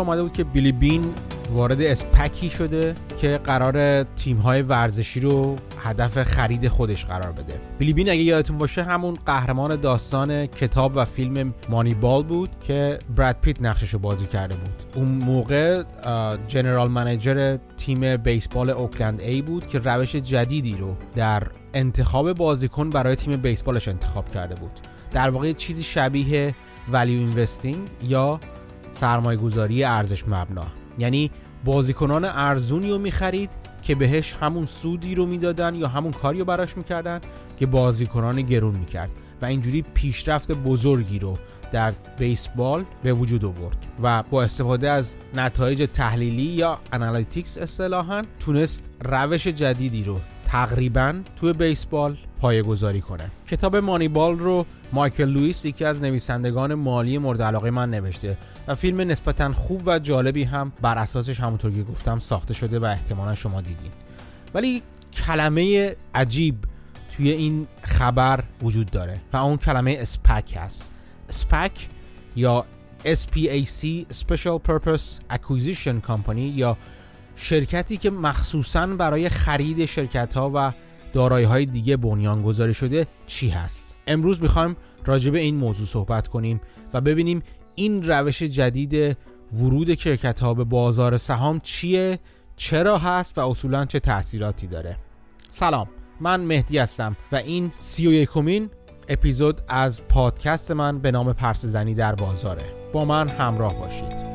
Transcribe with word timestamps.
اومده 0.00 0.22
بود 0.22 0.32
که 0.32 0.44
بیلی 0.44 0.72
بین 0.72 1.04
وارد 1.52 1.82
اسپکی 1.82 2.50
شده 2.50 2.94
که 3.20 3.40
قرار 3.44 4.02
تیم 4.02 4.36
های 4.36 4.62
ورزشی 4.62 5.20
رو 5.20 5.56
هدف 5.78 6.22
خرید 6.22 6.68
خودش 6.68 7.04
قرار 7.04 7.32
بده. 7.32 7.60
بیلی 7.78 7.92
بین 7.92 8.10
اگه 8.10 8.20
یادتون 8.20 8.58
باشه 8.58 8.82
همون 8.82 9.14
قهرمان 9.26 9.76
داستان 9.76 10.46
کتاب 10.46 10.92
و 10.94 11.04
فیلم 11.04 11.54
مانی 11.68 11.94
بال 11.94 12.22
بود 12.22 12.50
که 12.60 12.98
براد 13.16 13.36
پیت 13.42 13.62
نقشش 13.62 13.90
رو 13.90 13.98
بازی 13.98 14.26
کرده 14.26 14.56
بود. 14.56 14.70
اون 14.94 15.08
موقع 15.08 15.82
جنرال 16.48 16.88
منیجر 16.88 17.56
تیم 17.78 18.16
بیسبال 18.16 18.70
اوکلند 18.70 19.20
ای 19.20 19.42
بود 19.42 19.66
که 19.66 19.78
روش 19.78 20.16
جدیدی 20.16 20.76
رو 20.76 20.96
در 21.16 21.42
انتخاب 21.74 22.32
بازیکن 22.32 22.90
برای 22.90 23.16
تیم 23.16 23.42
بیسبالش 23.42 23.88
انتخاب 23.88 24.30
کرده 24.30 24.54
بود. 24.54 24.70
در 25.12 25.30
واقع 25.30 25.52
چیزی 25.52 25.82
شبیه 25.82 26.54
value 26.92 27.18
investing 27.18 27.88
یا 28.02 28.40
سرمایه 29.00 29.38
گذاری 29.38 29.84
ارزش 29.84 30.28
مبنا. 30.28 30.66
یعنی 30.98 31.30
بازیکنان 31.64 32.24
ارزونی 32.24 32.90
رو 32.90 32.98
می‌خرید 32.98 33.50
که 33.82 33.94
بهش 33.94 34.32
همون 34.32 34.66
سودی 34.66 35.14
رو 35.14 35.26
می‌دادن 35.26 35.74
یا 35.74 35.88
همون 35.88 36.12
کاری 36.12 36.38
رو 36.38 36.44
براش 36.44 36.76
می‌کردن 36.76 37.20
که 37.58 37.66
بازیکنان 37.66 38.42
گرون 38.42 38.74
می‌کرد. 38.74 39.10
و 39.42 39.46
اینجوری 39.46 39.82
پیشرفت 39.82 40.52
بزرگی 40.52 41.18
رو 41.18 41.38
در 41.72 41.92
بیسبال 42.18 42.84
به 43.02 43.12
وجود 43.12 43.44
آورد 43.44 43.86
و 44.02 44.22
با 44.30 44.42
استفاده 44.42 44.90
از 44.90 45.16
نتایج 45.34 45.88
تحلیلی 45.92 46.42
یا 46.42 46.78
analytics 46.92 47.58
اصطلاحا 47.58 48.22
تونست 48.40 48.90
روش 49.04 49.46
جدیدی 49.46 50.04
رو 50.04 50.20
تقریبا 50.50 51.20
توی 51.36 51.52
بیسبال 51.52 52.16
پایه 52.40 52.62
گذاری 52.62 53.00
کنه. 53.00 53.30
کتاب 53.48 53.76
مانیبال 53.76 54.38
رو 54.38 54.66
مایکل 54.92 55.24
لوئیس 55.24 55.64
یکی 55.64 55.84
از 55.84 56.02
نویسندگان 56.02 56.74
مالی 56.74 57.18
مورد 57.18 57.42
علاقه 57.42 57.70
من 57.70 57.90
نوشته 57.90 58.38
و 58.68 58.74
فیلم 58.74 59.00
نسبتا 59.00 59.52
خوب 59.52 59.82
و 59.86 59.98
جالبی 59.98 60.44
هم 60.44 60.72
بر 60.82 60.98
اساسش 60.98 61.40
همونطور 61.40 61.70
که 61.70 61.82
گفتم 61.82 62.18
ساخته 62.18 62.54
شده 62.54 62.78
و 62.78 62.84
احتمالا 62.84 63.34
شما 63.34 63.60
دیدین. 63.60 63.90
ولی 64.54 64.82
کلمه 65.12 65.96
عجیب 66.14 66.56
توی 67.16 67.30
این 67.30 67.66
خبر 67.82 68.44
وجود 68.62 68.90
داره 68.90 69.20
و 69.32 69.36
اون 69.36 69.56
کلمه 69.56 69.96
اسپک 70.00 70.56
هست. 70.56 70.90
اسپک 71.28 71.88
یا 72.36 72.64
SPAC 73.04 74.06
Special 74.12 74.58
Purpose 74.68 75.34
Acquisition 75.36 76.08
Company 76.08 76.38
یا 76.54 76.76
شرکتی 77.42 77.96
که 77.96 78.10
مخصوصا 78.10 78.86
برای 78.86 79.28
خرید 79.28 79.84
شرکت 79.84 80.34
ها 80.34 80.50
و 80.54 80.72
دارایی 81.12 81.46
های 81.46 81.66
دیگه 81.66 81.96
بنیان 81.96 82.42
گذاری 82.42 82.74
شده 82.74 83.06
چی 83.26 83.48
هست؟ 83.48 83.98
امروز 84.06 84.42
می‌خوایم 84.42 84.76
راجع 85.06 85.30
به 85.30 85.38
این 85.38 85.56
موضوع 85.56 85.86
صحبت 85.86 86.28
کنیم 86.28 86.60
و 86.92 87.00
ببینیم 87.00 87.42
این 87.74 88.08
روش 88.08 88.42
جدید 88.42 89.16
ورود 89.52 89.98
شرکت 89.98 90.40
ها 90.40 90.54
به 90.54 90.64
بازار 90.64 91.16
سهام 91.16 91.60
چیه 91.60 92.18
چرا 92.56 92.98
هست 92.98 93.38
و 93.38 93.48
اصولا 93.48 93.84
چه 93.84 94.00
تاثیراتی 94.00 94.66
داره. 94.66 94.96
سلام 95.50 95.88
من 96.20 96.40
مهدی 96.40 96.78
هستم 96.78 97.16
و 97.32 97.36
این 97.36 97.72
سی 97.78 98.06
و 98.06 98.12
یکمین 98.12 98.70
اپیزود 99.08 99.60
از 99.68 100.02
پادکست 100.08 100.70
من 100.70 100.98
به 100.98 101.10
نام 101.10 101.32
پرس 101.32 101.64
زنی 101.64 101.94
در 101.94 102.14
بازاره. 102.14 102.64
با 102.94 103.04
من 103.04 103.28
همراه 103.28 103.74
باشید. 103.74 104.29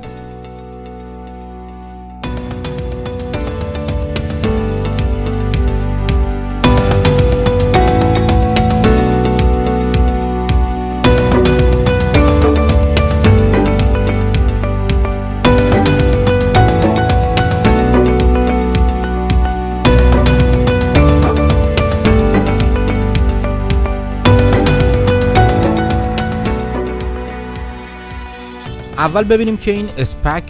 اول 29.06 29.24
ببینیم 29.24 29.58
که 29.58 29.72
این 29.72 29.90
اسپک 29.98 30.44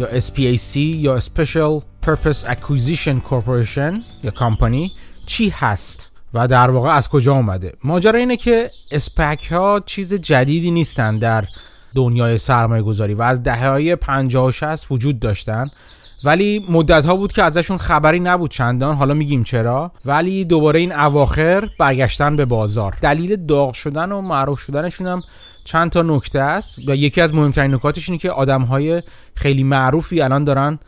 یا 0.00 0.20
SPAC 0.20 0.76
یا 0.76 1.20
Special 1.20 1.82
Purpose 2.06 2.46
Acquisition 2.46 3.30
Corporation 3.30 4.00
یا 4.22 4.30
کامپانی 4.34 4.92
چی 5.26 5.48
هست 5.48 6.16
و 6.34 6.48
در 6.48 6.70
واقع 6.70 6.90
از 6.90 7.08
کجا 7.08 7.34
اومده. 7.34 7.72
ماجرا 7.84 8.18
اینه 8.18 8.36
که 8.36 8.66
اسپک 8.92 9.52
ها 9.52 9.82
چیز 9.86 10.14
جدیدی 10.14 10.70
نیستن 10.70 11.18
در 11.18 11.44
دنیای 11.94 12.38
سرمایه 12.38 12.82
گذاری 12.82 13.14
و 13.14 13.22
از 13.22 13.42
دهه 13.42 13.68
های 13.68 13.96
50 13.96 14.46
و 14.46 14.50
60 14.50 14.86
وجود 14.90 15.20
داشتن. 15.20 15.68
ولی 16.24 16.66
مدت 16.68 17.06
ها 17.06 17.16
بود 17.16 17.32
که 17.32 17.42
ازشون 17.42 17.78
خبری 17.78 18.20
نبود 18.20 18.50
چندان 18.50 18.96
حالا 18.96 19.14
میگیم 19.14 19.44
چرا. 19.44 19.92
ولی 20.04 20.44
دوباره 20.44 20.80
این 20.80 20.92
اواخر 20.92 21.68
برگشتن 21.78 22.36
به 22.36 22.44
بازار. 22.44 22.96
دلیل 23.00 23.46
داغ 23.46 23.72
شدن 23.72 24.12
و 24.12 24.20
معروف 24.20 24.60
شدنشون 24.60 25.06
هم 25.06 25.22
چند 25.64 25.90
تا 25.90 26.02
نکته 26.02 26.40
است 26.40 26.78
و 26.78 26.96
یکی 26.96 27.20
از 27.20 27.34
مهمترین 27.34 27.74
نکاتش 27.74 28.08
اینه 28.08 28.18
که 28.18 28.30
آدم 28.30 28.62
های 28.62 29.02
خیلی 29.34 29.64
معروفی 29.64 30.20
الان 30.20 30.44
دارن 30.44 30.78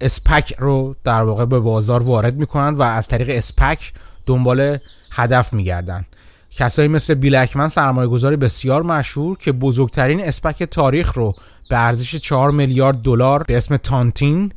اسپک 0.00 0.54
رو 0.58 0.96
در 1.04 1.22
واقع 1.22 1.44
به 1.44 1.60
بازار 1.60 2.02
وارد 2.02 2.34
می‌کنن 2.34 2.74
و 2.74 2.82
از 2.82 3.08
طریق 3.08 3.30
اسپک 3.32 3.92
دنبال 4.26 4.78
هدف 5.12 5.52
میگردن. 5.52 6.04
کسایی 6.50 6.88
مثل 6.88 7.14
بیلکمن 7.14 7.68
سرمایه 7.68 8.08
گذاری 8.08 8.36
بسیار 8.36 8.82
مشهور 8.82 9.38
که 9.38 9.52
بزرگترین 9.52 10.24
اسپک 10.24 10.62
تاریخ 10.62 11.12
رو 11.12 11.34
به 11.70 11.78
ارزش 11.78 12.16
4 12.16 12.50
میلیارد 12.50 13.02
دلار 13.02 13.42
به 13.42 13.56
اسم 13.56 13.76
تانتین 13.76 14.52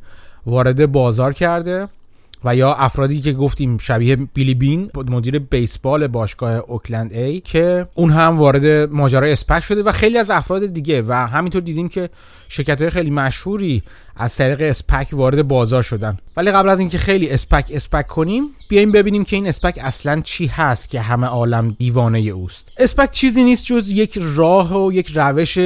وارد 0.46 0.92
بازار 0.92 1.32
کرده. 1.32 1.88
و 2.44 2.56
یا 2.56 2.74
افرادی 2.74 3.20
که 3.20 3.32
گفتیم 3.32 3.78
شبیه 3.78 4.16
بیلی 4.16 4.54
بین 4.54 4.90
مدیر 5.08 5.38
بیسبال 5.38 6.06
باشگاه 6.06 6.52
اوکلند 6.52 7.12
ای 7.12 7.40
که 7.40 7.86
اون 7.94 8.10
هم 8.10 8.38
وارد 8.38 8.66
ماجرای 8.90 9.32
اسپک 9.32 9.60
شده 9.60 9.82
و 9.82 9.92
خیلی 9.92 10.18
از 10.18 10.30
افراد 10.30 10.66
دیگه. 10.66 11.02
و 11.02 11.12
همینطور 11.12 11.62
دیدیم 11.62 11.88
که 11.88 12.10
شرکت 12.48 12.80
های 12.80 12.90
خیلی 12.90 13.10
مشهوری 13.10 13.82
از 14.16 14.36
طریق 14.36 14.62
اسپک 14.62 15.08
وارد 15.12 15.48
بازار 15.48 15.82
شدن. 15.82 16.16
ولی 16.36 16.50
قبل 16.50 16.68
از 16.68 16.80
اینکه 16.80 16.98
خیلی 16.98 17.30
اسپک 17.30 17.70
اسپک 17.74 18.06
کنیم 18.06 18.44
بیایم 18.68 18.92
ببینیم 18.92 19.24
که 19.24 19.36
این 19.36 19.46
اسپک 19.46 19.78
اصلا 19.82 20.20
چی 20.20 20.46
هست 20.46 20.88
که 20.88 21.00
همه 21.00 21.26
عالم 21.26 21.76
دیوانه 21.78 22.18
اوست. 22.18 22.72
اسپک 22.78 23.10
چیزی 23.10 23.44
نیست 23.44 23.66
جز 23.66 23.90
یک 23.90 24.18
راه 24.22 24.86
و 24.86 24.92
یک 24.92 25.12
روش 25.14 25.58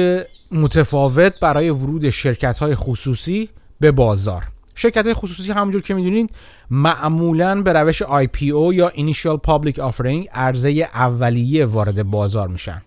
متفاوت 0.51 1.39
برای 1.39 1.69
ورود 1.69 2.09
شرکت 2.09 2.59
های 2.59 2.75
خصوصی 2.75 3.49
به 3.79 3.91
بازار. 3.91 4.43
شرکت 4.79 5.13
خصوصی 5.13 5.51
همونجور 5.51 5.81
که 5.81 5.93
می‌دونید 5.93 6.29
معمولا 6.71 7.61
به 7.61 7.73
روش 7.73 8.03
IPO 8.03 8.73
یا 8.73 8.91
Initial 8.95 9.39
Public 9.47 9.73
Offering 9.73 10.27
عرضه 10.33 10.69
اولیه 10.93 11.65
وارد 11.65 12.03
بازار 12.03 12.47
میشن. 12.47 12.81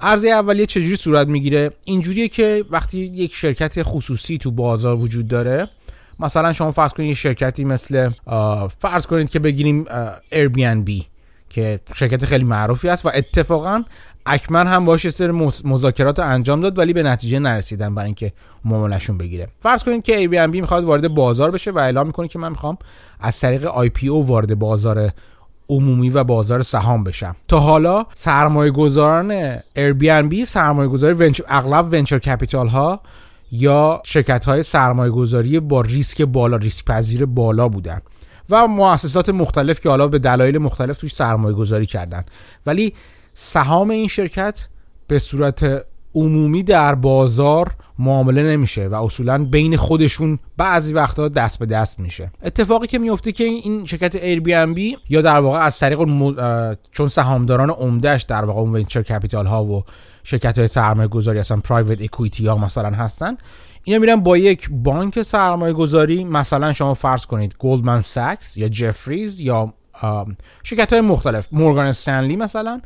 عرضه 0.00 0.28
اولیه 0.28 0.66
چجوری 0.66 0.96
صورت 0.96 1.26
می‌گیره؟ 1.26 1.70
اینجوریه 1.84 2.28
که 2.28 2.64
وقتی 2.70 2.98
یک 2.98 3.34
شرکت 3.34 3.82
خصوصی 3.82 4.38
تو 4.38 4.50
بازار 4.50 4.96
وجود 4.96 5.28
داره 5.28 5.68
مثلا 6.20 6.52
شما 6.52 6.72
فرض 6.72 6.92
کنید 6.92 7.14
شرکتی 7.14 7.64
مثل 7.64 8.10
فرض 8.78 9.06
کنید 9.06 9.30
که 9.30 9.38
بگیریم 9.38 9.84
Airbnb. 10.32 11.13
که 11.54 11.80
شرکت 11.94 12.24
خیلی 12.24 12.44
معروفی 12.44 12.88
است 12.88 13.06
و 13.06 13.10
اتفاقا 13.14 13.82
اکمن 14.26 14.66
هم 14.66 14.84
باش 14.84 15.08
سر 15.08 15.30
مذاکرات 15.64 16.18
انجام 16.18 16.60
داد 16.60 16.78
ولی 16.78 16.92
به 16.92 17.02
نتیجه 17.02 17.38
نرسیدن 17.38 17.94
برای 17.94 18.06
اینکه 18.06 18.32
معاملشون 18.64 19.18
بگیره. 19.18 19.48
فرض 19.62 19.84
کنید 19.84 20.02
که 20.02 20.28
بی 20.28 20.60
می‌خواد 20.60 20.84
وارد 20.84 21.08
بازار 21.08 21.50
بشه 21.50 21.70
و 21.70 21.78
اعلام 21.78 22.06
می‌کنه 22.06 22.28
که 22.28 22.38
من 22.38 22.48
می‌خوام 22.48 22.78
از 23.20 23.40
طریق 23.40 23.68
او 24.10 24.26
وارد 24.26 24.58
بازار 24.58 25.10
عمومی 25.68 26.10
و 26.10 26.24
بازار 26.24 26.62
سهام 26.62 27.04
بشم. 27.04 27.36
تا 27.48 27.58
حالا 27.58 28.06
سرمایه 28.14 28.70
گذاران 28.70 29.58
Airbnb 29.58 30.44
سرمایه 30.44 30.88
گذاری 30.88 31.14
venture 31.14 31.44
اغلب 31.48 31.92
venture 31.92 32.18
capital 32.18 32.68
ها 32.68 33.00
یا 33.52 34.02
شرکت 34.04 34.44
های 34.44 34.62
سرمایه 34.62 35.10
گذاری 35.10 35.60
با 35.60 35.80
ریسک 35.80 36.22
بالا 36.22 36.56
ریسک 36.56 36.84
پذیر 36.84 37.26
بالا 37.26 37.68
بودن. 37.68 38.00
و 38.50 38.66
مؤسسات 38.66 39.28
مختلف 39.28 39.80
که 39.80 39.88
حالا 39.88 40.08
به 40.08 40.18
دلایل 40.18 40.58
مختلف 40.58 40.98
توش 40.98 41.14
سرمایه 41.14 41.54
گذاری 41.56 41.86
کردن. 41.86 42.24
ولی 42.66 42.94
سهام 43.34 43.90
این 43.90 44.08
شرکت 44.08 44.68
به 45.08 45.18
صورت 45.18 45.84
عمومی 46.14 46.62
در 46.62 46.94
بازار 46.94 47.74
معامله 47.98 48.42
نمیشه 48.42 48.88
و 48.88 48.94
اصولا 48.94 49.44
بین 49.44 49.76
خودشون 49.76 50.38
بعضی 50.56 50.92
وقتا 50.92 51.28
دست 51.28 51.58
به 51.58 51.66
دست 51.66 52.00
میشه. 52.00 52.30
اتفاقی 52.42 52.86
که 52.86 52.98
میفته 52.98 53.32
که 53.32 53.44
این 53.44 53.84
شرکت 53.84 54.16
بی 54.16 54.96
یا 55.08 55.22
در 55.22 55.38
واقع 55.38 55.58
از 55.58 55.78
طریق 55.78 55.98
چون 56.92 57.08
سهامداران 57.08 57.70
عمدهش 57.70 58.22
در 58.22 58.44
واقع 58.44 58.60
اون 58.60 58.72
venture 58.72 59.02
capital 59.02 59.46
ها 59.46 59.64
و 59.64 59.84
شرکت 60.24 60.58
های 60.58 60.68
سرمایه 60.68 61.08
گذاری 61.08 61.38
اصلا 61.38 61.56
private 61.56 62.02
equity 62.02 62.46
ها 62.46 62.56
مثلا 62.56 62.90
هستن 62.90 63.36
اینا 63.84 63.98
میرن 63.98 64.16
با 64.16 64.36
یک 64.36 64.68
بانک 64.70 65.22
سرمایه 65.22 65.72
گذاری 65.72 66.24
مثلا 66.24 66.72
شما 66.72 66.94
فرض 66.94 67.26
کنید 67.26 67.54
گلدمن 67.58 68.00
ساکس 68.00 68.56
یا 68.56 68.68
جفریز 68.68 69.40
یا 69.40 69.72
شرکت 70.62 70.92
های 70.92 71.00
مختلف 71.00 71.48
مورگان 71.52 71.86
استنلی 71.86 72.36
مثلا 72.36 72.80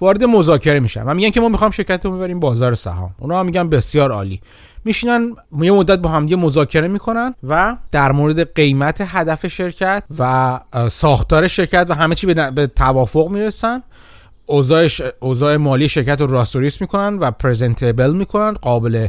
وارد 0.00 0.24
مذاکره 0.24 0.80
میشن 0.80 1.02
و 1.02 1.14
میگن 1.14 1.30
که 1.30 1.40
ما 1.40 1.48
می‌خوام 1.48 1.70
شرکت 1.70 2.04
رو 2.04 2.16
ببریم 2.16 2.40
بازار 2.40 2.74
سهام. 2.74 3.14
اونا 3.18 3.40
هم 3.40 3.46
میگن 3.46 3.68
بسیار 3.68 4.12
عالی. 4.12 4.40
میشینن 4.84 5.36
یه 5.60 5.72
مدت 5.72 5.98
با 5.98 6.10
همدیگه 6.10 6.36
مذاکره 6.36 6.88
می‌کنن 6.88 7.34
و 7.48 7.76
در 7.92 8.12
مورد 8.12 8.54
قیمت 8.54 9.04
هدف 9.06 9.46
شرکت 9.46 10.08
و 10.18 10.60
ساختار 10.90 11.48
شرکت 11.48 11.86
و 11.88 11.94
همه 11.94 12.14
چی 12.14 12.26
به 12.26 12.66
توافق 12.76 13.28
می‌رسن. 13.28 13.82
اوضاع 15.20 15.56
مالی 15.56 15.88
شرکت 15.88 16.20
رو 16.20 16.26
راستوریس 16.26 16.80
می‌کنن 16.80 17.18
و 17.18 17.30
presentable 17.30 18.12
می‌کنن 18.12 18.52
قابل 18.52 19.08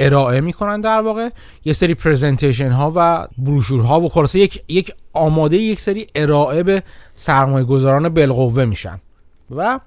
ارائه 0.00 0.40
می‌کنن 0.40 0.80
در 0.80 1.00
واقع. 1.00 1.28
یه 1.64 1.72
سری 1.72 1.94
presentation 1.94 2.70
ها 2.70 2.92
و 2.96 3.26
بروشور 3.38 3.80
ها 3.80 4.00
و 4.00 4.08
خلاصه 4.08 4.38
یک 4.38 4.62
یک 4.68 4.92
آماده 5.14 5.56
یک 5.56 5.80
سری 5.80 6.06
ارائه 6.14 6.62
به 6.62 6.82
سرمایه 7.14 7.64
گذاران 7.64 8.08
بالقوه 8.08 8.64
میشن. 8.64 9.00
و 9.56 9.80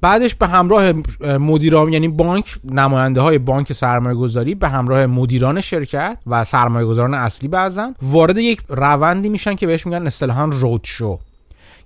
بعدش 0.00 0.34
به 0.34 0.46
همراه 0.46 0.92
مدیران 1.38 1.92
یعنی 1.92 2.08
بانک 2.08 2.56
نماینده 2.64 3.20
های 3.20 3.38
بانک 3.38 3.72
سرمایه 3.72 4.16
گذاری 4.16 4.54
به 4.54 4.68
همراه 4.68 5.06
مدیران 5.06 5.60
شرکت 5.60 6.18
و 6.26 6.44
سرمایه 6.44 6.86
گذاران 6.86 7.14
اصلی 7.14 7.48
بعضن 7.48 7.94
وارد 8.02 8.38
یک 8.38 8.60
روندی 8.68 9.28
میشن 9.28 9.54
که 9.54 9.66
بهش 9.66 9.86
میگن 9.86 10.06
اصطلاحا 10.06 10.44
road 10.44 10.80
show 10.84 11.18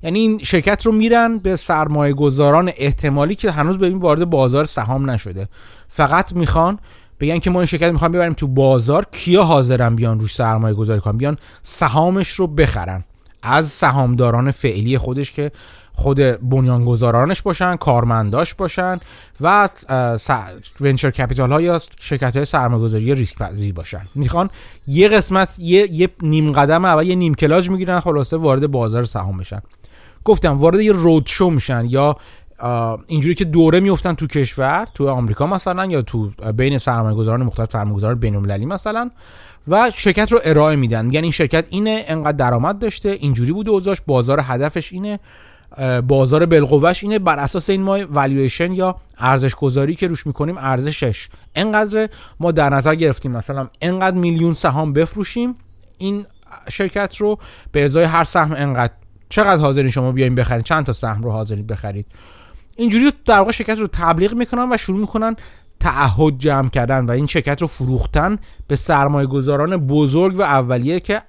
یعنی 0.03 0.19
این 0.19 0.39
شرکت 0.39 0.87
رو 0.87 0.93
میرن 0.93 1.39
به 1.39 1.57
سرمایه 1.57 2.15
گذاران 2.15 2.73
احتمالی 2.77 3.35
که 3.35 3.51
هنوز 3.51 3.79
ببین 3.79 3.99
وارد 3.99 4.25
بازار 4.25 4.65
سهام 4.65 5.11
نشده. 5.11 5.47
فقط 5.89 6.33
می‌خوان 6.33 6.79
بگن 7.21 7.39
که 7.39 7.51
ما 7.51 7.61
این 7.61 7.67
شرکت 7.67 7.93
می‌خوام 7.93 8.13
ببریم 8.13 8.33
تو 8.33 8.47
بازار 8.47 9.07
کیا 9.13 9.43
حاضرن 9.43 9.97
بیان 9.97 10.21
روش 10.21 10.35
سرمایه 10.35 10.75
گذاری 10.75 11.01
کنن؟ 11.01 11.17
بیان 11.17 11.39
سهامش 11.63 12.29
رو 12.29 12.47
بخرن. 12.47 13.05
از 13.43 13.69
سهامداران 13.69 14.51
فعلی 14.51 14.99
خودش 14.99 15.33
که 15.33 15.53
خود 15.93 16.19
بنیانگذارانش 16.51 17.43
باشن 17.43 17.77
کارمنداش 17.77 18.55
باشن 18.55 18.99
و 19.41 19.69
ونچر 20.81 21.11
کپیتال 21.11 21.53
ها 21.53 21.61
یا 21.61 21.81
شرکت 22.01 22.37
های 22.37 22.45
سرمایه‌گذاری 22.45 23.15
ریسک 23.15 23.39
پذیر 23.39 23.73
باشن. 23.73 24.07
می‌خوان 24.15 24.51
یه 24.87 25.09
قسمت 25.09 25.59
یه, 25.59 25.93
یه 25.93 26.09
نیم 26.23 26.53
قدم 26.53 26.85
اول 26.85 27.07
یه 27.07 27.15
نیم 27.15 27.35
کلاج 27.35 27.71
می‌گیرن 27.71 28.01
خلاصه 28.01 28.37
وارد 28.37 28.67
بازار 28.67 29.05
سهام 29.05 29.39
بشن. 29.39 29.63
گفتم 30.25 30.59
وارد 30.59 30.81
یه 30.81 30.93
رود 30.93 31.27
شو 31.27 31.51
میشن 31.51 31.87
یا 31.89 32.17
اینجوری 33.09 33.35
که 33.35 33.45
دوره 33.45 33.81
میفتن 33.81 34.15
تو 34.15 34.27
کشور 34.27 34.87
تو 34.95 35.09
آمریکا 35.09 35.47
مثلا 35.47 35.85
یا 35.85 36.03
تو 36.03 36.31
بین 36.57 36.79
سرمایه‌گذاران 36.79 37.43
مختلف 37.43 37.73
سرمایه‌گذاران 37.73 38.19
بین‌المللی 38.19 38.67
مثلا 38.67 39.11
و 39.69 39.91
شرکت 39.95 40.33
رو 40.33 40.41
ارائه 40.45 40.77
میدن. 40.77 41.07
میگن 41.07 41.23
این 41.23 41.33
شرکت 41.33 41.67
اینه 41.71 42.05
انقدر 42.07 42.37
درآمد 42.37 42.79
داشته 42.79 43.09
اینجوری 43.09 43.53
بوده 43.53 43.71
اوضاعش 43.71 44.01
بازار 44.07 44.41
هدفش 44.43 44.93
اینه 44.93 45.21
بازار 46.09 46.47
بالقوهش 46.47 47.03
اینه 47.03 47.19
بر 47.19 47.39
اساس 47.39 47.71
این 47.71 47.83
ما 47.83 47.99
والویشن 48.11 48.73
یا 48.73 48.97
ارزش 49.19 49.55
گذاری 49.55 49.95
که 49.95 50.07
روش 50.07 50.27
می‌کنیم 50.27 50.59
ارزشش. 50.59 51.29
انقدر 51.55 52.09
ما 52.41 52.53
در 52.53 52.71
نظر 52.71 52.95
گرفتیم 52.95 53.33
مثلا 53.33 53.69
انقدر 53.83 54.17
میلیون 54.17 54.53
سهام 54.53 54.93
بفروشیم 54.93 55.55
این 55.99 56.27
شرکت 56.69 57.17
رو 57.17 57.39
به 57.73 57.85
ازای 57.85 58.05
هر 58.05 58.25
سهم 58.25 58.53
انقدر. 58.53 58.93
چقدر 59.29 59.61
حاضرین 59.61 59.91
شما 59.91 60.13
بیاین 60.13 60.35
بخرید؟ 60.35 60.65
چند 60.65 60.85
تا 60.85 60.93
سهم 60.93 61.23
رو 61.23 61.31
حاضرین 61.31 61.67
بخرید؟ 61.67 62.07
اینجوری 62.77 63.13
در 63.27 63.39
واقع 63.39 63.53
شرکت 63.53 63.79
رو 63.79 63.87
تبلیغ 63.87 64.35
می‌کنن 64.35 64.73
و 64.73 64.77
شروع 64.77 64.99
می‌کنن 64.99 65.37
تعهد 65.81 66.39
جمع 66.39 66.69
کردن 66.69 67.07
و 67.07 67.11
این 67.11 67.27
شرکت 67.27 67.63
رو 67.63 67.67
فروختن 67.67 68.39
به 68.69 68.77
سرمایه 68.77 69.27
گذاران 69.27 69.77
بزرگ 69.77 70.39
و 70.39 70.43
اولیه 70.43 71.01
که 71.01 71.23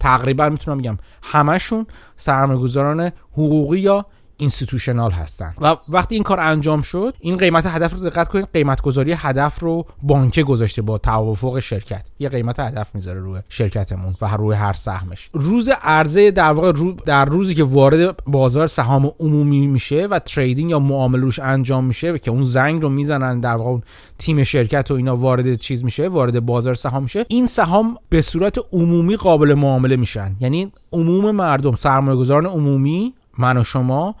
تقریبا 0.00 0.48
می‌تونم 0.48 0.78
بگم 0.78 0.98
همشون 1.22 1.86
سرمایه 2.16 2.60
گذاران 2.60 3.12
حقوقی 3.32 3.80
یا 3.80 4.06
institutional 4.42 5.10
هستن. 5.10 5.54
و 5.60 5.76
وقتی 5.88 6.14
این 6.14 6.24
کار 6.24 6.40
انجام 6.40 6.82
شد 6.82 7.14
این 7.20 7.36
قیمت 7.36 7.66
هدف 7.66 7.92
رو 7.92 8.10
دقت 8.10 8.28
کنید 8.28 8.48
قیمت 8.52 8.80
گذاری 8.82 9.12
هدف 9.12 9.60
رو 9.60 9.86
بانکه 10.02 10.42
گذاشته 10.42 10.82
با 10.82 10.98
توافق 10.98 11.58
شرکت. 11.58 12.06
یه 12.18 12.28
قیمت 12.28 12.60
هدف 12.60 12.94
می‌ذاره 12.94 13.20
روی 13.20 13.40
شرکتمون 13.48 14.14
و 14.22 14.36
روی 14.36 14.56
هر 14.56 14.72
سهمش. 14.72 15.28
روز 15.32 15.68
عرضه 15.82 16.30
در 16.30 16.52
واقع 16.52 16.72
رو 16.72 16.92
در 16.92 17.24
روزی 17.24 17.54
که 17.54 17.64
وارد 17.64 18.24
بازار 18.24 18.66
سهام 18.66 19.12
عمومی 19.20 19.66
میشه 19.66 20.06
و 20.06 20.18
trading 20.18 20.70
یا 20.70 20.78
معامله 20.78 21.22
روش 21.22 21.38
انجام 21.38 21.84
میشه 21.84 22.10
و 22.10 22.18
که 22.18 22.30
اون 22.30 22.44
زنگ 22.44 22.82
رو 22.82 22.88
می‌زنن 22.88 23.40
در 23.40 23.54
واقع 23.54 23.80
تیم 24.18 24.44
شرکت 24.44 24.90
و 24.90 24.94
اینا 24.94 25.16
وارد 25.16 25.54
چیز 25.54 25.84
میشه 25.84 26.08
وارد 26.08 26.46
بازار 26.46 26.74
سهام 26.74 27.02
میشه 27.02 27.24
این 27.28 27.46
سهام 27.46 27.96
به 28.08 28.20
صورت 28.20 28.58
عمومی 28.72 29.16
قابل 29.16 29.54
معامله 29.54 29.96
میشن. 29.96 30.36
یعنی 30.40 30.72
عموم 30.92 31.30
مردم 31.30 31.76
سرمایه‌گذاران 31.76 32.46
عمومی 32.46 33.12
من 33.38 33.56
و 33.56 33.64
شما 33.64 34.14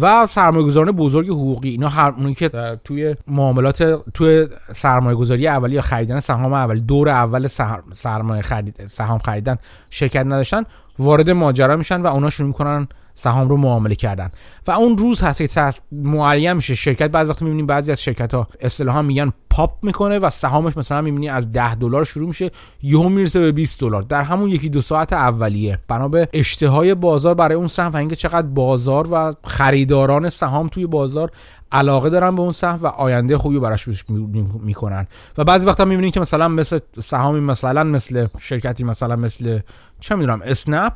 و 0.00 0.26
سرمایه‌گذاران 0.26 0.92
بزرگ 0.92 1.28
حقوقی 1.28 1.68
اینا 1.68 1.88
هر 1.88 2.08
اونی 2.08 2.34
که 2.34 2.78
توی 2.84 3.16
معاملات 3.28 3.82
توی 4.14 4.46
سرمایه 4.72 5.16
گذاری 5.16 5.48
اولی 5.48 5.74
یا 5.74 5.80
خریدن 5.80 6.20
سهام 6.20 6.52
اول 6.52 6.78
دور 6.78 7.08
اول 7.08 7.46
سرمایه 7.94 8.42
خرید 8.42 8.86
سهام 8.86 9.18
خریدن 9.18 9.56
شرکت 9.90 10.26
نداشتن 10.26 10.62
وارد 10.98 11.30
ماجرا 11.30 11.76
میشن 11.76 12.00
و 12.00 12.06
اونا 12.06 12.30
شروع 12.30 12.48
می‌کنن 12.48 12.88
سهام 13.14 13.48
رو 13.48 13.56
معامله 13.56 13.94
کردن. 13.94 14.30
و 14.66 14.70
اون 14.70 14.98
روز 14.98 15.22
هست 15.22 15.54
که 15.54 15.72
معین 15.92 16.52
میشه 16.52 16.74
شرکت. 16.74 17.10
بعضی 17.10 17.30
وقت 17.30 17.42
می‌بینیم 17.42 17.66
بعضی 17.66 17.92
از 17.92 18.02
شرکت 18.02 18.34
ها 18.34 18.48
اصطلاحا 18.60 19.02
میگن 19.02 19.32
پاپ 19.50 19.70
می‌کنه 19.82 20.18
و 20.18 20.30
سهامش 20.30 20.76
مثلا 20.76 21.02
می‌بینی 21.02 21.28
از 21.28 21.52
10 21.52 21.74
دلار 21.74 22.04
شروع 22.04 22.26
میشه 22.28 22.50
یهو 22.82 23.08
می‌رسه 23.08 23.40
به 23.40 23.52
20 23.52 23.80
دلار. 23.80 24.02
در 24.02 24.22
همون 24.22 24.50
یکی 24.50 24.68
دو 24.68 24.82
ساعت 24.82 25.12
اولیه. 25.12 25.78
بنا 25.88 26.08
به 26.08 26.28
اشتهای 26.32 26.94
بازار 26.94 27.34
برای 27.34 27.54
اون 27.54 27.68
سهم 27.68 27.92
و 27.92 27.96
اینکه 27.96 28.16
چقدر 28.16 28.46
بازار 28.46 29.08
و 29.12 29.34
خریداران 29.44 30.30
سهام 30.30 30.68
توی 30.68 30.86
بازار 30.86 31.30
علاقه 31.72 32.10
دارن 32.10 32.36
به 32.36 32.40
اون 32.40 32.52
سهم 32.52 32.78
و 32.82 32.86
آینده 32.86 33.38
خوبی 33.38 33.58
براش 33.58 33.88
می‌کنن. 34.62 35.06
و 35.38 35.44
بعضی 35.44 35.66
وقتا 35.66 35.84
می‌بینید 35.84 36.14
که 36.14 36.20
مثلا 36.20 36.48
مثل 36.48 36.78
سهامی 37.02 37.40
مثلا 37.40 37.84
مثل 37.84 38.26
شرکتی 38.40 38.84
مثلا 38.84 39.16
مثل 39.16 39.58
چه 40.00 40.14
می‌دونم 40.14 40.40
اسنپ 40.44 40.92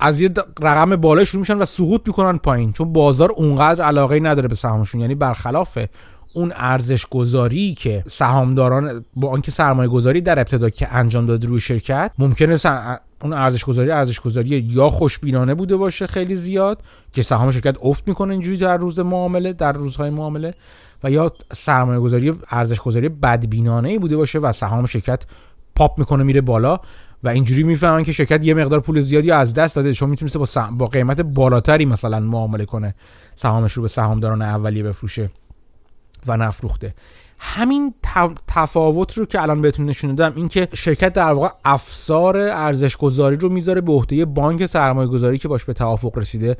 از 0.00 0.20
یه 0.20 0.30
رقم 0.60 0.96
بالا 0.96 1.24
شروع 1.24 1.40
میشن 1.40 1.58
و 1.58 1.64
سقوط 1.64 2.00
می‌کنن 2.06 2.38
پایین. 2.38 2.72
چون 2.72 2.92
بازار 2.92 3.32
اونقدر 3.32 3.84
علاقه 3.84 4.20
نداره 4.20 4.48
به 4.48 4.54
سهامشون. 4.54 5.00
یعنی 5.00 5.14
برخلاف 5.14 5.78
اون 6.34 6.52
ارزش 6.56 7.06
گذاری 7.06 7.74
که 7.74 8.04
سهامداران 8.08 9.04
با 9.16 9.28
آنکه 9.30 9.50
سرمایه 9.50 9.88
گذاری 9.88 10.20
در 10.20 10.38
ابتدا 10.38 10.70
که 10.70 10.94
انجام 10.94 11.26
داده 11.26 11.46
روی 11.46 11.60
شرکت 11.60 12.12
ممکنه 12.18 12.58
اون 13.22 13.32
ارزش 13.32 13.64
گذاری 13.64 13.90
ارزش 13.90 14.20
گذاری 14.20 14.48
یا 14.48 14.90
خوشبینانه 14.90 15.54
بوده 15.54 15.76
باشه 15.76 16.06
خیلی 16.06 16.36
زیاد 16.36 16.82
که 17.12 17.22
سهام 17.22 17.50
شرکت 17.50 17.76
افت 17.82 18.08
می‌کنه 18.08 18.32
اینجوری 18.32 18.56
در 18.56 18.76
روز 18.76 18.98
معامله 18.98 19.52
در 19.52 19.72
روزهای 19.72 20.10
معامله 20.10 20.54
و 21.04 21.10
یا 21.10 21.32
سرمایه 21.52 22.00
گذاری 22.00 22.32
ارزش 22.50 22.80
گذاری 22.80 23.08
بدبینانه 23.08 23.88
ای 23.88 23.98
بوده 23.98 24.16
باشه 24.16 24.38
و 24.38 24.52
سهام 24.52 24.86
شرکت 24.86 25.24
پاپ 25.74 25.98
می‌کنه 25.98 26.24
میره 26.24 26.40
بالا 26.40 26.80
و 27.24 27.28
اینجوری 27.28 27.62
می‌فهمن 27.62 28.04
که 28.04 28.12
شرکت 28.12 28.44
یه 28.44 28.54
مقدار 28.54 28.80
پول 28.80 29.00
زیادی 29.00 29.30
از 29.30 29.54
دست 29.54 29.76
داده 29.76 29.92
چون 29.92 30.10
می‌تونسته 30.10 30.38
با, 30.38 30.46
با 30.78 30.86
قیمت 30.86 31.20
بالاتری 31.20 31.84
مثلا 31.84 32.20
معامله 32.20 32.64
کنه 32.64 32.94
سهامش 33.36 33.72
رو 33.72 33.82
به 33.82 33.88
سهامداران 33.88 34.42
اولیه 34.42 34.82
بفروشه. 34.82 35.30
و 36.26 36.36
نفروخته. 36.36 36.94
همین 37.38 37.92
تفاوت 38.48 39.18
رو 39.18 39.26
که 39.26 39.42
الان 39.42 39.62
بهتون 39.62 39.86
نشون 39.86 40.14
دادم 40.14 40.36
این 40.36 40.48
که 40.48 40.68
شرکت 40.74 41.12
در 41.12 41.32
واقع 41.32 41.48
افسار 41.64 42.36
ارزش 42.36 42.96
گذاری 42.96 43.36
رو 43.36 43.48
می‌ذاره 43.48 43.80
به 43.80 43.92
عهده 43.92 44.24
بانک 44.24 44.66
سرمایه 44.66 45.08
گذاری 45.08 45.38
که 45.38 45.48
باش 45.48 45.64
به 45.64 45.72
توافق 45.72 46.18
رسیده 46.18 46.56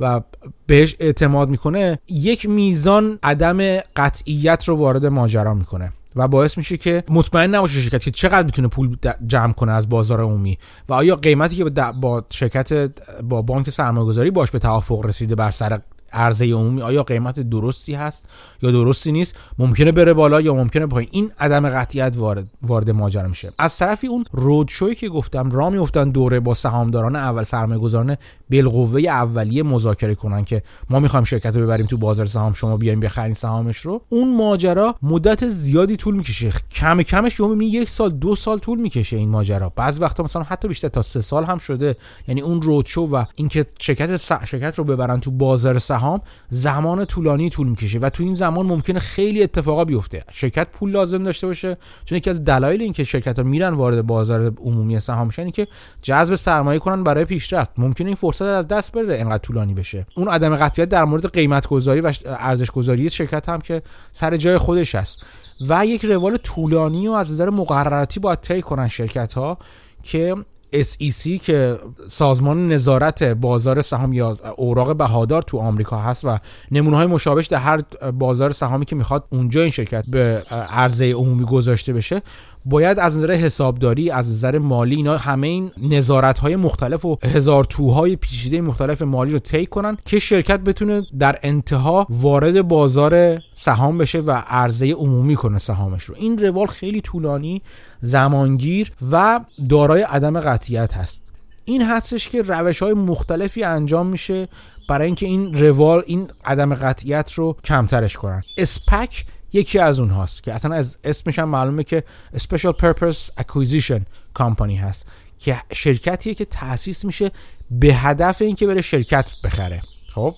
و 0.00 0.20
بهش 0.66 0.96
اعتماد 1.00 1.48
می‌کنه 1.48 1.98
یک 2.08 2.48
میزان 2.48 3.18
عدم 3.22 3.78
قطعیت 3.96 4.64
رو 4.68 4.76
وارد 4.76 5.06
ماجرا 5.06 5.54
می‌کنه 5.54 5.92
و 6.16 6.28
باعث 6.28 6.58
میشه 6.58 6.76
که 6.76 7.04
مطمئن 7.08 7.54
نباشه 7.54 7.80
شرکت 7.80 8.02
که 8.02 8.10
چقدر 8.10 8.46
می‌تونه 8.46 8.68
پول 8.68 8.96
جمع 9.26 9.52
کنه 9.52 9.72
از 9.72 9.88
بازار 9.88 10.20
عمومی 10.20 10.58
و 10.88 10.92
آیا 10.92 11.16
قیمتی 11.16 11.56
که 11.56 11.64
با 12.00 12.22
شرکت 12.30 12.90
با 13.22 13.42
بانک 13.42 13.70
سرمایه 13.70 14.06
گذاری 14.06 14.30
باش 14.30 14.50
به 14.50 14.58
توافق 14.58 15.06
رسیده 15.06 15.34
بر 15.34 15.50
سر 15.50 15.80
عرضه 16.12 16.46
عمومی 16.46 16.82
آیا 16.82 17.02
قیمت 17.02 17.40
درستی 17.40 17.94
هست 17.94 18.28
یا 18.62 18.70
درستی 18.70 19.12
نیست؟ 19.12 19.36
ممکنه 19.58 19.92
بره 19.92 20.12
بالا 20.12 20.40
یا 20.40 20.54
ممکنه 20.54 20.86
پایین. 20.86 21.08
این 21.12 21.30
عدم 21.38 21.68
قطعیت 21.68 22.14
وارد 22.16 22.46
وارد 22.62 22.90
ماجرا 22.90 23.28
میشه. 23.28 23.52
از 23.58 23.78
طرفی 23.78 24.06
اون 24.06 24.24
رودشوی 24.32 24.94
که 24.94 25.08
گفتم 25.08 25.50
را 25.50 25.70
میفتن 25.70 26.10
دوره 26.10 26.40
با 26.40 26.54
سهامداران 26.54 27.16
اول 27.16 27.42
سرمایه 27.42 27.80
گذاران 27.80 28.16
بالقوه 28.50 29.00
اولیه 29.00 29.62
مذاکره 29.62 30.14
کنن 30.14 30.44
که 30.44 30.62
ما 30.90 31.00
می‌خوایم 31.00 31.24
شرکت 31.24 31.56
رو 31.56 31.62
ببریم 31.62 31.86
تو 31.86 31.96
بازار 31.96 32.26
سهام 32.26 32.52
شما 32.52 32.76
بیایم 32.76 33.00
بخرین 33.00 33.34
سهامش 33.34 33.76
رو. 33.76 34.02
اون 34.08 34.36
ماجرا 34.36 34.94
مدت 35.02 35.48
زیادی 35.48 35.96
طول 35.96 36.16
می‌کشه. 36.16 36.50
کم 36.70 37.02
کمش 37.02 37.40
یوم 37.40 37.60
یک 37.60 37.88
سال 37.88 38.10
دو 38.10 38.36
سال 38.36 38.58
طول 38.58 38.80
می‌کشه 38.80 39.16
این 39.16 39.28
ماجرا. 39.28 39.72
بعض 39.76 40.00
وقتا 40.00 40.22
مثلا 40.22 40.42
حتی 40.42 40.68
بیشتر 40.68 40.88
تا 40.88 41.02
سه 41.02 41.20
سال 41.20 41.44
هم 41.44 41.58
شده. 41.58 41.96
یعنی 42.28 42.40
اون 42.40 42.62
رودشو 42.62 43.00
و 43.00 43.24
اینکه 43.34 43.66
شرکت 43.78 44.16
شرکت 44.44 44.78
رو 44.78 44.84
ببرن 44.84 45.20
تو 45.20 45.30
بازار 45.30 45.78
سهام 45.78 46.20
زمان 46.50 47.04
طولانی 47.04 47.50
طول 47.50 47.66
می‌کشه 47.66 47.98
و 47.98 48.10
تو 48.10 48.22
این 48.22 48.34
زمان 48.34 48.66
ممکنه 48.66 48.98
خیلی 48.98 49.42
اتفاقا 49.42 49.84
بیفته. 49.84 50.24
شرکت 50.32 50.68
پول 50.72 50.90
لازم 50.90 51.22
داشته 51.22 51.46
باشه. 51.46 51.76
چون 52.04 52.18
یکی 52.18 52.30
از 52.30 52.44
دلایل 52.44 52.82
اینکه 52.82 53.04
شرکت 53.04 53.38
ها 53.38 53.44
میرن 53.44 53.74
وارد 53.74 54.06
بازار 54.06 54.52
عمومی 54.60 55.00
سهام 55.00 55.26
میشن 55.26 55.50
که 55.50 55.68
جذب 56.02 56.34
سرمایه 56.34 56.78
کنن 56.78 57.04
برای 57.04 57.24
پیشرفت. 57.24 57.70
ممکنه 57.78 58.06
این 58.06 58.16
از 58.44 58.68
دست 58.68 58.92
بره 58.92 59.20
انقدر 59.20 59.38
طولانی 59.38 59.74
بشه. 59.74 60.06
اون 60.16 60.28
عدم 60.28 60.56
قطعیت 60.56 60.88
در 60.88 61.04
مورد 61.04 61.32
قیمت 61.32 61.66
گذاری 61.66 62.00
و 62.00 62.12
ارزش 62.26 62.70
گذاری 62.70 63.10
شرکت 63.10 63.48
هم 63.48 63.60
که 63.60 63.82
سر 64.12 64.36
جای 64.36 64.58
خودش 64.58 64.94
هست. 64.94 65.26
و 65.68 65.86
یک 65.86 66.04
روال 66.04 66.36
طولانی 66.36 67.08
و 67.08 67.12
از 67.12 67.32
نظر 67.32 67.50
مقرراتی 67.50 68.20
باید 68.20 68.40
طی 68.40 68.62
کنن 68.62 68.88
شرکت 68.88 69.32
ها 69.32 69.58
که 70.02 70.36
SEC 70.66 71.40
که 71.42 71.78
سازمان 72.08 72.72
نظارت 72.72 73.22
بازار 73.22 73.82
سهام 73.82 74.12
یا 74.12 74.38
اوراق 74.56 74.96
بهادار 74.96 75.42
تو 75.42 75.58
آمریکا 75.58 75.98
هست 75.98 76.24
و 76.24 76.38
نمونه 76.70 76.96
های 76.96 77.06
مشابهش 77.06 77.46
در 77.46 77.58
هر 77.58 77.80
بازار 78.12 78.52
سهامی 78.52 78.84
که 78.84 78.96
می‌خواد 78.96 79.24
اونجا 79.30 79.60
این 79.60 79.70
شرکت 79.70 80.04
به 80.08 80.42
عرضه 80.70 81.12
عمومی 81.12 81.44
گذاشته 81.44 81.92
بشه 81.92 82.22
باید 82.68 82.98
از 82.98 83.18
نظر 83.18 83.32
حسابداری 83.32 84.10
از 84.10 84.30
نظر 84.30 84.58
مالی 84.58 84.96
اینا 84.96 85.16
همه 85.16 85.46
این 85.46 85.70
نظارت 85.78 86.38
های 86.38 86.56
مختلف 86.56 87.04
و 87.04 87.18
هزار 87.22 87.64
توهای 87.64 88.16
پیچیده 88.16 88.60
مختلف 88.60 89.02
مالی 89.02 89.32
رو 89.32 89.38
طی 89.38 89.66
کنن 89.66 89.96
که 90.04 90.18
شرکت 90.18 90.60
بتونه 90.60 91.02
در 91.18 91.38
انتها 91.42 92.06
وارد 92.10 92.62
بازار 92.62 93.42
سهام 93.56 93.98
بشه 93.98 94.20
و 94.20 94.30
عرضه 94.30 94.92
عمومی 94.92 95.36
کنه 95.36 95.58
سهامش 95.58 96.04
رو. 96.04 96.14
این 96.18 96.38
روال 96.38 96.66
خیلی 96.66 97.00
طولانی 97.00 97.62
زمانگیر 98.00 98.92
و 99.12 99.40
دارای 99.68 100.02
عدم 100.02 100.40
قطعیت 100.40 100.94
هست. 100.94 101.32
این 101.64 101.82
هستش 101.82 102.28
که 102.28 102.42
روش 102.42 102.82
های 102.82 102.92
مختلفی 102.92 103.64
انجام 103.64 104.06
میشه 104.06 104.48
برای 104.88 105.06
اینکه 105.06 105.26
این 105.26 105.54
روال 105.54 106.02
این 106.06 106.30
عدم 106.44 106.74
قطعیت 106.74 107.32
رو 107.32 107.56
کمترش 107.64 108.16
کنن. 108.16 108.42
SPAC 108.56 109.24
یکی 109.56 109.78
از 109.78 110.00
اونهاست 110.00 110.42
که 110.42 110.52
اصلا 110.52 110.74
از 110.76 110.96
اسمش 111.04 111.38
هم 111.38 111.48
معلومه 111.48 111.84
که 111.84 112.04
Special 112.36 112.72
Purpose 112.80 113.40
Acquisition 113.40 114.00
Company 114.38 114.78
هست 114.82 115.06
که 115.38 115.56
شرکتیه 115.72 116.34
که 116.34 116.44
تأسیس 116.44 117.04
میشه 117.04 117.30
به 117.70 117.94
هدف 117.94 118.42
اینکه 118.42 118.66
بره 118.66 118.82
شرکت 118.82 119.32
بخره. 119.44 119.82
خب 120.14 120.34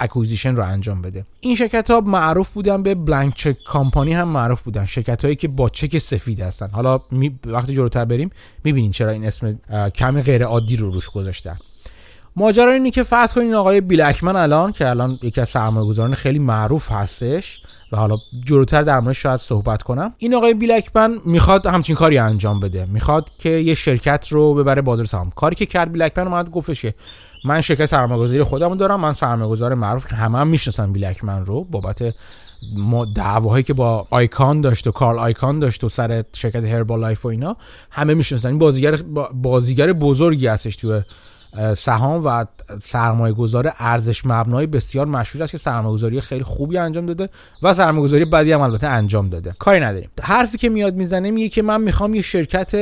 acquisition 0.00 0.56
رو 0.56 0.64
انجام 0.64 1.02
بده. 1.02 1.26
این 1.40 1.56
شرکت 1.56 1.90
ها 1.90 2.00
معروف 2.00 2.50
بودن 2.50 2.82
به 2.82 2.94
blank 2.94 3.34
check 3.34 3.56
company 3.66 4.14
هم 4.14 4.28
معروف 4.28 4.62
بودن. 4.62 4.86
شرکت 4.86 5.24
هایی 5.24 5.36
که 5.36 5.48
با 5.48 5.68
چک 5.68 5.98
سفید 5.98 6.40
هستن. 6.40 6.68
حالا 6.74 6.98
می... 7.10 7.38
وقتی 7.46 7.74
جلوتر 7.74 8.04
بریم 8.04 8.30
می‌بینین 8.64 8.90
چرا 8.90 9.10
این 9.10 9.26
اسم 9.26 9.58
کمی 9.94 10.22
غیر 10.22 10.44
عادی 10.44 10.76
رو 10.76 10.90
روش 10.90 11.10
گذاشتن. 11.10 11.56
ماجرا 12.36 12.72
اینه 12.72 12.90
که 12.90 13.02
فرض 13.02 13.34
کنین 13.34 13.54
آقای 13.54 13.80
بیل 13.80 14.04
اکمن 14.04 14.36
الان 14.36 14.72
که 14.72 14.88
الان 14.88 15.16
یکی 15.22 15.40
از 15.40 15.48
سرمایه‌گذاران 15.48 16.14
خیلی 16.14 16.38
معروف 16.38 16.92
هستش 16.92 17.62
و 17.92 17.96
حالا 17.96 18.18
جلوتر 18.44 18.82
در 18.82 19.00
موردش 19.00 19.22
شاید 19.22 19.40
صحبت 19.40 19.82
کنم. 19.82 20.14
این 20.18 20.34
آقای 20.34 20.54
بیل 20.54 20.81
اکمن 20.81 21.18
می‌خواد 21.24 21.66
همچین 21.66 21.96
کاری 21.96 22.18
انجام 22.18 22.60
بده. 22.60 22.86
می‌خواد 22.86 23.30
که 23.38 23.48
یه 23.48 23.74
شرکت 23.74 24.28
رو 24.28 24.54
ببره 24.54 24.82
بازار 24.82 25.06
سهام. 25.06 25.30
کاری 25.30 25.56
که 25.56 25.66
کرد 25.66 25.92
بیل 25.92 26.07
اکمن 26.07 26.26
اومد 26.26 26.50
گفتش 26.50 26.86
من 27.44 27.60
شرکت 27.60 27.86
سرمایه‌گذاری 27.86 28.42
خودم 28.42 28.74
دارم 28.74 29.00
من 29.00 29.12
سرمایه‌گذار 29.12 29.74
معروف 29.74 30.12
همه 30.12 30.38
هم 30.38 30.46
می‌شناسن 30.48 30.92
بیل 30.92 31.15
اکمن 31.15 31.46
رو. 31.46 31.64
بابت 31.64 32.14
دعواهایی 33.14 33.64
که 33.64 33.74
با 33.74 34.06
آیکان 34.10 34.60
داشت 34.60 34.86
و 34.86 34.90
کارل 34.90 35.18
آیکان 35.18 35.58
داشت 35.58 35.84
و 35.84 35.88
سر 35.88 36.24
شرکت 36.32 36.64
هربال 36.64 37.00
لایف 37.00 37.24
و 37.24 37.28
اینا 37.28 37.56
همه 37.90 38.14
می‌شناسن. 38.14 38.48
این 38.48 38.58
بازیگر 38.58 38.96
بازیگر 39.34 39.92
بزرگی 39.92 40.46
هستش 40.46 40.76
تو 40.76 41.00
سهام 41.76 42.22
و 42.24 42.44
سرمایه 42.82 43.34
گذار 43.34 43.72
ارزش 43.78 44.26
مبنای 44.26 44.66
بسیار 44.66 45.06
مشهور 45.06 45.42
است 45.42 45.52
که 45.52 45.58
سرمایه 45.58 45.94
گذاری 45.94 46.20
خیلی 46.20 46.44
خوبی 46.44 46.78
انجام 46.78 47.06
داده 47.06 47.28
و 47.62 47.74
سرمایه 47.74 48.04
گذاری 48.04 48.24
بدی 48.24 48.52
هم 48.52 48.60
البته 48.60 48.86
انجام 48.86 49.28
داده. 49.28 49.54
کاری 49.58 49.80
نداریم. 49.80 50.10
حرفی 50.22 50.58
که 50.58 50.68
میاد 50.68 50.94
می‌زنه 50.94 51.30
میگه 51.30 51.48
که 51.48 51.62
من 51.62 51.80
می‌خوام 51.80 52.14
یه 52.14 52.22
شرکت 52.22 52.74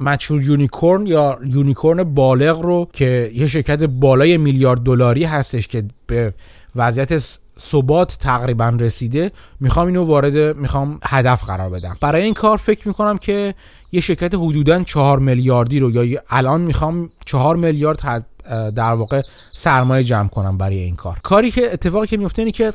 mature 0.00 0.42
unicorn 0.42 1.06
یا 1.06 1.38
unicorn 1.44 2.14
بالغ 2.14 2.60
رو 2.60 2.88
که 2.92 3.30
یه 3.34 3.46
شرکت 3.46 3.82
بالای 3.82 4.36
میلیارد 4.36 4.80
دلاری 4.80 5.24
هستش 5.24 5.68
که 5.68 5.84
به 6.06 6.34
وضعیت 6.76 7.18
ثبات 7.60 8.18
تقریبا 8.20 8.68
رسیده 8.68 9.30
می‌خوام 9.60 9.86
اینو 9.86 10.04
وارد 10.04 10.56
می‌خوام 10.56 11.00
هدف 11.02 11.44
قرار 11.44 11.70
بدم. 11.70 11.96
برای 12.00 12.22
این 12.22 12.34
کار 12.34 12.56
فکر 12.56 12.88
می‌کنم 12.88 13.18
که 13.18 13.54
یه 13.92 14.00
شرکت 14.00 14.34
حدودا 14.34 14.82
چهار 14.82 15.18
میلیاردی 15.18 15.78
رو 15.78 15.90
یا 16.06 16.22
الان 16.30 16.60
می‌خوام 16.60 17.10
چهار 17.26 17.56
میلیارد 17.56 18.26
در 18.74 18.92
واقع 18.92 19.22
سرمایه 19.52 20.04
جمع 20.04 20.28
کنم 20.28 20.58
برای 20.58 20.78
این 20.78 20.96
کار. 20.96 21.18
کاری 21.22 21.50
که 21.50 21.72
اتفاقی 21.72 22.06
که 22.06 22.16
میفته 22.16 22.42
اینه 22.42 22.52
که 22.52 22.72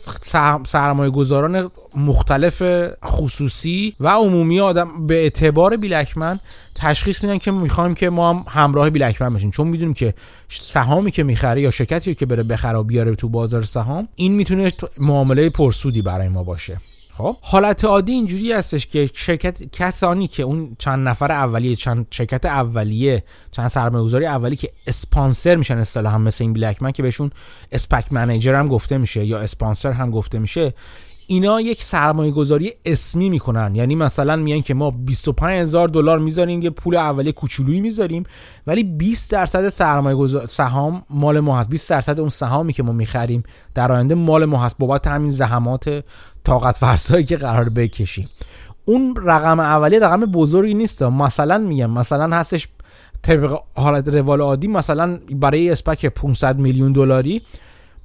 سرمایه 0.65 1.11
گذاران 1.11 1.71
مختلف 1.95 2.63
خصوصی 3.05 3.93
و 3.99 4.07
عمومی 4.07 4.59
آدم 4.59 5.07
به 5.07 5.15
اعتبار 5.15 5.77
بیلکمن 5.77 6.39
تشخیص 6.75 7.23
میدن 7.23 7.37
که 7.37 7.51
می‌خوایم 7.51 7.95
که 7.95 8.09
ما 8.09 8.33
هم 8.33 8.45
همراه 8.49 8.89
بیلکمن 8.89 9.33
بشیم 9.33 9.51
چون 9.51 9.67
می‌دونیم 9.67 9.93
که 9.93 10.13
سهامی 10.49 11.11
که 11.11 11.23
می‌خره 11.23 11.61
یا 11.61 11.71
شرکتی 11.71 12.15
که 12.15 12.25
بره 12.25 12.43
بخره 12.43 12.77
و 12.77 12.83
بیاره 12.83 13.15
تو 13.15 13.29
بازار 13.29 13.63
سهام 13.63 14.07
این 14.15 14.33
می‌تونه 14.33 14.73
معامله 14.97 15.49
پرسودی 15.49 16.01
برای 16.01 16.29
ما 16.29 16.43
باشه. 16.43 16.77
خب. 17.17 17.37
حالت 17.41 17.85
عادی 17.85 18.11
اینجوری 18.11 18.53
هستش 18.53 18.87
که 18.87 19.09
شرکت 19.13 19.63
کسانی 19.71 20.27
که 20.27 20.43
اون 20.43 20.75
چند 20.79 21.07
نفر 21.07 21.31
اولیه 21.31 21.75
چند 21.75 22.07
شرکت 22.11 22.45
اولیه 22.45 23.23
چند 23.51 23.67
سرمایه‌گذاری 23.67 24.25
اولی 24.25 24.55
که 24.55 24.71
اسپانسر 24.87 25.55
میشن 25.55 25.77
اصطلاحا 25.77 26.17
مثل 26.17 26.43
این 26.43 26.53
بلکمن 26.53 26.91
که 26.91 27.03
بهشون 27.03 27.31
اسپک 27.71 28.13
منیجر 28.13 28.55
هم 28.55 28.67
گفته 28.67 28.97
میشه 28.97 29.25
یا 29.25 29.39
اسپانسر 29.39 29.91
هم 29.91 30.11
گفته 30.11 30.39
میشه 30.39 30.73
اینا 31.27 31.61
یک 31.61 31.83
سرمایه 31.83 32.31
گذاری 32.31 32.73
اسمی 32.85 33.29
می‌کنن. 33.29 33.75
یعنی 33.75 33.95
مثلا 33.95 34.35
میان 34.35 34.61
که 34.61 34.73
ما 34.73 34.91
25 34.91 35.61
هزار 35.61 35.87
دلار 35.87 36.19
می‌ذاریم 36.19 36.61
یه 36.61 36.69
پول 36.69 36.95
اولیه 36.95 37.31
کوچولویی 37.31 37.81
می‌ذاریم 37.81 38.23
ولی 38.67 38.83
20 38.83 39.31
درصد 39.31 39.69
سرمایه 39.69 40.45
سهام 40.45 41.03
مال 41.09 41.39
ما 41.39 41.59
هست. 41.59 41.69
20 41.69 41.89
درصد 41.89 42.19
اون 42.19 42.29
سهامی 42.29 42.73
که 42.73 42.83
ما 42.83 42.91
می‌خریم 42.91 43.43
در 43.75 43.91
آینده 43.91 44.15
مال 44.15 44.45
ما 44.45 44.57
هست 44.63 44.75
بابت 44.79 45.07
همین 45.07 45.31
زحمات 45.31 46.03
طاقت 46.43 46.75
فرسایی 46.77 47.23
که 47.23 47.37
قرار 47.37 47.69
بکشیم. 47.69 48.29
اون 48.85 49.15
رقم 49.23 49.59
اولیه 49.59 49.99
رقم 49.99 50.19
بزرگی 50.19 50.73
نیست. 50.73 51.03
مثلا 51.03 51.57
میگم 51.57 51.91
مثلا 51.91 52.35
هستش 52.35 52.67
طبق 53.21 53.59
حالت 53.75 54.07
روال 54.07 54.41
عادی 54.41 54.67
مثلا 54.67 55.19
برای 55.31 55.69
اسپک 55.69 56.05
500 56.05 56.59
میلیون 56.59 56.91
دلاری 56.91 57.41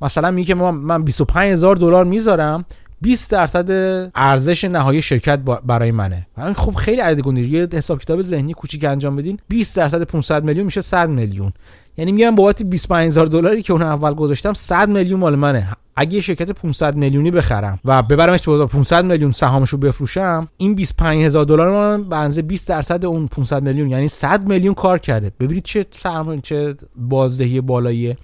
مثلا 0.03 0.31
میگه 0.31 0.55
من 0.55 1.05
25 1.05 1.53
هزار 1.53 1.77
دلار 1.77 2.05
می‌ذارم 2.05 2.65
20 3.01 3.31
درصد 3.31 3.71
ارزش 4.15 4.65
نهایی 4.65 5.03
شرکت 5.03 5.39
برای 5.39 5.91
منه. 5.91 6.27
خب 6.57 6.75
خیلی 6.75 7.01
عدد 7.01 7.21
گنده. 7.21 7.41
یه 7.41 7.69
حساب 7.73 7.99
کتاب 7.99 8.23
ذهنی 8.23 8.53
کوچیک 8.53 8.85
انجام 8.85 9.17
بدین 9.17 9.39
20 9.49 9.77
درصد 9.77 10.03
500 10.03 10.45
میلیون 10.45 10.67
میشه 10.67 10.81
100 10.81 11.11
میلیون. 11.11 11.53
یعنی 11.97 12.13
میگم 12.13 12.35
بابت 12.35 12.63
25000 12.63 13.27
دلاری 13.27 13.63
که 13.63 13.73
اون 13.73 13.83
اول 13.83 14.15
گذاشتم 14.15 14.53
100 14.53 14.89
میلیون 14.89 15.21
مال 15.21 15.37
منه. 15.37 15.69
اگه 15.97 16.15
یه 16.15 16.21
شرکت 16.21 16.51
500 16.51 16.95
میلیونی 16.97 17.31
بخرم 17.31 17.79
و 17.85 18.03
ببرمش 18.03 18.41
تو 18.41 18.51
بازار 18.51 18.67
500 18.67 19.05
میلیون 19.05 19.33
سهامشو 19.33 19.77
بفروشم 19.77 20.49
این 20.57 20.75
25000 20.75 21.45
دلار 21.45 21.71
من 21.71 22.05
به 22.05 22.17
اندازه 22.17 22.43
20 22.43 22.69
درصد 22.69 23.05
اون 23.05 23.27
500 23.27 23.63
میلیون 23.63 23.91
یعنی 23.91 24.09
100 24.09 24.45
میلیون 24.47 24.75
کار 24.75 24.99
کرده. 24.99 25.33
ببینید 25.41 25.65
چه 25.65 25.87
سرمایه 25.91 26.41
چه 26.41 26.75
بازدهی 26.97 27.61
بالاییه. 27.61 28.17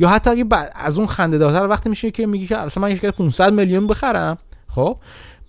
یا 0.00 0.08
حتی 0.08 0.30
اگه 0.30 0.44
از 0.74 0.98
اون 0.98 1.06
خنده 1.06 1.38
دارتر 1.38 1.68
وقتی 1.68 1.88
میشه 1.88 2.10
که 2.10 2.26
میگه 2.26 2.46
که 2.46 2.56
اصلا 2.56 2.82
من 2.82 2.90
یک 2.90 3.04
500 3.06 3.52
میلیون 3.52 3.86
بخرم 3.86 4.38
خب؟ 4.68 4.96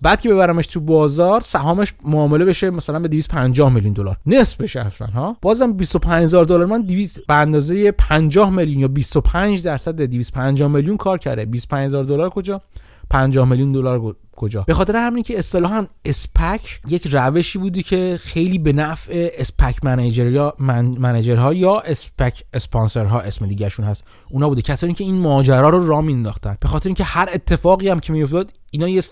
بعد 0.01 0.21
که 0.21 0.29
ببرمش 0.29 0.67
تو 0.67 0.79
بازار 0.79 1.41
سهامش 1.41 1.93
معامله 2.05 2.45
بشه 2.45 2.69
مثلا 2.69 2.99
به 2.99 3.07
250 3.07 3.73
میلیون 3.73 3.93
دلار. 3.93 4.17
نصف 4.25 4.61
بشه 4.61 4.79
اصلا 4.79 5.07
ها؟ 5.07 5.37
بازم 5.41 5.73
25000 5.73 6.45
دلار. 6.45 6.65
من 6.65 6.81
200 6.81 7.27
به 7.27 7.33
اندازه 7.33 7.91
50 7.91 8.49
میلیون 8.49 8.79
یا 8.79 8.87
25 8.87 9.63
درصد 9.63 10.01
250 10.01 10.71
میلیون 10.71 10.97
کار 10.97 11.17
کرده. 11.17 11.45
25000 11.45 12.03
دلار 12.03 12.29
کجا؟ 12.29 12.61
50 13.09 13.49
میلیون 13.49 13.71
دلار 13.71 14.15
کجا؟ 14.35 14.63
به 14.67 14.73
خاطر 14.73 14.95
همین 14.95 15.23
که 15.23 15.39
اصطلاحا 15.39 15.87
اسپک 16.05 16.79
یک 16.87 17.07
روشی 17.11 17.59
بودی 17.59 17.83
که 17.83 18.19
خیلی 18.23 18.57
به 18.57 18.73
نفع 18.73 19.29
اسپک 19.37 19.83
منیجر 19.83 20.31
یا 20.31 20.53
من، 20.59 21.23
ها 21.37 21.53
یا 21.53 21.79
اسپک 21.79 22.43
اسپانسر 22.53 23.05
ها 23.05 23.21
اسم 23.21 23.47
دیگهشون 23.47 23.85
هست. 23.85 24.03
اونا 24.29 24.49
بوده. 24.49 24.61
کسانی 24.61 24.93
که 24.93 25.03
این 25.03 25.15
ماجرا 25.15 25.69
رو 25.69 25.87
را 25.87 26.01
مینداختن 26.01 26.57
به 26.61 26.67
خاطر 26.67 26.89
اینکه 26.89 27.03
هر 27.03 27.29
اتفاقی 27.33 27.89
هم 27.89 27.99
که 27.99 28.13
میافتاد 28.13 28.51
اینا 28.71 28.89
یه 28.89 29.03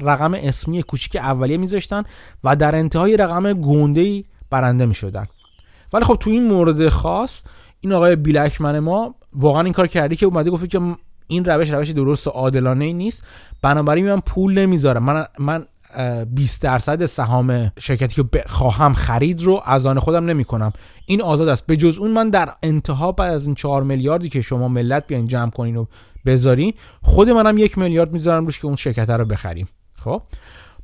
رقم 0.00 0.34
اسمی 0.34 0.82
کوچیک 0.82 1.16
اولیه 1.16 1.56
میذاشتن 1.56 2.02
و 2.44 2.56
در 2.56 2.74
انتهای 2.74 3.16
رقم 3.16 3.52
گنده 3.52 4.24
برنده 4.50 4.86
می‌شدن. 4.86 5.26
ولی 5.92 6.04
خب 6.04 6.16
تو 6.20 6.30
این 6.30 6.48
مورد 6.48 6.88
خاص 6.88 7.42
این 7.80 7.92
آقای 7.92 8.16
بیلکمن 8.16 8.78
ما 8.78 9.14
واقعا 9.32 9.62
این 9.62 9.72
کار 9.72 9.86
کردی 9.86 10.16
که 10.16 10.26
اومده 10.26 10.50
گفت 10.50 10.70
که 10.70 10.80
این 11.28 11.44
روش 11.44 11.70
روش 11.70 11.90
درست 11.90 12.26
و 12.26 12.30
عادلانه 12.30 12.84
ای 12.84 12.92
نیست. 12.92 13.24
بنابراین 13.62 14.06
من 14.14 14.20
پول 14.20 14.58
نمی‌ذارم. 14.58 15.04
من 15.04 15.26
من 15.38 15.66
20 16.34 16.62
درصد 16.62 17.06
سهام 17.06 17.72
شرکتی 17.78 18.22
که 18.22 18.44
خواهم 18.46 18.92
خرید 18.92 19.42
رو 19.42 19.62
از 19.64 19.86
آن 19.86 19.98
خودم 19.98 20.24
نمی 20.24 20.44
کنم 20.44 20.72
این 21.06 21.22
آزاد 21.22 21.48
است. 21.48 21.66
به 21.66 21.76
جز 21.76 21.98
اون 21.98 22.10
من 22.10 22.30
در 22.30 22.52
انتها 22.62 23.12
بعد 23.12 23.34
از 23.34 23.46
این 23.46 23.54
4 23.54 23.82
میلیاردی 23.82 24.28
که 24.28 24.42
شما 24.42 24.68
ملت 24.68 25.06
بیاین 25.06 25.26
جمع 25.26 25.50
کنین 25.50 25.76
و 25.76 25.86
بذارین 26.26 26.74
خود 27.02 27.30
منم 27.30 27.58
یک 27.58 27.78
میلیارد 27.78 28.12
می‌ذارم 28.12 28.46
روش 28.46 28.58
که 28.58 28.66
اون 28.66 28.76
شرکت 28.76 29.10
رو 29.10 29.24
بخریم. 29.24 29.68
خب؟ 30.04 30.22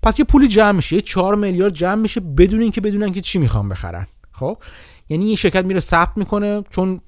پس 0.03 0.19
یه 0.19 0.25
پولی 0.25 0.49
جمع 0.49 0.73
میشه. 0.73 1.01
4 1.01 1.35
میلیارد 1.35 1.75
جمع 1.75 2.03
میشه 2.03 2.21
بدون 2.21 2.63
اینکه 2.63 2.81
بدونن 2.81 3.13
که 3.13 3.21
چی 3.21 3.39
می‌خوام 3.39 3.69
بخرن. 3.69 4.07
خب؟ 4.33 4.57
یعنی 5.09 5.25
این 5.25 5.37
شرکت 5.37 5.65
میره 5.65 5.81
ثبت 5.81 6.17
می‌کنه 6.17 6.65
چون 6.71 7.01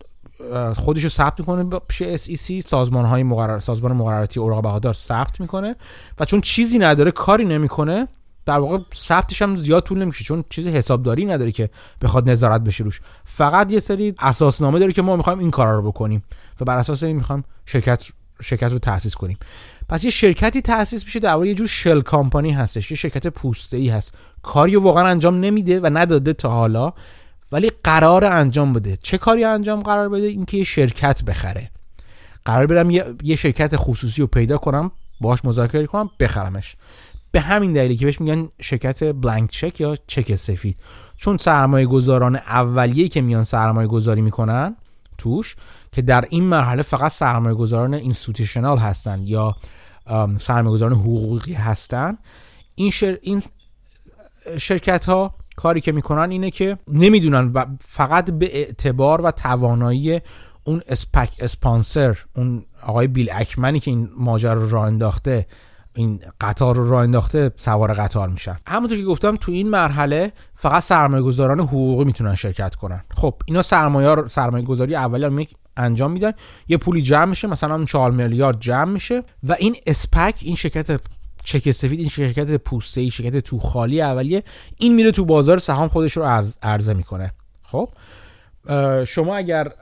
خودشو 0.76 1.08
ثبت 1.08 1.40
می‌کنه 1.40 1.80
پیش 1.88 2.02
SEC 2.02 2.60
سازمان 2.66 3.04
های 3.04 3.22
مقرر 3.22 3.58
سازمان 3.58 3.92
مقرراتی 3.92 4.40
اوراق 4.40 4.62
بهادار 4.62 4.94
ثبت 4.94 5.40
می‌کنه 5.40 5.76
و 6.18 6.24
چون 6.24 6.40
چیزی 6.40 6.78
نداره 6.78 7.10
کاری 7.10 7.44
نمی‌کنه 7.44 8.08
در 8.46 8.58
واقع 8.58 8.78
ثبتش 8.94 9.42
هم 9.42 9.56
زیاد 9.56 9.82
طول 9.82 9.98
نمیشه 9.98 10.24
چون 10.24 10.44
چیزی 10.50 10.70
حسابداری 10.70 11.24
نداره 11.24 11.52
که 11.52 11.70
بخواد 12.02 12.30
نظارت 12.30 12.60
بشه 12.60 12.84
روش. 12.84 13.00
فقط 13.24 13.72
یه 13.72 13.80
سری 13.80 14.14
اساسنامه 14.18 14.78
داره 14.78 14.92
که 14.92 15.02
ما 15.02 15.16
می‌خوایم 15.16 15.38
این 15.38 15.50
کارا 15.50 15.76
رو 15.76 15.82
بکنیم 15.82 16.24
و 16.60 16.64
بر 16.64 16.76
اساس 16.76 17.02
این 17.02 17.16
می‌خوایم 17.16 17.44
شرکت 17.66 18.08
شرکت 18.42 18.72
رو 18.72 18.78
تاسیس 18.78 19.14
کنیم. 19.14 19.38
پس 19.88 20.04
یه 20.04 20.10
شرکتی 20.10 20.62
تاسیس 20.62 21.04
میشه 21.04 21.20
در 21.20 21.32
واقع 21.32 21.46
یه 21.46 21.54
جور 21.54 21.66
شل 21.66 22.00
کامپانی 22.00 22.50
هستش 22.50 22.90
یه 22.90 22.96
شرکت 22.96 23.26
پوسته 23.26 23.76
ای 23.76 23.88
هست. 23.88 24.14
کاری 24.42 24.76
واقعا 24.76 25.06
انجام 25.06 25.40
نمیده 25.40 25.80
و 25.80 25.90
نداده 25.92 26.32
تا 26.32 26.50
حالا. 26.50 26.92
ولی 27.54 27.70
قرار 27.84 28.24
انجام 28.24 28.72
بده. 28.72 28.98
چه 29.02 29.18
کاری 29.18 29.44
انجام 29.44 29.80
قرار 29.80 30.08
بده؟ 30.08 30.26
اینکه 30.26 30.56
یه 30.56 30.64
شرکت 30.64 31.24
بخره. 31.24 31.70
قرار 32.44 32.66
برم 32.66 32.90
یه, 32.90 33.36
شرکت 33.36 33.76
خصوصی 33.76 34.20
رو 34.20 34.26
پیدا 34.26 34.58
کنم 34.58 34.90
باش 35.20 35.44
مذاکره 35.44 35.86
کنم 35.86 36.10
بخرمش. 36.20 36.76
به 37.32 37.40
همین 37.40 37.72
دلیلی 37.72 37.96
که 37.96 38.04
بهش 38.04 38.20
میگن 38.20 38.48
شرکت 38.60 39.04
بلانک 39.04 39.50
چک 39.50 39.80
یا 39.80 39.96
چک 40.06 40.34
سفید. 40.34 40.76
چون 41.16 41.36
سرمایه 41.36 41.86
گذاران 41.86 42.36
اولیه‌ای 42.36 43.08
که 43.08 43.20
میان 43.20 43.44
سرمایه 43.44 43.88
گذاری 43.88 44.22
می‌کنن 44.22 44.76
توش 45.18 45.56
که 45.92 46.02
در 46.02 46.24
این 46.30 46.44
مرحله 46.44 46.82
فقط 46.82 47.12
سرمایه 47.12 47.54
گذاران 47.54 47.94
اینستیتوشنال 47.94 48.78
هستن 48.78 49.22
یا 49.24 49.56
سرمایه 50.38 50.74
گذاران 50.74 50.98
حقوقی 50.98 51.52
هستن 51.52 52.18
این, 52.74 52.90
شر... 52.90 53.18
این 53.22 53.42
شرکت 54.58 55.04
ها 55.04 55.34
کاری 55.56 55.80
که 55.80 55.92
می‌کنن 55.92 56.30
اینه 56.30 56.50
که 56.50 56.78
نمی‌دونن 56.88 57.50
و 57.54 57.64
فقط 57.80 58.30
به 58.30 58.56
اعتبار 58.56 59.20
و 59.20 59.30
توانایی 59.30 60.20
اون 60.64 60.82
اسپک 60.88 61.30
اسپانسر 61.38 62.18
اون 62.36 62.62
آقای 62.82 63.06
بیل 63.06 63.30
اکمنی 63.32 63.80
که 63.80 63.90
این 63.90 64.08
ماجرا 64.18 64.52
رو 64.52 64.68
راه 64.68 64.86
انداخته 64.86 65.46
این 65.94 66.20
قطار 66.40 66.76
رو 66.76 66.90
راه 66.90 67.02
انداخته 67.02 67.52
سوار 67.56 67.94
قطار 67.94 68.28
میشن. 68.28 68.56
همونطور 68.66 68.98
که 68.98 69.04
گفتم 69.04 69.36
تو 69.36 69.52
این 69.52 69.68
مرحله 69.68 70.32
فقط 70.54 70.82
سرمایه 70.82 71.22
گذاران 71.22 71.60
حقوقی 71.60 72.04
می‌تونن 72.04 72.34
شرکت 72.34 72.74
کنن. 72.74 73.00
خب 73.16 73.34
اینا 73.46 73.62
سرمایه 73.62 74.28
سرمایه 74.28 74.64
گذاری 74.64 74.96
اولی 74.96 75.48
انجام 75.76 76.10
میدن 76.12 76.32
یه 76.68 76.76
پولی 76.76 77.02
جمع 77.02 77.24
میشه 77.24 77.48
مثلا 77.48 77.84
4 77.84 78.10
میلیارد 78.10 78.60
جمع 78.60 78.92
میشه 78.92 79.22
و 79.48 79.56
این 79.58 79.76
اسپک 79.86 80.38
این 80.42 80.56
شرکت 80.56 81.00
چک 81.44 81.70
سفید 81.70 82.00
این 82.00 82.08
شرکت 82.08 82.56
پوسته 82.56 83.00
ای 83.00 83.10
شرکت 83.10 83.38
تو 83.38 83.58
خالی 83.58 84.00
اولیه. 84.00 84.42
این 84.78 84.94
میره 84.94 85.10
تو 85.10 85.24
بازار 85.24 85.58
سهام 85.58 85.88
خودش 85.88 86.16
رو 86.16 86.44
عرضه 86.62 86.94
می‌کنه. 86.94 87.30
خب؟ 87.64 87.88
شما 89.04 89.36
اگر 89.36 89.72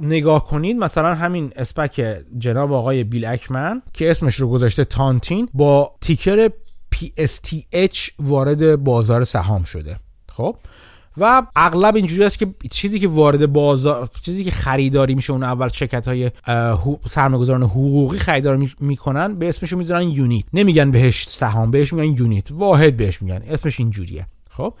نگاه 0.00 0.46
کنید 0.46 0.76
مثلا 0.76 1.14
همین 1.14 1.52
اسپک 1.56 2.16
جناب 2.38 2.72
آقای 2.72 3.04
بیل 3.04 3.24
اکمن 3.24 3.82
که 3.94 4.10
اسمش 4.10 4.34
رو 4.34 4.48
گذاشته 4.48 4.84
تانتین 4.84 5.48
با 5.54 5.94
تیکر 6.00 6.48
PSTH 6.94 8.12
وارد 8.18 8.76
بازار 8.76 9.24
سهام 9.24 9.64
شده. 9.64 9.96
خب؟ 10.32 10.56
و 11.18 11.42
اغلب 11.56 11.96
اینجوری 11.96 12.24
است 12.24 12.38
که 12.38 12.46
چیزی 12.70 13.00
که 13.00 13.08
وارد 13.08 13.52
بازار 13.52 14.08
چیزی 14.22 14.44
که 14.44 14.50
خریداری 14.50 15.14
میشه 15.14 15.32
اون 15.32 15.42
اول 15.42 15.68
شرکت 15.68 16.08
های 16.08 16.30
سرمایه‌گذاران 17.10 17.62
حقوقی 17.62 18.18
خریدار 18.18 18.68
می‌کنن 18.80 19.34
به 19.34 19.48
اسمش 19.48 19.72
می‌ذارن 19.72 20.02
یونیت. 20.02 20.44
نمیگن 20.52 20.90
بهش 20.90 21.28
سهام 21.28 21.70
بهش 21.70 21.92
میگن 21.92 22.18
یونیت. 22.18 22.50
واحد 22.50 22.96
بهش 22.96 23.22
میگن. 23.22 23.42
اسمش 23.48 23.80
اینجوریه. 23.80 24.26
خب؟ 24.50 24.74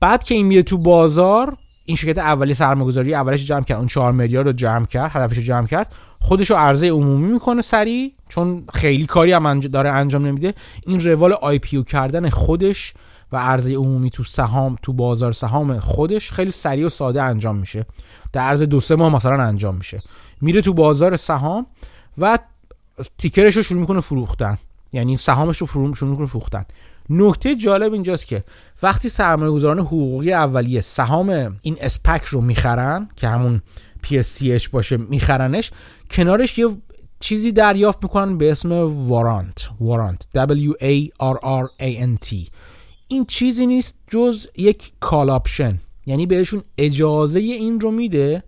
بعد 0.00 0.24
که 0.24 0.34
این 0.34 0.46
میره 0.46 0.62
تو 0.62 0.78
بازار 0.78 1.52
این 1.84 1.96
شرکت 1.96 2.18
اولی 2.18 2.54
سرمایه‌گذاری 2.54 3.14
اولش 3.14 3.46
جمع 3.46 3.64
کرد. 3.64 3.78
اون 3.78 3.86
4 3.86 4.12
میلیارد 4.12 4.46
رو 4.46 4.52
جمع 4.52 4.86
کرد 4.86 5.10
هدفش 5.14 5.36
رو 5.36 5.42
جمع 5.42 5.66
کرد. 5.66 5.92
خودش 6.20 6.50
رو 6.50 6.56
عرضه 6.56 6.88
عمومی 6.88 7.32
می‌کنه 7.32 7.62
سریع 7.62 8.12
چون 8.28 8.64
خیلی 8.74 9.06
کاری 9.06 9.32
هم 9.32 9.60
داره 9.60 9.90
انجام 9.90 10.26
نمیده. 10.26 10.54
این 10.86 11.04
روال 11.04 11.32
آی 11.32 11.58
پی 11.58 11.82
کردن 11.82 12.30
خودش 12.30 12.94
و 13.32 13.36
عرضه 13.36 13.74
عمومی 13.74 14.10
تو 14.10 14.24
سهام 14.24 14.76
تو 14.82 14.92
بازار 14.92 15.32
سهام 15.32 15.80
خودش 15.80 16.30
خیلی 16.30 16.50
سریع 16.50 16.86
و 16.86 16.88
ساده 16.88 17.22
انجام 17.22 17.56
میشه. 17.56 17.86
در 18.32 18.42
عرض 18.42 18.62
دو 18.62 18.80
سه 18.80 18.96
ماه 18.96 19.14
مثلا 19.14 19.42
انجام 19.42 19.76
میشه. 19.76 20.02
میره 20.40 20.62
تو 20.62 20.74
بازار 20.74 21.16
سهام 21.16 21.66
و 22.18 22.38
ticker 23.18 23.46
ش 23.46 23.56
رو 23.56 23.62
شروع 23.62 23.80
می‌کنه 23.80 24.00
فروختن. 24.00 24.58
یعنی 24.92 25.16
سهامش 25.16 25.58
رو 25.58 25.66
شروع 25.66 25.88
می‌کنه 25.88 26.26
فروختن. 26.26 26.64
نکته 27.10 27.56
جالب 27.56 27.92
اینجاست 27.92 28.26
که 28.26 28.44
وقتی 28.82 29.08
سرمایه 29.08 29.50
گذاران 29.50 29.78
حقوقی 29.78 30.32
اولیه 30.32 30.80
سهام 30.80 31.56
این 31.62 31.76
SPAC 31.80 32.24
رو 32.24 32.40
می‌خرن 32.40 33.08
که 33.16 33.28
همون 33.28 33.62
PSTH 34.04 34.68
باشه 34.68 34.96
میخرنش 34.96 35.70
کنارش 36.10 36.58
یه 36.58 36.68
چیزی 37.20 37.52
دریافت 37.52 37.98
می‌کنن 38.02 38.38
به 38.38 38.50
اسم 38.50 38.72
warrant 39.08 39.68
warrant 39.80 40.28
W 40.34 40.72
A 40.80 41.08
R 41.22 41.36
R 41.36 41.68
A 41.80 42.00
N 42.00 42.28
T. 42.28 42.34
این 43.08 43.24
چیزی 43.24 43.66
نیست 43.66 43.94
جز 44.10 44.46
یک 44.56 44.92
call 45.00 45.30
option 45.30 45.80
یعنی 46.06 46.26
بهشون 46.26 46.62
اجازه 46.78 47.40
این 47.40 47.80
رو 47.80 47.90
میده 47.90 48.42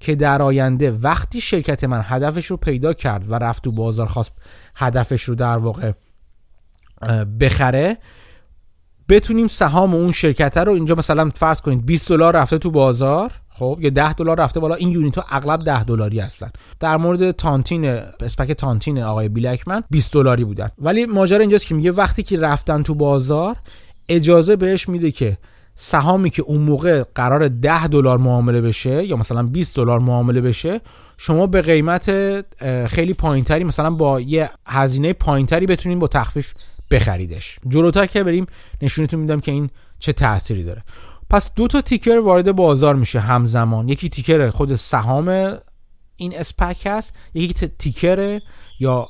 که 0.00 0.14
در 0.14 0.42
آینده 0.42 0.90
وقتی 0.90 1.40
شرکت 1.40 1.84
من 1.84 2.04
هدفش 2.04 2.46
رو 2.46 2.56
پیدا 2.56 2.92
کرد 2.92 3.30
و 3.30 3.34
رفت 3.34 3.64
تو 3.64 3.72
بازار 3.72 4.06
خواست 4.06 4.32
هدفش 4.74 5.22
رو 5.22 5.34
در 5.34 5.58
واقع 5.58 5.92
بخره 7.40 7.98
بتونیم 9.08 9.46
سهام 9.46 9.94
اون 9.94 10.12
شرکت 10.12 10.56
رو 10.56 10.72
اینجا 10.72 10.94
مثلا 10.94 11.30
فرض 11.36 11.60
کنید 11.60 11.86
20 11.86 12.08
دلار 12.08 12.36
رفته 12.36 12.58
تو 12.58 12.70
بازار 12.70 13.32
خب 13.58 13.78
یا 13.80 13.90
10 13.90 14.12
دلار 14.12 14.40
رفته 14.40 14.60
بالا 14.60 14.74
این 14.74 14.90
یونیت 14.90 15.18
ها 15.18 15.24
اغلب 15.30 15.64
10 15.64 15.84
دلاری 15.84 16.20
هستن. 16.20 16.50
در 16.80 16.96
مورد 16.96 17.30
تانتین 17.30 17.84
اسپک 18.20 18.52
تانتین 18.52 19.02
آقای 19.02 19.28
بیلکمن 19.28 19.82
20 19.90 20.12
دلاری 20.12 20.44
بودن. 20.44 20.70
ولی 20.78 21.06
ماجرا 21.06 21.40
اینجاست 21.40 21.66
که 21.66 21.74
میگه 21.74 21.92
وقتی 21.92 22.22
که 22.22 22.40
رفتن 22.40 22.82
تو 22.82 22.94
بازار 22.94 23.56
اجازه 24.08 24.56
بهش 24.56 24.88
میده 24.88 25.10
که 25.10 25.38
سهامی 25.74 26.30
که 26.30 26.42
اون 26.42 26.60
موقع 26.60 27.02
قرار 27.14 27.48
10 27.48 27.86
دلار 27.86 28.18
معامله 28.18 28.60
بشه 28.60 29.04
یا 29.04 29.16
مثلا 29.16 29.42
20 29.42 29.76
دلار 29.76 29.98
معامله 29.98 30.40
بشه 30.40 30.80
شما 31.16 31.46
به 31.46 31.62
قیمت 31.62 32.10
خیلی 32.86 33.14
پایینتری 33.14 33.64
مثلا 33.64 33.90
با 33.90 34.20
یه 34.20 34.50
هزینه 34.66 35.12
پایینتری 35.12 35.66
بتونین 35.66 35.98
با 35.98 36.06
تخفیف 36.06 36.52
بخریدش. 36.90 37.58
جلوتر 37.68 38.06
که 38.06 38.24
بریم 38.24 38.46
نشونتون 38.82 39.20
میدم 39.20 39.40
که 39.40 39.52
این 39.52 39.70
چه 39.98 40.12
تأثیری 40.12 40.64
داره. 40.64 40.82
پس 41.30 41.54
دو 41.54 41.66
تا 41.66 41.80
تیکر 41.80 42.18
وارد 42.18 42.52
بازار 42.52 42.94
میشه 42.94 43.20
همزمان. 43.20 43.88
یکی 43.88 44.08
تیکر 44.08 44.50
خود 44.50 44.74
سهام 44.74 45.58
این 46.16 46.38
اسپک 46.38 46.86
هست 46.86 47.18
یکی 47.34 47.68
تیکر 47.68 48.40
یا 48.84 49.08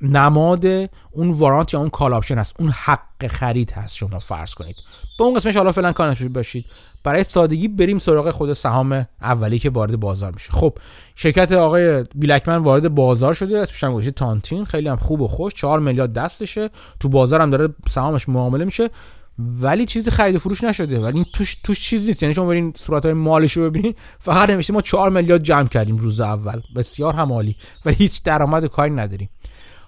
نماد 0.00 0.66
اون 1.10 1.30
warrant 1.30 1.74
یا 1.74 1.80
اون 1.80 1.90
call 1.90 2.14
option 2.14 2.38
هست. 2.38 2.54
اون 2.58 2.70
حق 2.70 3.26
خرید 3.26 3.72
هست 3.72 3.96
شما 3.96 4.18
فرض 4.18 4.54
کنید. 4.54 4.76
به 5.18 5.24
اون 5.24 5.34
قسمش 5.34 5.56
حالا 5.56 5.72
فعلا 5.72 5.92
کار 5.92 6.16
باشید. 6.34 6.64
برای 7.04 7.24
سادگی 7.24 7.68
بریم 7.68 7.98
سراغ 7.98 8.30
خود 8.30 8.52
سهام 8.52 9.06
اولی 9.22 9.58
که 9.58 9.70
وارد 9.70 10.00
بازار 10.00 10.32
میشه. 10.32 10.52
خب 10.52 10.78
شرکت 11.14 11.52
آقای 11.52 12.04
بیل 12.14 12.32
اکمن 12.32 12.56
وارد 12.56 12.94
بازار 12.94 13.34
شده. 13.34 13.58
اسمش 13.58 13.84
هم 13.84 14.00
Tontine. 14.00 14.64
خیلی 14.64 14.88
هم 14.88 14.96
خوب 14.96 15.20
و 15.20 15.28
خوش. 15.28 15.54
4 15.54 15.80
میلیارد 15.80 16.12
دستشه. 16.12 16.70
تو 17.00 17.08
بازار 17.08 17.40
هم 17.40 17.50
داره 17.50 17.68
سهامش 17.88 18.28
معامله 18.28 18.64
میشه. 18.64 18.90
ولی 19.38 19.86
چیزی 19.86 20.10
خرید 20.10 20.36
و 20.36 20.38
فروش 20.38 20.64
نشده. 20.64 21.00
ولی 21.00 21.26
توش 21.32 21.54
توش 21.54 21.80
چیز 21.80 22.06
نیست. 22.06 22.22
یعنی 22.22 22.34
شما 22.34 22.46
برین 22.46 22.72
صورت 22.76 23.04
های 23.04 23.14
مالیش 23.14 23.52
رو 23.52 23.70
ببینید 23.70 23.98
فقط 24.18 24.50
نوشته 24.50 24.72
ما 24.72 24.80
4 24.80 25.10
میلیارد 25.10 25.42
جمع 25.42 25.68
کردیم 25.68 25.96
روز 25.96 26.20
اول. 26.20 26.60
بسیار 26.76 27.14
هم 27.14 27.32
عالی 27.32 27.56
ولی 27.84 27.96
هیچ 27.96 28.22
درآمد 28.22 28.66
کاری 28.66 28.90
نداریم. 28.90 29.28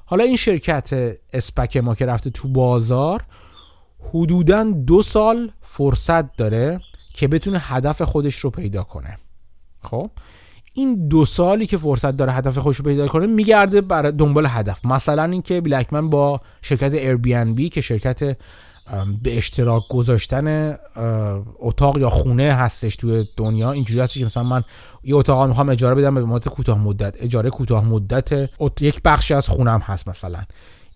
حالا 0.05 0.25
این 0.25 0.37
شرکت 0.37 1.17
اسپک 1.33 1.77
ما 1.77 1.95
که 1.95 2.07
رفته 2.07 2.31
تو 2.31 2.49
بازار 2.49 3.23
حدودا 4.15 4.63
دو 4.63 5.03
سال 5.03 5.51
فرصت 5.63 6.37
داره 6.37 6.81
که 7.15 7.29
بتونه 7.29 7.59
هدف 7.59 8.03
خودش 8.03 8.35
رو 8.35 8.51
پیدا 8.51 8.83
کنه. 8.83 9.19
خب؟ 9.83 10.11
این 10.75 11.09
دو 11.09 11.25
سالی 11.25 11.67
که 11.67 11.77
فرصت 11.77 12.17
داره 12.17 12.33
هدف 12.33 12.59
خودش 12.59 12.77
رو 12.77 12.85
پیدا 12.85 13.09
کنه 13.09 13.27
میگرده 13.27 13.81
برای 13.81 14.13
دنبال 14.13 14.47
هدف. 14.47 14.85
مثلا 14.85 15.25
اینکه 15.25 15.61
بلکمن 15.61 16.11
با 16.11 16.41
شرکت 16.63 16.95
بی 17.55 17.69
که 17.69 17.81
شرکت 17.81 18.39
به 19.23 19.37
اشتراک 19.37 19.83
گذاشتن 19.89 20.77
اتاق 21.59 21.99
یا 21.99 22.11
خونه 22.11 22.53
هستش 22.53 22.97
توی 22.97 23.25
دنیا 23.37 23.73
اینجوری 23.73 24.01
هستش 24.01 24.19
که 24.19 24.25
مثلا 24.25 24.43
من 24.43 24.63
یه 25.05 25.15
اتاق 25.15 25.49
می‌خوام 25.49 25.69
اجاره 25.69 25.95
بدم 25.95 26.15
به 26.15 26.25
مدت 26.25 26.49
کوتاه 26.49 26.79
مدت. 26.79 27.15
اجاره 27.21 27.51
کوتاه 27.51 27.85
مدت 27.85 28.33
یک 28.81 29.03
بخشی 29.05 29.35
از 29.35 29.49
خونم 29.49 29.81
هست 29.81 30.09
مثلا. 30.09 30.39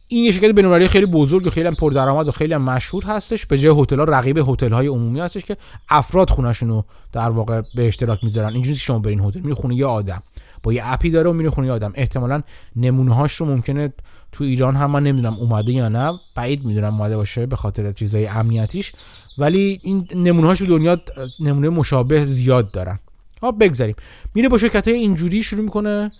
این 0.08 0.24
یه 0.24 0.32
شرکت 0.32 0.54
بین‌المللی 0.54 0.88
خیلی 0.88 1.06
بزرگ 1.06 1.46
و 1.46 1.50
خیلی 1.50 1.66
هم 1.66 1.74
پردرآمد 1.74 2.28
و 2.28 2.30
خیلی 2.30 2.54
هم 2.54 2.62
مشهور 2.62 3.04
هستش. 3.04 3.46
به 3.46 3.58
جای 3.58 3.82
هتل 3.82 3.98
ها 3.98 4.04
رقیب 4.04 4.38
هتل 4.38 4.72
های 4.72 4.86
عمومی 4.86 5.20
هستش 5.20 5.44
که 5.44 5.56
افراد 5.88 6.30
خونهشون 6.30 6.68
رو 6.68 6.84
در 7.12 7.30
واقع 7.30 7.62
به 7.74 7.88
اشتراک 7.88 8.24
می‌ذارن. 8.24 8.54
اینجوری 8.54 8.76
شما 8.76 8.98
برین 8.98 9.20
هتل 9.20 9.40
میری 9.40 9.54
خونه 9.54 9.74
یه 9.74 9.86
آدم. 9.86 10.22
با 10.62 10.72
یه 10.72 10.82
اپی 10.84 11.10
داره 11.10 11.30
و 11.30 11.32
میره 11.32 11.50
خونه 11.50 11.66
یه 11.66 11.72
آدم. 11.72 11.92
احتمالاً 11.94 12.42
نمونه 12.76 13.14
هاش 13.14 13.34
رو 13.34 13.46
ممکنه 13.46 13.92
تو 14.32 14.44
ایران 14.44 14.76
هم 14.76 14.90
من 14.90 15.02
نمی‌دونم 15.02 15.34
اومده 15.34 15.72
یا 15.72 15.88
نه 15.88 16.18
بعید 16.36 16.60
می‌دونم 16.64 16.94
اومده 16.94 17.16
باشه 17.16 17.46
به 17.46 17.56
خاطر 17.56 17.92
چیزای 17.92 18.26
امنیتیش. 18.26 18.92
ولی 19.38 19.78
این 19.82 20.06
نمونه 20.14 20.54
دنیا 20.54 21.00
نمونه 21.40 21.68
مشابه 21.68 22.24
زیاد 22.24 22.70
دارن. 22.70 22.98
ها 23.42 23.52
بگذاریم. 23.52 23.94
میره 24.34 24.48
با 24.48 24.58
شرکت 24.58 24.88
های 24.88 24.96
اینجوری 24.96 25.42
شروع 25.42 25.62
می‌کنه 25.62 26.10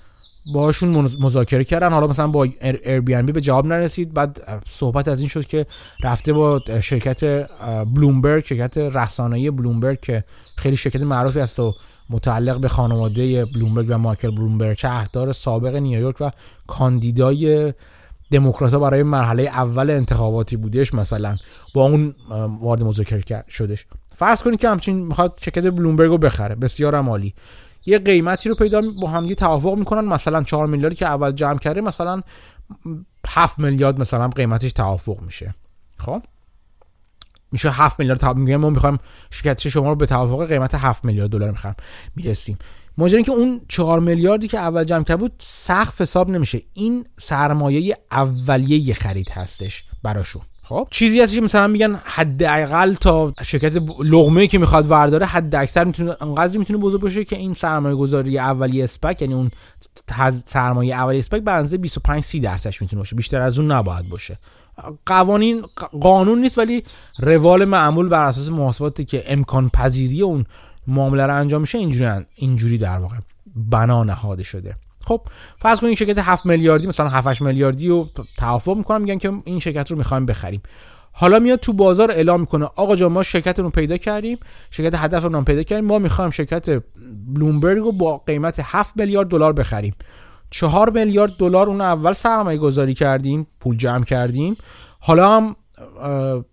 باشون 0.55 1.11
مذاکره 1.21 1.65
کردن. 1.65 1.93
حالا 1.93 2.07
مثلا 2.07 2.29
با 2.29 2.45
ایر 2.61 3.01
بی 3.01 3.33
به 3.33 3.41
جواب 3.41 3.67
نرسید. 3.67 4.15
بعد 4.15 4.63
صحبت 4.69 5.09
از 5.09 5.21
این 5.21 5.29
شد 5.29 5.47
که 5.47 5.67
رفته 6.03 6.33
با 6.33 6.61
شرکت 6.83 7.47
بلومبرگ 7.97 8.45
شرکت 8.47 8.79
رسانه‌ای 8.79 9.51
بلومبرگ 9.51 10.01
که 10.01 10.25
خیلی 10.57 10.77
شرکت 10.77 11.01
معروفی 11.03 11.41
است 11.41 11.61
و 11.61 11.75
متعلق 12.11 12.61
به 12.61 12.69
خانواده 12.69 13.45
بلومبرگ 13.45 13.87
و 13.89 13.99
مایکل 13.99 14.31
بلومبرگ 14.31 14.79
شهردار 14.79 15.33
سابق 15.33 15.77
نیویورک 15.77 16.17
و 16.21 16.31
کاندیدای 16.67 17.73
دموکرات 18.31 18.75
برای 18.75 19.03
مرحله 19.03 19.43
اول 19.43 19.91
انتخاباتی 19.91 20.57
بودش 20.57 20.95
مثلا. 20.95 21.37
با 21.75 21.83
اون 21.83 22.15
وارد 22.61 22.83
مذاکره 22.83 23.45
شدش. 23.49 23.85
فرض 24.17 24.43
کنید 24.43 24.61
که 24.61 24.69
همچین 24.69 24.97
می‌خواد 24.97 25.39
شرکت 25.41 25.65
بلومبرگ 25.65 26.11
رو 26.11 26.19
بخره. 26.19 26.55
بسیار 26.55 26.97
عالی 26.97 27.35
یه 27.87 27.99
قیمتی 27.99 28.49
رو 28.49 28.55
پیدا 28.55 28.83
با 29.01 29.09
هم 29.09 29.23
دیگه 29.23 29.35
توافق 29.35 29.75
می‌کنن. 29.75 30.05
مثلا 30.05 30.43
4 30.43 30.67
میلیاردی 30.67 30.97
که 30.97 31.07
اول 31.07 31.33
جمع 31.33 31.59
کرده 31.59 31.81
مثلا 31.81 32.23
7 33.27 33.59
میلیارد 33.59 34.01
مثلا 34.01 34.29
قیمتش 34.29 34.73
توافق 34.73 35.21
میشه. 35.21 35.55
خب؟ 35.99 36.23
میشه 37.53 37.71
7 37.71 37.99
میلیارد 37.99 38.21
توافق 38.21 38.39
میگم 38.39 38.57
ما 38.57 38.71
می‌خوایم 38.71 38.99
شرکت 39.31 39.69
شما 39.69 39.89
رو 39.89 39.95
به 39.95 40.07
توافق 40.07 40.49
قیمت 40.49 40.75
7 40.75 41.05
میلیارد 41.05 41.31
دلار 41.31 41.51
می‌خرم. 41.51 41.75
می‌رسیم. 42.17 42.59
ماجرا 43.01 43.23
که 43.23 43.33
اون 43.33 43.61
4 43.69 44.01
میلیاردی 44.01 44.49
که 44.49 44.59
اول 44.59 44.85
جمع 44.85 45.05
کرده 45.05 45.17
بود 45.17 45.33
سقف 45.39 46.01
حساب 46.01 46.31
نمیشه. 46.31 46.63
این 46.75 47.05
سرمایه 47.19 47.97
اولیه 48.13 48.95
خرید 48.95 49.31
هستش 49.31 49.85
براشون. 50.05 50.43
خب؟ 50.65 50.89
چیزی 50.91 51.21
هست 51.21 51.35
که 51.35 51.41
مثلا 51.41 51.67
میگن 51.67 52.01
حداقل 52.05 52.95
تا 52.95 53.33
شرکت 53.43 53.83
لغمه 54.05 54.47
که 54.47 54.59
می‌خواد 54.59 54.91
ورداره 54.91 55.27
حد 55.27 55.55
اکثر 55.55 55.85
می‌تونه 55.85 56.17
انقدر 56.21 56.59
می‌تونه 56.59 56.79
بزرگ 56.79 57.01
باشه 57.01 57.25
که 57.25 57.37
این 57.37 57.55
سرمایه 57.55 57.95
گذاری 57.95 58.39
اولیه 58.39 58.85
اسپک 58.85 59.23
یعنی 59.23 59.35
اون 59.35 59.51
سرمایه 60.47 60.95
اولیه 60.95 61.19
اسپک 61.19 61.43
به 61.43 61.53
اندازه 61.53 61.79
25 61.79 62.25
30 62.25 62.41
درصدش 62.41 62.83
می‌تونه 62.83 63.01
باشه. 63.01 63.17
بیشتر 63.17 63.41
از 63.41 63.59
اون 63.59 63.73
نباید 63.73 64.09
باشه. 64.11 64.39
قوانین 65.07 65.63
قانون 66.01 66.41
نیست 66.41 66.59
ولی 66.59 66.85
روال 67.19 67.65
معمول 67.65 68.09
بر 68.09 68.25
اساس 68.25 68.49
محاسباتی 68.49 69.05
که 69.05 69.23
امکان 69.27 69.69
پذیری 69.69 70.23
اون 70.23 70.45
معامله 70.87 71.27
رو 71.27 71.37
انجام 71.37 71.61
میشه 71.61 71.79
اینجوری 71.79 72.25
اینجوری 72.35 72.79
در 72.79 72.99
واقع 72.99 73.17
بنا 73.57 74.05
نهاده 74.05 74.43
شده. 74.43 74.75
خب 75.05 75.21
فرض 75.59 75.81
کنید 75.81 75.99
شرکت 75.99 76.19
7 76.19 76.47
میلیاردی 76.47 76.87
مثلا 76.87 77.09
7 77.09 77.27
8 77.27 77.43
میلیاردی 77.43 77.89
رو 77.89 78.09
توافق 78.39 78.77
می‌کنن 78.77 79.03
میگن 79.03 79.19
که 79.19 79.33
این 79.45 79.59
شرکت 79.59 79.91
رو 79.91 79.99
می‌خوایم 79.99 80.27
بخریم. 80.27 80.63
حالا 81.13 81.39
میاد 81.39 81.59
تو 81.59 81.73
بازار 81.73 82.11
اعلام 82.11 82.41
می‌کنه 82.41 82.65
آقا 82.65 82.97
جان 82.97 83.13
ما 83.13 83.23
شرکت 83.23 83.59
رو 83.59 83.71
پیدا 83.71 83.97
کردیم 83.97 84.39
شرکت 84.71 84.95
هدف 84.95 85.25
رو 85.25 85.43
پیدا 85.43 85.63
کردیم 85.63 85.85
ما 85.85 85.99
می‌خوایم 85.99 86.31
شرکت 86.31 86.83
بلومبرگ 87.27 87.79
رو 87.79 87.93
با 87.93 88.19
قیمت 88.19 88.61
7 88.65 88.97
میلیارد 88.97 89.29
دلار 89.29 89.53
بخریم. 89.53 89.95
4 90.51 90.91
میلیارد 90.91 91.33
دلار 91.33 91.69
اون 91.69 91.81
اول 91.81 92.13
سرمایه 92.13 92.59
گذاری 92.59 92.95
کردیم 92.95 93.47
پول 93.61 93.77
جمع 93.77 94.05
کردیم 94.05 94.57
حالا 95.01 95.37
هم 95.37 95.57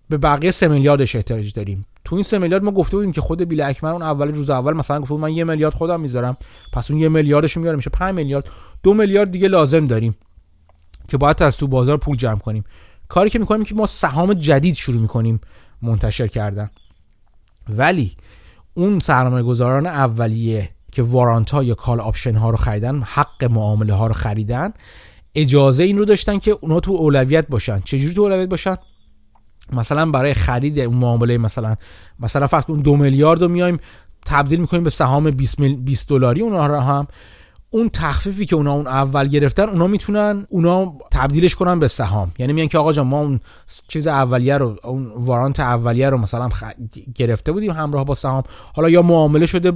به 0.10 0.18
بقیه 0.18 0.52
3 0.52 0.68
میلیاردش 0.68 1.16
احتیاج 1.16 1.54
داریم. 1.54 1.86
تو 2.08 2.16
این 2.16 2.24
سه 2.24 2.38
میلیارد 2.38 2.64
ما 2.64 2.72
گفته 2.72 2.98
بودیم 2.98 3.12
که 3.12 3.22
خود 3.22 3.42
بیل 3.42 3.62
اکمن 3.62 3.92
اون 3.92 4.02
اول 4.02 4.28
روز 4.28 4.50
اول 4.50 4.74
مثلا 4.74 5.00
گفته 5.00 5.16
من 5.16 5.32
یه 5.32 5.44
میلیارد 5.44 5.74
خودم 5.74 6.02
می‌ذارم 6.02 6.38
پس 6.74 6.92
اون 6.92 7.00
یه 7.00 7.10
میلیاردش 7.10 7.58
میاره 7.58 7.76
میشه 7.76 7.90
5 7.90 8.16
میلیارد. 8.16 8.50
دو 8.84 8.94
میلیارد 8.94 9.32
دیگه 9.32 9.48
لازم 9.48 9.88
داریم 9.88 10.16
که 11.08 11.18
باید 11.18 11.44
از 11.44 11.58
تو 11.58 11.68
بازار 11.68 11.98
پول 11.98 12.18
جمع 12.18 12.40
کنیم. 12.40 12.64
کاری 13.08 13.30
که 13.30 13.40
می‌کنیم 13.40 13.66
که 13.66 13.76
ما 13.76 13.86
سهام 13.86 14.34
جدید 14.34 14.76
شروع 14.76 15.02
می‌کنیم 15.02 15.42
منتشر 15.82 16.28
کردن. 16.28 16.70
ولی 17.70 18.16
اون 18.74 19.00
سرمایه 19.00 19.44
گذاران 19.44 19.86
اولیه 19.86 20.70
که 20.92 21.04
warrant 21.04 21.52
ها 21.52 21.64
یا 21.64 21.76
call 21.76 22.00
option 22.00 22.36
ها 22.36 22.50
رو 22.50 22.58
خریدن 22.58 23.02
حق 23.02 23.44
معامله 23.44 23.94
ها 23.94 24.08
رو 24.08 24.14
خریدن 24.14 24.74
اجازه 25.36 25.84
این 25.84 25.98
رو 25.98 26.06
داشتن 26.06 26.40
که 26.40 26.52
اونا 26.52 26.80
تو 26.80 26.92
اولویت 26.92 27.48
باشن. 27.48 27.80
چجوری 27.80 28.14
تو 28.14 28.22
اولویت 28.22 28.50
باشن؟ 28.50 28.78
مثلا 29.74 30.06
برای 30.06 30.34
خرید 30.34 30.80
اون 30.80 30.98
معامله 30.98 31.38
مثلا 31.38 31.76
مثلا 32.20 32.48
فرض 32.48 32.64
کن 32.64 32.80
دو 32.80 32.96
میلیارد 32.96 33.42
رو 33.42 33.48
میایم 33.48 33.80
تبدیل 34.26 34.60
می‌کنیم 34.60 34.84
به 34.84 34.90
سهام 34.90 35.32
20 35.32 36.10
دلاری 36.10 36.42
اونها 36.42 36.68
رو 36.68 36.80
هم. 36.80 37.08
اون 37.70 37.90
تخفیفی 37.90 38.46
که 38.46 38.56
اونا 38.56 38.74
اون 38.74 38.88
اول 38.88 39.28
گرفتن 39.28 39.70
اونا 39.70 39.88
می‌تونن 39.88 40.48
اونا 40.50 40.94
تبدیلش 41.12 41.56
کنن 41.56 41.80
به 41.80 41.88
سهام. 41.88 42.32
یعنی 42.40 42.54
میگن 42.54 42.68
که 42.68 42.78
آقا 42.78 42.94
جان 42.94 43.08
ما 43.08 43.20
اون 43.20 43.40
چیز 43.88 44.08
اولیه 44.08 44.58
رو 44.58 44.76
اون 44.84 45.12
warrant 45.16 45.60
اولیه 45.60 46.10
رو 46.10 46.18
مثلا 46.18 46.50
گرفته 47.16 47.52
بودیم 47.52 47.72
همراه 47.72 48.06
با 48.06 48.16
سهام. 48.16 48.44
حالا 48.76 48.90
یا 48.90 49.02
معامله 49.02 49.46
شده 49.46 49.72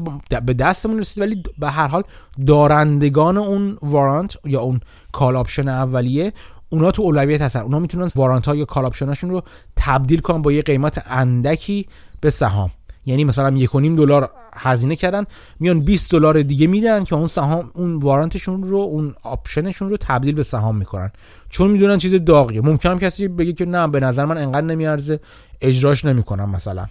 به 0.45 0.54
دستمون 0.54 0.99
رسید 0.99 1.23
ولی 1.23 1.43
به 1.58 1.69
هر 1.69 1.88
حال 1.88 2.04
دارندگان 2.47 3.38
اون 3.38 3.77
warrant 3.82 4.38
یا 4.45 4.62
اون 4.62 4.82
call 5.12 5.36
option 5.36 5.67
اولیه 5.67 6.34
اونا 6.71 6.91
تو 6.91 7.01
اولویت 7.01 7.41
هستن. 7.41 7.60
اونا 7.60 7.79
می‌تونن 7.79 8.10
warrant 8.15 8.45
ها 8.47 8.55
یا 8.55 8.65
call 8.65 8.91
رو 9.21 9.41
تبدیل 9.75 10.19
کنن 10.19 10.41
با 10.41 10.51
یه 10.51 10.62
قیمت 10.62 11.03
اندکی 11.07 11.88
به 12.21 12.29
سهام. 12.29 12.71
یعنی 13.05 13.23
مثلا 13.23 13.57
یک 13.57 13.71
دلار 13.71 14.31
هزینه 14.53 14.95
کردن 14.95 15.25
میان 15.60 15.79
20 15.79 16.12
دلار 16.12 16.41
دیگه 16.41 16.67
میدن 16.67 17.03
که 17.03 17.15
اون 17.15 17.27
سهام 17.27 17.71
اون 17.73 17.95
warrant 17.95 18.39
شون 18.39 18.63
رو 18.63 18.77
اون 18.77 19.15
option 19.24 19.63
شون 19.63 19.89
رو 19.89 19.97
تبدیل 19.97 20.36
به 20.36 20.43
سهام 20.43 20.77
می‌کنن. 20.77 21.12
چون 21.49 21.71
می‌دونن 21.71 21.97
چیز 21.97 22.15
داغیه. 22.15 22.62
ممکنم 22.62 22.99
کسی 22.99 23.27
بگه 23.27 23.53
که 23.53 23.65
نه 23.65 23.88
به 23.88 23.99
نظر 23.99 24.25
من 24.25 24.38
انقدر 24.38 24.65
نمیارزه. 24.65 25.19
اجراش 25.62 26.05
نمی‌کنم 26.05 26.49
مثلا. 26.49 26.86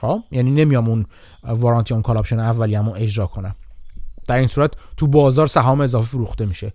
خب؟ 0.00 0.20
یعنی 0.30 0.50
نمیام 0.50 0.88
اون 0.88 1.06
warrant 1.48 1.88
ی 1.88 1.94
اون 1.94 2.02
call 2.02 2.18
option 2.18 2.38
اولیه‌مو 2.38 2.94
اجرا 2.96 3.26
کنم. 3.26 3.54
در 4.26 4.38
این 4.38 4.48
صورت 4.48 4.72
تو 4.96 5.06
بازار 5.06 5.46
سهام 5.46 5.80
اضافه 5.80 6.08
فروخته 6.08 6.46
میشه. 6.46 6.72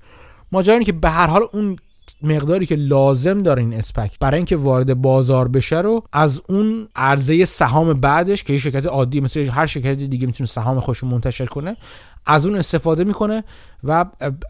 ماجرا 0.51 0.83
که 0.83 0.91
به 0.91 1.09
هر 1.09 1.27
حال 1.27 1.41
اون 1.51 1.75
مقداری 2.23 2.65
که 2.65 2.75
لازم 2.75 3.41
داره 3.41 3.61
این 3.61 3.73
SPAC. 3.73 4.19
برای 4.19 4.37
اینکه 4.37 4.55
وارد 4.55 4.93
بازار 4.93 5.47
بشه 5.47 5.81
رو 5.81 6.03
از 6.13 6.41
اون 6.49 6.87
عرضه 6.95 7.45
سهام 7.45 7.93
بعدش 7.93 8.43
که 8.43 8.53
یه 8.53 8.59
شرکت 8.59 8.85
عادی 8.85 9.19
مثل 9.19 9.39
هر 9.39 9.65
شرکت 9.65 9.97
دیگه 9.97 10.27
می‌تونه 10.27 10.47
سهام 10.47 10.79
خودش 10.79 11.03
منتشر 11.03 11.45
کنه 11.45 11.77
از 12.25 12.45
اون 12.45 12.55
استفاده 12.55 13.03
می‌کنه 13.03 13.43
و 13.83 14.05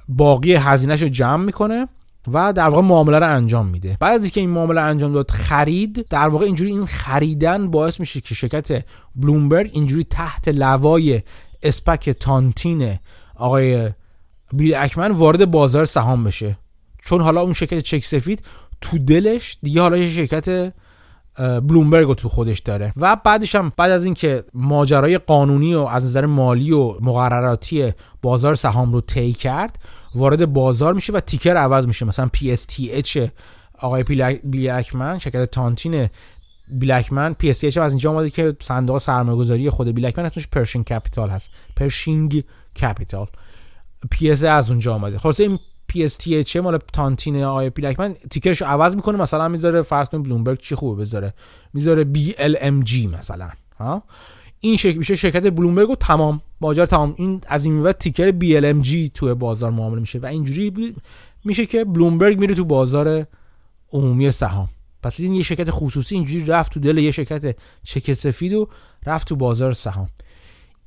باقی 0.09 0.55
هزینهش 0.55 1.01
رو 1.01 1.09
جمع 1.09 1.45
می‌کنه 1.45 1.87
و 2.33 2.53
در 2.53 2.67
واقع 2.69 2.81
معامله 2.81 3.19
رو 3.19 3.35
انجام 3.35 3.65
میده. 3.67 3.97
بعد 3.99 4.15
از 4.15 4.23
اینکه 4.23 4.41
این 4.41 4.49
معامله 4.49 4.81
انجام 4.81 5.13
داد 5.13 5.31
خرید 5.31 6.07
در 6.09 6.27
واقع 6.27 6.45
اینجوری 6.45 6.71
این 6.71 6.85
خریدن 6.85 7.71
باعث 7.71 7.99
میشه 7.99 8.21
که 8.21 8.35
شرکت 8.35 8.85
بلومبرگ 9.15 9.69
اینجوری 9.73 10.03
تحت 10.03 10.47
لوای 10.47 11.21
اسپک 11.63 12.09
تانتین 12.09 12.99
آقای 13.35 13.89
بیل 14.53 14.75
اکمن 14.75 15.11
وارد 15.11 15.51
بازار 15.51 15.85
سهام 15.85 16.23
بشه. 16.23 16.57
چون 17.05 17.21
حالا 17.21 17.41
اون 17.41 17.53
شرکت 17.53 17.79
چک 17.79 18.05
سفید 18.05 18.45
تو 18.81 18.97
دلش 18.97 19.57
دیگه 19.61 19.81
حالا 19.81 19.97
یه 19.97 20.09
شرکت 20.09 20.73
بلومبرگ 21.37 22.07
رو 22.07 22.15
تو 22.15 22.29
خودش 22.29 22.59
داره. 22.59 22.93
و 22.97 23.17
بعدش 23.25 23.55
هم 23.55 23.71
بعد 23.77 23.91
از 23.91 24.05
اینکه 24.05 24.43
ماجرای 24.53 25.17
قانونی 25.17 25.75
و 25.75 25.79
از 25.79 26.05
نظر 26.05 26.25
مالی 26.25 26.71
و 26.71 26.93
مقرراتی 27.01 27.93
بازار 28.21 28.55
سهام 28.55 28.93
رو 28.93 29.01
طی 29.01 29.33
کرد 29.33 29.79
وارد 30.15 30.53
بازار 30.53 30.93
میشه 30.93 31.13
و 31.13 31.19
ticker 31.19 31.57
عوض 31.57 31.87
میشه. 31.87 32.05
مثلا 32.05 32.29
PSTH 32.37 33.19
آقای 33.79 34.03
بیل 34.43 34.76
اکمن 34.76 35.19
شرکت 35.19 35.51
Tontine 35.51 36.09
بیل 36.67 36.96
اکمن 36.96 37.35
PSTH 37.43 37.77
از 37.77 37.91
اینجا 37.91 38.11
اومده 38.11 38.29
که 38.29 38.55
صندوق 38.59 38.97
سرمایه‌گذاری 38.97 39.69
خود 39.69 39.87
بیل 39.87 40.04
اکمن 40.04 40.25
اسمش 40.25 40.47
Pershing 40.47 40.85
Capital 40.85 41.29
هست. 41.29 41.49
Pershing 41.75 42.43
Capital 42.81 43.27
PS 44.15 44.43
از 44.43 44.69
اونجا 44.69 44.93
اومده. 44.93 45.19
خلاصه 45.19 45.43
این 45.43 45.59
PSTH 45.93 46.55
مال 46.55 46.77
Tontine 46.93 47.43
آقای 47.43 47.69
بیل 47.69 47.88
اکمن 47.88 48.13
ticker 48.29 48.53
ش 48.53 48.61
عوض 48.61 48.95
می‌کنه 48.95 49.17
مثلا 49.17 49.47
می‌ذاره 49.47 49.81
فرض 49.81 50.07
کنیم 50.07 50.23
بلومبرگ 50.23 50.59
چی 50.59 50.75
خوبه 50.75 51.01
بذاره؟ 51.01 51.33
می‌ذاره 51.73 52.03
BLMG 52.03 52.93
مثلا 53.19 53.49
ها؟ 53.79 54.03
این 54.59 54.77
شکل 54.77 54.97
میشه 54.97 55.15
شرکت 55.15 55.47
بلومبرگ 55.47 55.89
و 55.89 55.95
تمام 55.95 56.41
ماجرا 56.61 56.85
تمام. 56.85 57.15
این 57.17 57.41
از 57.47 57.65
این 57.65 57.83
بعد 57.83 57.97
تیکر 57.97 58.31
BLMG 58.31 59.11
تو 59.13 59.35
بازار 59.35 59.71
معامله 59.71 60.01
میشه 60.01 60.19
و 60.19 60.25
اینجوری 60.25 60.95
میشه 61.45 61.65
که 61.65 61.85
بلومبرگ 61.85 62.39
میره 62.39 62.55
تو 62.55 62.65
بازار 62.65 63.27
عمومی 63.93 64.31
سهام. 64.31 64.69
پس 65.03 65.19
این 65.19 65.33
یه 65.33 65.43
شرکت 65.43 65.67
خصوصی 65.71 66.15
اینجوری 66.15 66.45
رفت 66.45 66.71
تو 66.71 66.79
دل 66.79 66.97
یه 66.97 67.11
شرکت 67.11 67.55
چک 67.83 68.13
سفید 68.13 68.53
و 68.53 68.67
رفت 69.05 69.27
تو 69.27 69.35
بازار 69.35 69.73
سهام. 69.73 70.09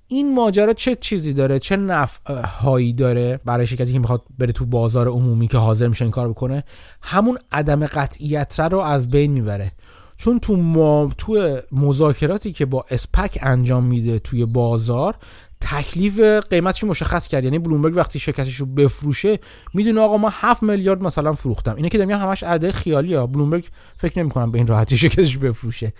این 0.09 0.35
ماجرا 0.35 0.73
چه 0.73 0.97
چیزی 0.97 1.33
داره؟ 1.33 1.59
چه 1.59 1.77
نفع 1.77 2.35
هایی 2.35 2.93
داره 2.93 3.41
برای 3.45 3.67
شرکتی 3.67 3.93
که 3.93 3.99
می‌خواد 3.99 4.23
بره 4.39 4.53
تو 4.53 4.67
بازار 4.67 5.09
عمومی 5.09 5.49
که 5.49 5.59
حاضر 5.59 5.89
میشه 5.89 6.05
این 6.05 6.13
کار 6.13 6.29
بکنه؟ 6.29 6.65
همون 7.03 7.39
عدم 7.53 7.87
قطعیت 7.87 8.61
رو 8.61 8.79
از 8.79 9.11
بین 9.11 9.33
می‌بره. 9.33 9.73
چون 10.19 10.41
تو 10.41 10.57
ما 10.57 11.11
تو 11.19 11.61
مذاکراتی 11.73 12.53
که 12.53 12.67
با 12.67 12.85
اسپک 12.91 13.39
انجام 13.43 13.85
میده 13.85 14.19
توی 14.19 14.45
بازار 14.45 15.15
تکلیف 15.61 16.21
قیمتش 16.51 16.85
مشخص 16.85 17.29
کرد. 17.29 17.45
یعنی 17.45 17.59
بلومبرگ 17.59 17.97
وقتی 17.97 18.19
شرکتش 18.19 18.55
رو 18.55 18.67
بفروشه 18.67 19.39
می‌دونه 19.75 20.01
آقا 20.01 20.17
ما 20.17 20.31
7 20.33 20.63
میلیارد 20.63 21.03
مثلا 21.03 21.35
فروختم. 21.35 21.77
اینه 21.77 21.89
که 21.89 21.99
دارم 21.99 22.11
همش 22.11 22.43
عدد 22.43 22.71
خیالی 22.71 23.15
ها. 23.15 23.27
بلومبرگ 23.27 23.65
فکر 23.97 24.19
نمی‌کنم 24.19 24.53
به 24.53 24.59
این 24.59 24.67
راحتی 24.67 24.97
شرکتش 25.03 25.37
بفروشه. 25.37 25.93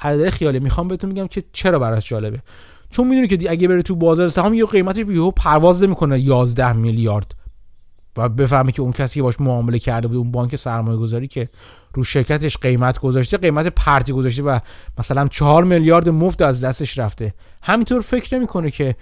عدد 0.00 0.30
خیالی. 0.30 0.60
می‌خوام 0.60 0.88
بهتون 0.88 1.10
میگم 1.10 1.26
که 1.26 1.42
چرا 1.52 1.78
براش 1.78 2.08
جالبه. 2.08 2.42
چون 2.90 3.06
می‌دونی 3.06 3.28
که 3.28 3.50
اگه 3.50 3.68
بره 3.68 3.82
تو 3.82 3.96
بازار 3.96 4.28
سهام 4.28 4.54
یه 4.54 4.66
قیمتش 4.66 4.98
یهو 4.98 5.30
پرواز 5.30 5.84
نمی‌کنه 5.84 6.20
11 6.20 6.72
میلیارد. 6.72 7.34
و 8.16 8.28
بفهمه 8.28 8.72
که 8.72 8.82
اون 8.82 8.92
کسی 8.92 9.14
که 9.14 9.22
باش 9.22 9.40
معامله 9.40 9.78
کرده 9.78 10.08
بود 10.08 10.16
اون 10.16 10.30
بانک 10.30 10.56
سرمایه 10.56 10.98
گذاری 10.98 11.28
که 11.28 11.48
رو 11.94 12.04
شرکتش 12.04 12.56
قیمت 12.56 12.98
گذاشته 12.98 13.36
قیمت 13.36 13.66
پرتی 13.66 14.12
گذاشته 14.12 14.42
و 14.42 14.58
مثلا 14.98 15.28
چهار 15.28 15.64
میلیارد 15.64 16.08
مفت 16.08 16.42
از 16.42 16.64
دستش 16.64 16.98
رفته. 16.98 17.34
همینطور 17.62 18.00
فکر 18.00 18.36
نمی‌کنه 18.36 18.70
که 18.70 18.94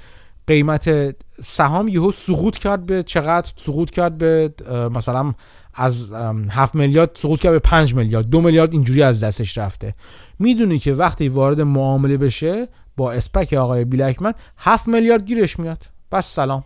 قیمت 0.47 1.15
سهام 1.45 1.89
یهو 1.89 2.13
سقوط 2.13 2.57
کرد 2.57 2.87
به 2.87 3.03
چقدر؟ 3.03 3.53
سقوط 3.57 3.91
کرد 3.91 4.19
به 4.19 4.53
مثلا 4.95 5.35
از 5.75 6.13
7 6.51 6.75
میلیارد 6.75 7.11
سقوط 7.15 7.41
کرد 7.41 7.53
به 7.53 7.59
5 7.59 7.95
میلیارد. 7.95 8.31
دو 8.31 8.41
میلیارد 8.41 8.73
اینجوری 8.73 9.03
از 9.03 9.25
دستش 9.25 9.59
رفته. 9.59 9.95
می‌دونی 10.39 10.79
که 10.79 10.93
وقتی 10.93 11.29
وارد 11.29 11.61
معامله 11.61 12.17
بشه 12.17 12.69
با 12.97 13.13
اسپک 13.13 13.53
آقای 13.53 13.85
بیلکمن 13.85 14.35
7 14.57 14.89
میلیارد 14.89 15.27
گیرش 15.27 15.59
میاد. 15.59 15.85
بس 16.13 16.35
سلام. 16.35 16.65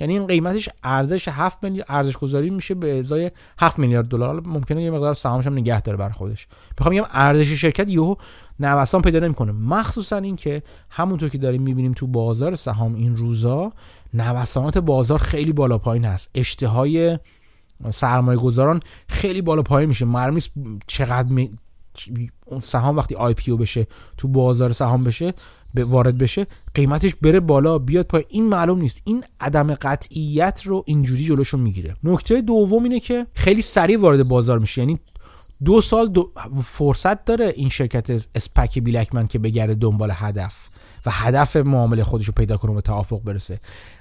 یعنی 0.00 0.18
این 0.18 0.26
قیمتش 0.26 0.68
ارزش 0.84 1.28
7 1.28 1.64
میلیارد 1.64 1.86
ارزش 1.90 2.16
گذاری 2.16 2.50
میشه 2.50 2.74
به 2.74 2.98
ازای 2.98 3.30
7 3.58 3.78
میلیارد 3.78 4.08
دلار. 4.08 4.40
ممکنه 4.40 4.82
یه 4.82 4.90
مقدار 4.90 5.14
سهامش 5.14 5.46
هم 5.46 5.52
نگه 5.52 5.80
داره 5.80 5.98
بر 5.98 6.10
خودش. 6.10 6.46
می‌خوام 6.78 6.94
بگم 6.94 7.06
ارزش 7.12 7.52
شرکت 7.52 7.88
یهو 7.88 8.14
نوسان 8.60 9.02
پیدا 9.02 9.18
نمی‌کنه. 9.18 9.52
مخصوصا 9.52 10.16
اینکه 10.16 10.62
همونطور 10.90 11.28
که 11.28 11.38
داریم 11.38 11.62
می‌بینیم 11.62 11.92
تو 11.92 12.06
بازار 12.06 12.54
سهام 12.54 12.94
این 12.94 13.16
روزا 13.16 13.72
نوسانات 14.14 14.78
بازار 14.78 15.18
خیلی 15.18 15.52
بالا 15.52 15.78
پایین 15.78 16.04
هست. 16.04 16.30
اشتهای 16.34 17.18
سرمایه 17.90 18.38
گذاران 18.38 18.80
خیلی 19.08 19.42
بالا 19.42 19.62
پایین 19.62 19.88
میشه. 19.88 20.04
معلوم 20.04 20.38
چقدر 20.86 21.28
می... 21.28 21.50
اون 22.52 22.60
سهام 22.60 22.96
وقتی 22.96 23.14
آی 23.14 23.34
پی 23.34 23.52
بشه 23.52 23.86
تو 24.16 24.28
بازار 24.28 24.72
سهام 24.72 25.00
بشه 25.04 25.34
وارد 25.74 26.18
بشه 26.18 26.46
قیمتش 26.74 27.14
بره 27.14 27.40
بالا 27.40 27.78
بیاد 27.78 28.06
پای 28.06 28.24
این 28.28 28.48
معلوم 28.48 28.80
نیست. 28.80 29.00
این 29.04 29.24
عدم 29.40 29.74
قطعیت 29.74 30.62
رو 30.64 30.84
اینجوری 30.86 31.24
جلوشون 31.24 31.60
می‌گیره. 31.60 31.96
نکته 32.04 32.40
دوم 32.40 32.82
اینه 32.82 33.00
که 33.00 33.26
خیلی 33.34 33.62
سریع 33.62 34.00
وارد 34.00 34.28
بازار 34.28 34.58
میشه. 34.58 34.80
یعنی 34.80 34.98
دو 35.64 35.80
سال 35.80 36.08
دو 36.08 36.32
فرصت 36.62 37.24
داره 37.24 37.52
این 37.56 37.68
شرکت 37.68 38.26
اسپک 38.34 38.78
بیلکمن 38.78 39.26
که 39.26 39.38
بگرده 39.38 39.74
دنبال 39.74 40.10
هدف 40.14 40.54
و 41.06 41.10
هدف 41.10 41.56
معامله 41.56 42.04
خودش 42.04 42.26
رو 42.26 42.32
پیدا 42.36 42.56
کنه 42.56 42.72
و 42.72 42.80
توافق 42.80 43.22
برسه. 43.22 43.58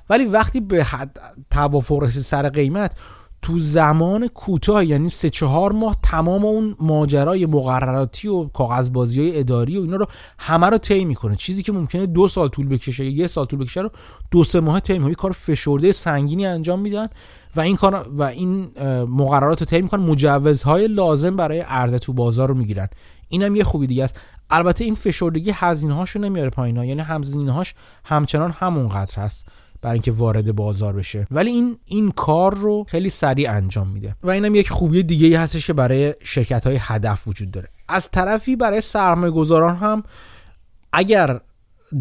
ولی 0.10 0.26
وقتی 0.26 0.60
به 0.60 0.86
توافق 1.52 2.00
رسید 2.00 2.22
سر 2.22 2.50
قیمت 2.50 2.96
تو 3.42 3.60
زمان 3.60 4.28
کوتاه 4.28 4.86
یعنی 4.86 5.10
سه 5.10 5.30
چهار 5.30 5.72
ماه 5.72 5.96
تمام 6.04 6.46
اون 6.46 6.76
ماجرای 6.80 7.46
مقرراتی 7.46 8.28
و 8.28 8.44
کاغذبازی 8.44 9.20
های 9.20 9.40
اداری 9.40 9.78
و 9.78 9.82
اینا 9.82 9.96
رو 9.96 10.06
همه 10.38 10.68
رو 10.68 10.78
طی 10.78 11.06
می‌کنه. 11.06 11.36
چیزی 11.36 11.64
که 11.64 11.72
ممکنه 11.72 12.06
دو 12.06 12.28
سال 12.28 12.48
طول 12.48 12.68
بکشه 12.68 13.06
یه 13.06 13.28
سال 13.28 13.46
طول 13.46 13.60
بکشه 13.60 13.82
رو 13.82 13.90
دو 14.32 14.44
سه 14.44 14.60
ماه 14.60 14.80
طی 14.80 14.94
می‌کنه. 14.94 15.16
کار 15.16 15.32
فشرده 15.32 15.92
سنگینی 15.92 16.46
انجام 16.46 16.80
میدن 16.80 17.08
و 17.56 17.60
این 17.60 17.76
کار 17.76 18.06
و 18.20 18.24
این 18.24 18.72
مقررات 19.04 19.60
رو 19.60 19.66
طی 19.66 19.82
می‌کنن. 19.82 20.02
مجوزهای 20.02 20.88
لازم 20.88 21.36
برای 21.36 21.60
عرضه 21.60 22.00
تو 22.00 22.14
بازار 22.14 22.50
رو 22.50 22.56
می‌گیرن. 22.56 22.90
اینم 23.30 23.56
یه 23.56 23.64
خوبی 23.64 23.88
دیگه 23.88 24.04
است. 24.04 24.20
البته 24.50 24.84
این 24.84 24.96
فشردگی 24.96 25.52
هزینه 25.54 25.94
هاشو 25.94 26.20
نمیاره 26.20 26.50
پایین 26.50 26.76
یعنی 26.76 27.02
هزینه 27.02 27.52
هاش 27.52 27.76
همچنان 28.04 28.52
همونقدر 28.52 29.24
هست 29.24 29.52
برای 29.82 29.94
اینکه 29.94 30.12
وارد 30.12 30.56
بازار 30.56 30.94
بشه. 30.94 31.28
ولی 31.32 31.50
این 31.50 31.78
این 31.86 32.12
کار 32.12 32.56
رو 32.56 32.86
خیلی 32.88 33.10
سریع 33.10 33.52
انجام 33.52 33.88
میده. 33.88 34.16
و 34.24 34.30
اینم 34.30 34.56
یک 34.56 34.70
خوبی 34.70 35.04
دیگه 35.04 35.28
ای 35.28 35.36
هستش 35.36 35.68
که 35.68 35.74
برای 35.74 36.14
شرکت 36.24 36.68
های 36.68 36.78
هدف 36.80 37.28
وجود 37.28 37.52
داره. 37.52 37.68
از 37.90 38.12
طرفی 38.12 38.56
برای 38.56 38.82
سرمایه 38.82 39.32
گذاران 39.32 39.76
هم 39.76 40.04
اگر 40.94 41.40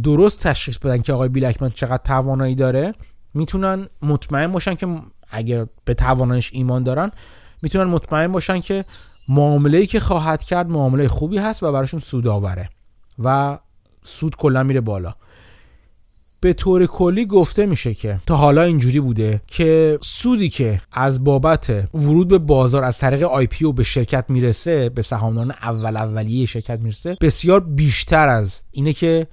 درست 0.04 0.40
تشخیص 0.40 0.78
بدن 0.78 1.02
که 1.02 1.12
آقای 1.12 1.28
بیلکمن 1.28 1.70
چقدر 1.70 2.02
توانایی 2.04 2.54
داره 2.54 2.94
می‌تونن 3.34 3.86
مطمئن 4.02 4.52
باشن 4.52 4.74
که 4.74 4.86
اگر 5.30 5.66
به 5.84 5.94
توانایش 5.94 6.50
ایمان 6.52 6.82
دارن 6.82 7.12
می‌تونن 7.62 7.84
مطمئن 7.84 8.32
باشن 8.32 8.60
که 8.60 8.84
معامله 9.28 9.86
که 9.86 10.00
خواهد 10.00 10.42
کرد 10.42 10.68
معامله 10.68 11.08
خوبی 11.08 11.38
هست 11.38 11.62
و 11.62 11.72
براشون 11.72 12.00
سود 12.00 12.26
آوره 12.26 12.68
و 13.18 13.58
سود 14.04 14.36
کلا 14.36 14.62
میره 14.62 14.80
بالا. 14.80 15.14
به 16.40 16.52
طور 16.52 16.86
کلی 16.86 17.26
گفته 17.26 17.66
میشه 17.66 17.94
که 17.94 18.20
تا 18.26 18.36
حالا 18.36 18.62
اینجوری 18.62 19.00
بوده 19.00 19.40
که 19.46 19.98
سودی 20.02 20.48
که 20.48 20.80
از 20.92 21.24
بابت 21.24 21.70
ورود 21.94 22.28
به 22.28 22.38
بازار 22.38 22.84
از 22.84 22.98
طریق 22.98 23.22
آی 23.22 23.46
پی 23.46 23.72
به 23.72 23.82
شرکت 23.84 24.24
می‌رسه 24.28 24.88
به 24.88 25.02
سهامداران 25.02 25.50
اول 25.50 25.96
اولیه 25.96 26.46
شرکت 26.46 26.80
می‌رسه 26.80 27.16
بسیار 27.20 27.60
بیشتر 27.60 28.28
از 28.28 28.60
اینه 28.70 28.92
که 28.92 29.26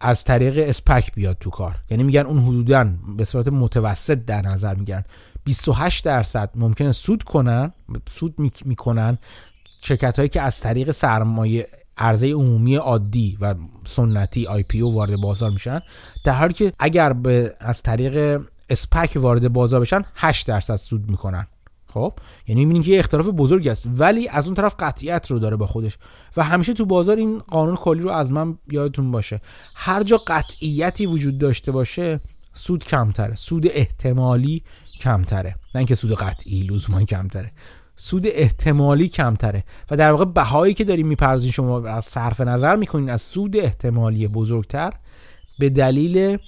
از 0.00 0.24
طریق 0.24 0.68
اسپک 0.68 1.14
بیاد 1.14 1.36
تو 1.40 1.50
کار. 1.50 1.74
یعنی 1.90 2.02
میگن 2.02 2.20
اون 2.20 2.38
حدودا 2.38 2.88
به 3.16 3.24
صورت 3.24 3.48
متوسط 3.48 4.18
در 4.26 4.42
نظر 4.42 4.74
می‌گیرن. 4.74 5.04
28 5.44 6.04
درصد 6.04 6.50
ممکنه 6.54 6.92
سود 6.92 7.22
کنن 7.22 7.72
سود 8.08 8.34
می‌کنن 8.64 9.18
شرکت 9.82 10.16
هایی 10.16 10.28
که 10.28 10.42
از 10.42 10.60
طریق 10.60 10.90
سرمایه 10.90 11.68
عرضه 11.96 12.32
عمومی 12.32 12.76
عادی 12.76 13.38
و 13.40 13.54
سنتی 13.84 14.46
آی 14.46 14.62
پی 14.62 14.80
او 14.80 14.94
وارد 14.94 15.16
بازار 15.16 15.50
میشن 15.50 15.80
در 16.24 16.34
حالی 16.34 16.54
که 16.54 16.72
اگر 16.78 17.12
به 17.12 17.54
از 17.60 17.82
طریق 17.82 18.42
اسپک 18.68 19.12
وارد 19.16 19.52
بازار 19.52 19.80
بشن 19.80 20.02
8 20.14 20.46
درصد 20.46 20.76
سود 20.76 21.10
می‌کنن. 21.10 21.46
خب؟ 21.88 22.12
یعنی 22.46 22.64
می‌بینید 22.64 22.86
که 22.86 22.98
اختلاف 22.98 23.28
بزرگی 23.28 23.68
است 23.68 23.88
ولی 23.96 24.28
از 24.28 24.46
اون 24.46 24.54
طرف 24.54 24.74
قطعیت 24.78 25.30
رو 25.30 25.38
داره 25.38 25.56
با 25.56 25.66
خودش. 25.66 25.98
و 26.36 26.44
همیشه 26.44 26.72
تو 26.72 26.86
بازار 26.86 27.16
این 27.16 27.38
قانون 27.38 27.76
کلی 27.76 28.00
رو 28.00 28.10
از 28.10 28.32
من 28.32 28.58
یادتون 28.70 29.10
باشه. 29.10 29.40
هر 29.74 30.02
جا 30.02 30.16
قطعیتی 30.16 31.06
وجود 31.06 31.38
داشته 31.38 31.72
باشه 31.72 32.20
سود 32.52 32.84
کمتره. 32.84 33.34
سود 33.34 33.66
احتمالی 33.70 34.62
کمتره. 35.00 35.50
نه 35.74 35.78
اینکه 35.78 35.94
سود 35.94 36.14
قطعی 36.14 36.62
لزوما 36.62 37.02
کمتره. 37.02 37.52
سود 37.96 38.26
احتمالی 38.26 39.08
کمتره. 39.08 39.64
و 39.90 39.96
در 39.96 40.10
واقع 40.10 40.24
بهایی 40.24 40.74
که 40.74 40.84
داریم 40.84 41.06
می‌پردازین 41.06 41.50
شما 41.50 41.88
از 41.88 42.04
صرف 42.04 42.40
نظر 42.40 42.76
می‌کنین 42.76 43.10
از 43.10 43.22
سود 43.22 43.56
احتمالی 43.56 44.28
بزرگتر 44.28 44.92
به 45.58 45.70
دلیل 45.70 46.38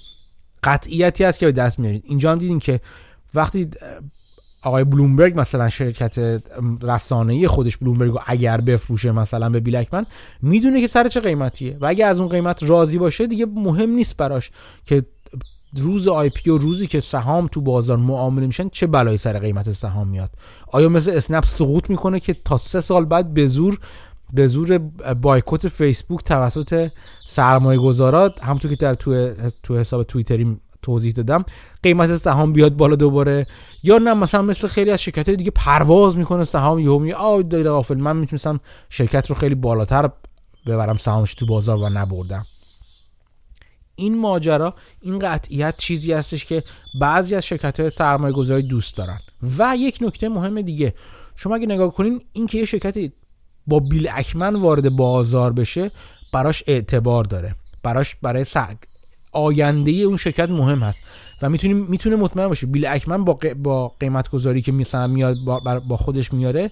قطعیتی 0.63 1.23
است 1.23 1.39
که 1.39 1.45
به 1.45 1.51
دست 1.51 1.79
میارید. 1.79 2.03
اینجا 2.05 2.31
هم 2.31 2.37
دیدین 2.37 2.59
که 2.59 2.79
وقتی 3.33 3.69
آقای 4.63 4.83
بلومبرگ 4.83 5.39
مثلا 5.39 5.69
شرکت 5.69 6.41
رسانه‌ای 6.81 7.47
خودش 7.47 7.77
بلومبرگ 7.77 8.11
رو 8.11 8.19
اگر 8.25 8.61
بفروشه 8.61 9.11
مثلا 9.11 9.49
به 9.49 9.59
بیلکمن 9.59 10.05
می‌دونه 10.41 10.81
که 10.81 10.87
سر 10.87 11.07
چه 11.07 11.19
قیمتیه. 11.19 11.77
و 11.81 11.85
اگه 11.85 12.05
از 12.05 12.19
اون 12.19 12.29
قیمت 12.29 12.63
راضی 12.63 12.97
باشه 12.97 13.27
دیگه 13.27 13.45
مهم 13.45 13.89
نیست 13.89 14.17
براش 14.17 14.51
که 14.85 15.05
روز 15.79 16.07
آی 16.07 16.29
پی 16.29 16.49
روزی 16.49 16.87
که 16.87 16.99
سهام 16.99 17.47
تو 17.47 17.61
بازار 17.61 17.97
معامله 17.97 18.47
میشن 18.47 18.69
چه 18.69 18.87
بلایی 18.87 19.17
سر 19.17 19.39
قیمت 19.39 19.71
سهام 19.71 20.07
میاد؟ 20.07 20.29
آیا 20.73 20.89
مثل 20.89 21.11
اسنپ 21.11 21.45
سقوط 21.45 21.89
می‌کنه 21.89 22.19
که 22.19 22.33
تا 22.33 22.57
سه 22.57 22.81
سال 22.81 23.05
بعد 23.05 23.33
به 23.33 23.47
زور 23.47 23.79
به 24.33 24.47
زور 24.47 24.77
بایکوت 25.21 25.67
فیسبوک 25.67 26.23
توسط 26.23 26.89
سرمایه 27.27 27.79
گذارات 27.79 28.43
همونطور 28.43 28.71
که 28.71 28.77
در 28.77 28.93
تو, 28.93 29.29
تو 29.63 29.77
حساب 29.77 30.03
توییتری 30.03 30.57
توضیح 30.81 31.11
دادم 31.11 31.45
قیمت 31.83 32.15
سهام 32.15 32.53
بیاد 32.53 32.75
بالا 32.75 32.95
دوباره؟ 32.95 33.47
یا 33.83 33.97
نه 33.97 34.13
مثلا 34.13 34.41
مثل 34.41 34.67
خیلی 34.67 34.91
از 34.91 35.01
شرکت 35.01 35.29
دیگه 35.29 35.51
پرواز 35.51 36.17
می‌کنه 36.17 36.43
سهام 36.43 36.79
یهو 36.79 36.99
می 36.99 37.13
آ 37.13 37.41
غافل 37.41 37.97
من 37.97 38.17
می‌تونستم 38.17 38.59
شرکت 38.89 39.29
رو 39.29 39.35
خیلی 39.35 39.55
بالاتر 39.55 40.09
ببرم 40.65 40.97
سهامش 40.97 41.33
تو 41.33 41.45
بازار 41.45 41.77
و 41.77 41.89
نبردم. 41.89 42.43
این 43.97 44.17
ماجرا 44.17 44.75
این 45.01 45.19
قطعیت 45.19 45.77
چیزی 45.77 46.13
هستش 46.13 46.45
که 46.45 46.63
بعضی 46.99 47.35
از 47.35 47.45
شرکت 47.45 47.79
های 47.79 47.89
سرمایه 47.89 48.33
گذاری 48.33 48.63
دوست 48.63 48.97
دارن. 48.97 49.17
و 49.57 49.75
یک 49.77 49.97
نکته 50.01 50.29
مهم 50.29 50.61
دیگه 50.61 50.93
شما 51.35 51.55
اگه 51.55 51.65
نگاه 51.65 51.93
کنین 51.93 52.21
این 52.31 52.47
که 52.47 52.57
یه 52.57 52.65
شرکتی 52.65 53.11
با 53.67 53.79
بیل 53.79 54.09
اکمن 54.11 54.55
وارد 54.55 54.89
بازار 54.89 55.53
بشه 55.53 55.91
براش 56.33 56.63
اعتبار 56.67 57.23
داره. 57.23 57.55
براش 57.83 58.15
برای 58.15 58.43
سرگ 58.43 58.77
آینده 59.31 59.91
اون 59.91 60.17
شرکت 60.17 60.49
مهم 60.49 60.79
هست. 60.79 61.03
و 61.41 61.49
می‌تونیم 61.49 61.85
می‌تونه 61.89 62.15
مطمئن 62.15 62.47
باشه 62.47 62.67
بیل 62.67 62.85
اکمن 62.85 63.23
با, 63.23 63.39
با 63.63 63.87
قیمت 63.99 64.29
گذاری 64.29 64.61
که 64.61 64.71
مثلا 64.71 65.07
میاد 65.07 65.37
با 65.87 65.97
خودش 65.97 66.33
میاره 66.33 66.71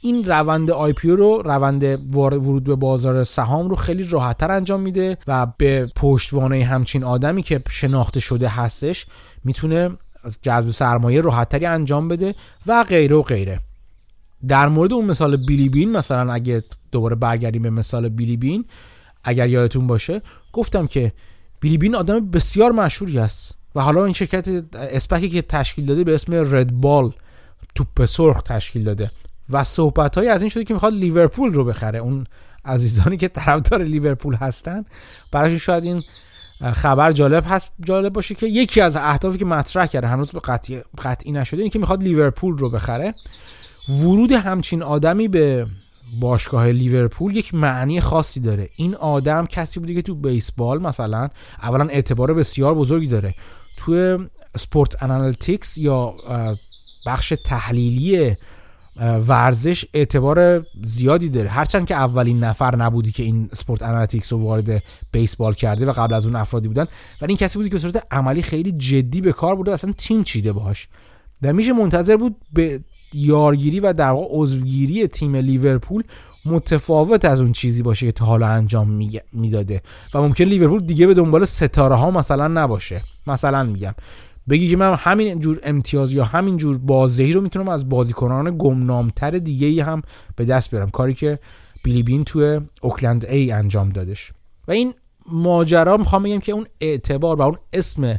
این 0.00 0.24
روند 0.24 0.70
آی 0.70 0.92
پی 0.92 1.10
رو 1.10 1.42
روند 1.44 1.84
ورود 2.16 2.64
به 2.64 2.74
بازار 2.74 3.24
سهام 3.24 3.68
رو 3.68 3.76
خیلی 3.76 4.04
راحتتر 4.04 4.50
انجام 4.52 4.80
میده 4.80 5.18
و 5.26 5.46
به 5.58 5.86
پشتوانه 5.96 6.64
همچین 6.64 7.04
آدمی 7.04 7.42
که 7.42 7.62
شناخته 7.70 8.20
شده 8.20 8.48
هستش 8.48 9.06
می‌تونه 9.44 9.90
جذب 10.42 10.70
سرمایه 10.70 11.20
راحتتری 11.20 11.66
انجام 11.66 12.08
بده 12.08 12.34
و 12.66 12.84
غیره 12.84 13.16
و 13.16 13.22
غیره. 13.22 13.60
در 14.48 14.68
مورد 14.68 14.92
اون 14.92 15.04
مثال 15.04 15.36
بیلی 15.46 15.68
بین 15.68 15.96
مثلا 15.96 16.32
اگه 16.32 16.62
دوباره 16.92 17.16
برگردیم 17.16 17.62
به 17.62 17.70
مثال 17.70 18.08
بیلی 18.08 18.36
بین 18.36 18.64
اگر 19.24 19.48
یادتون 19.48 19.86
باشه 19.86 20.22
گفتم 20.52 20.86
که 20.86 21.12
بیلی 21.60 21.78
بین 21.78 21.94
آدم 21.94 22.30
بسیار 22.30 22.72
مشهوری 22.72 23.18
است 23.18 23.54
و 23.74 23.80
حالا 23.80 24.04
این 24.04 24.14
شرکت 24.14 24.64
اسپکی 24.74 25.28
که 25.28 25.42
تشکیل 25.42 25.86
داده 25.86 26.04
به 26.04 26.14
اسم 26.14 26.32
رد 26.34 26.72
بال 26.72 27.12
توپ 27.74 28.04
سرخ 28.04 28.42
تشکیل 28.42 28.84
داده. 28.84 29.10
و 29.50 29.64
صحبت 29.64 30.18
های 30.18 30.28
از 30.28 30.42
این 30.42 30.50
شده 30.50 30.64
که 30.64 30.74
می‌خواد 30.74 30.92
لیورپول 30.92 31.54
رو 31.54 31.64
بخره. 31.64 31.98
اون 31.98 32.26
عزیزانی 32.64 33.16
که 33.16 33.28
طرفدار 33.28 33.82
لیورپول 33.82 34.34
هستن 34.34 34.84
براشون 35.32 35.58
شاید 35.58 35.84
این 35.84 36.02
خبر 36.72 37.12
جالب 37.12 37.44
هست 37.48 37.72
جالب 37.84 38.12
باشه 38.12 38.34
که 38.34 38.46
یکی 38.46 38.80
از 38.80 38.96
اهدافی 38.96 39.38
که 39.38 39.44
مطرح 39.44 39.86
کرده 39.86 40.06
هنوز 40.06 40.32
به 40.32 40.40
قطعی, 40.40 40.82
قطعی 40.98 41.32
نشده 41.32 41.62
این 41.62 41.70
که 41.70 41.78
می‌خواد 41.78 42.02
لیورپول 42.02 42.58
رو 42.58 42.70
بخره. 42.70 43.14
ورود 43.88 44.32
همچین 44.32 44.82
آدمی 44.82 45.28
به 45.28 45.66
باشگاه 46.20 46.66
لیورپول 46.66 47.36
یک 47.36 47.54
معنی 47.54 48.00
خاصی 48.00 48.40
داره. 48.40 48.68
این 48.76 48.94
آدم 48.94 49.46
کسی 49.46 49.80
بوده 49.80 49.94
که 49.94 50.02
تو 50.02 50.14
بیسبال 50.14 50.82
مثلا 50.82 51.28
اولا 51.62 51.84
اعتبار 51.84 52.34
بسیار 52.34 52.74
بزرگی 52.74 53.06
داره. 53.06 53.34
تو 53.78 54.18
sport 54.56 55.02
analytics 55.02 55.78
یا 55.78 56.14
بخش 57.06 57.34
تحلیلی 57.44 58.36
ورزش 59.00 59.84
اعتبار 59.94 60.66
زیادی 60.82 61.28
داره. 61.28 61.48
هرچند 61.48 61.86
که 61.86 61.94
اولین 61.94 62.44
نفر 62.44 62.76
نبوده 62.76 63.12
که 63.12 63.22
این 63.22 63.50
sport 63.52 63.82
analytics 63.82 64.32
رو 64.32 64.38
وارد 64.42 64.82
بیسبال 65.12 65.54
کرده 65.54 65.86
و 65.86 65.92
قبل 65.92 66.14
از 66.14 66.26
اون 66.26 66.36
افرادی 66.36 66.68
بودن 66.68 66.86
ولی 67.22 67.30
این 67.30 67.36
کسی 67.36 67.58
بوده 67.58 67.70
که 67.70 67.75
به 67.75 67.78
صورت 67.78 68.06
عملی 68.10 68.42
خیلی 68.42 68.72
جدی 68.72 69.20
به 69.20 69.32
کار 69.32 69.56
برده 69.56 69.72
اصلا 69.72 69.92
تیم 69.92 70.24
چیده 70.24 70.52
باهاش. 70.52 70.88
و 71.42 71.52
میشه 71.52 71.72
منتظر 71.72 72.16
بود 72.16 72.36
به 72.52 72.80
یارگیری 73.12 73.80
و 73.80 73.92
در 73.92 74.10
واقع 74.10 74.26
عضوگیری 74.30 75.06
تیم 75.06 75.36
لیورپول 75.36 76.02
متفاوت 76.44 77.24
از 77.24 77.40
اون 77.40 77.52
چیزی 77.52 77.82
باشه 77.82 78.06
که 78.06 78.12
تا 78.12 78.24
حالا 78.24 78.46
انجام 78.46 79.08
می‌داده. 79.32 79.82
و 80.14 80.22
ممکن 80.22 80.44
لیورپول 80.44 80.86
دیگه 80.86 81.06
به 81.06 81.14
دنبال 81.14 81.44
ستاره 81.44 81.94
ها 81.94 82.10
مثلا 82.10 82.48
نباشه. 82.48 83.02
مثلا 83.26 83.64
میگم. 83.64 83.94
بگی 84.48 84.70
که 84.70 84.76
من 84.76 84.94
همین 84.94 85.40
جور 85.40 85.60
امتیاز 85.62 86.12
یا 86.12 86.24
همین 86.24 86.56
جور 86.56 86.78
بازدهی 86.78 87.32
رو 87.32 87.40
می‌تونم 87.40 87.68
از 87.68 87.88
بازیکنان 87.88 88.58
گمنامتر 88.58 89.30
دیگه 89.30 89.66
ای 89.66 89.80
هم 89.80 90.02
به 90.36 90.44
دست 90.44 90.70
بیارم. 90.70 90.90
کاری 90.90 91.14
که 91.14 91.38
بیلی 91.84 92.02
بین 92.02 92.24
توی 92.24 92.60
اوکلند 92.80 93.26
ای 93.26 93.52
انجام 93.52 93.90
دادش. 93.90 94.32
و 94.68 94.72
این 94.72 94.94
ماجرا 95.32 95.96
می‌خوام 95.96 96.22
بگم 96.22 96.38
که 96.38 96.52
اون 96.52 96.66
اعتبار 96.80 97.36
و 97.36 97.42
اون 97.42 97.56
اسم 97.72 98.18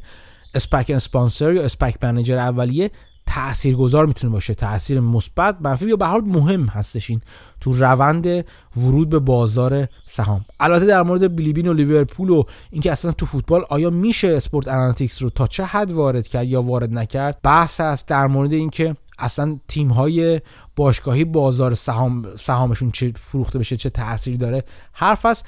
SPAC 0.53 0.91
sponsor 0.95 1.53
یا 1.53 1.63
SPAC 1.63 2.03
manager 2.03 2.37
اولیه 2.37 2.91
تاثیرگذار 3.27 4.05
می‌تونه 4.05 4.33
باشه 4.33 4.53
تاثیر 4.53 4.99
مثبت 4.99 5.57
منفی 5.61 5.87
یا 5.87 5.95
به 5.95 6.00
هر 6.00 6.05
حال 6.05 6.21
مهم 6.21 6.65
هستش 6.65 7.09
این 7.09 7.21
تو 7.61 7.73
روند 7.73 8.45
ورود 8.77 9.09
به 9.09 9.19
بازار 9.19 9.87
سهام. 10.05 10.45
البته 10.59 10.85
در 10.85 11.03
مورد 11.03 11.35
بیلی 11.35 11.54
بین 11.54 11.67
و 11.67 11.73
لیورپول 11.73 12.29
و 12.29 12.43
اینکه 12.71 12.91
اصلا 12.91 13.11
تو 13.11 13.25
فوتبال 13.25 13.65
آیا 13.69 13.89
میشه 13.89 14.27
sport 14.27 14.67
analytics 14.67 15.21
رو 15.21 15.29
تا 15.29 15.47
چه 15.47 15.65
حد 15.65 15.91
وارد 15.91 16.27
کرد 16.27 16.47
یا 16.47 16.61
وارد 16.61 16.93
نکرد؟ 16.93 17.39
بحث 17.43 17.81
هست 17.81 18.07
در 18.07 18.27
مورد 18.27 18.53
اینکه 18.53 18.95
اصلا 19.19 19.59
تیم 19.67 19.89
های 19.89 20.41
باشگاهی 20.75 21.23
بازار 21.23 21.75
سهام 21.75 22.35
سهامشون 22.35 22.91
چه 22.91 23.13
فروخته 23.15 23.59
بشه 23.59 23.77
چه 23.77 23.89
تاثیر 23.89 24.37
داره. 24.37 24.63
حرف 24.93 25.25
است 25.25 25.45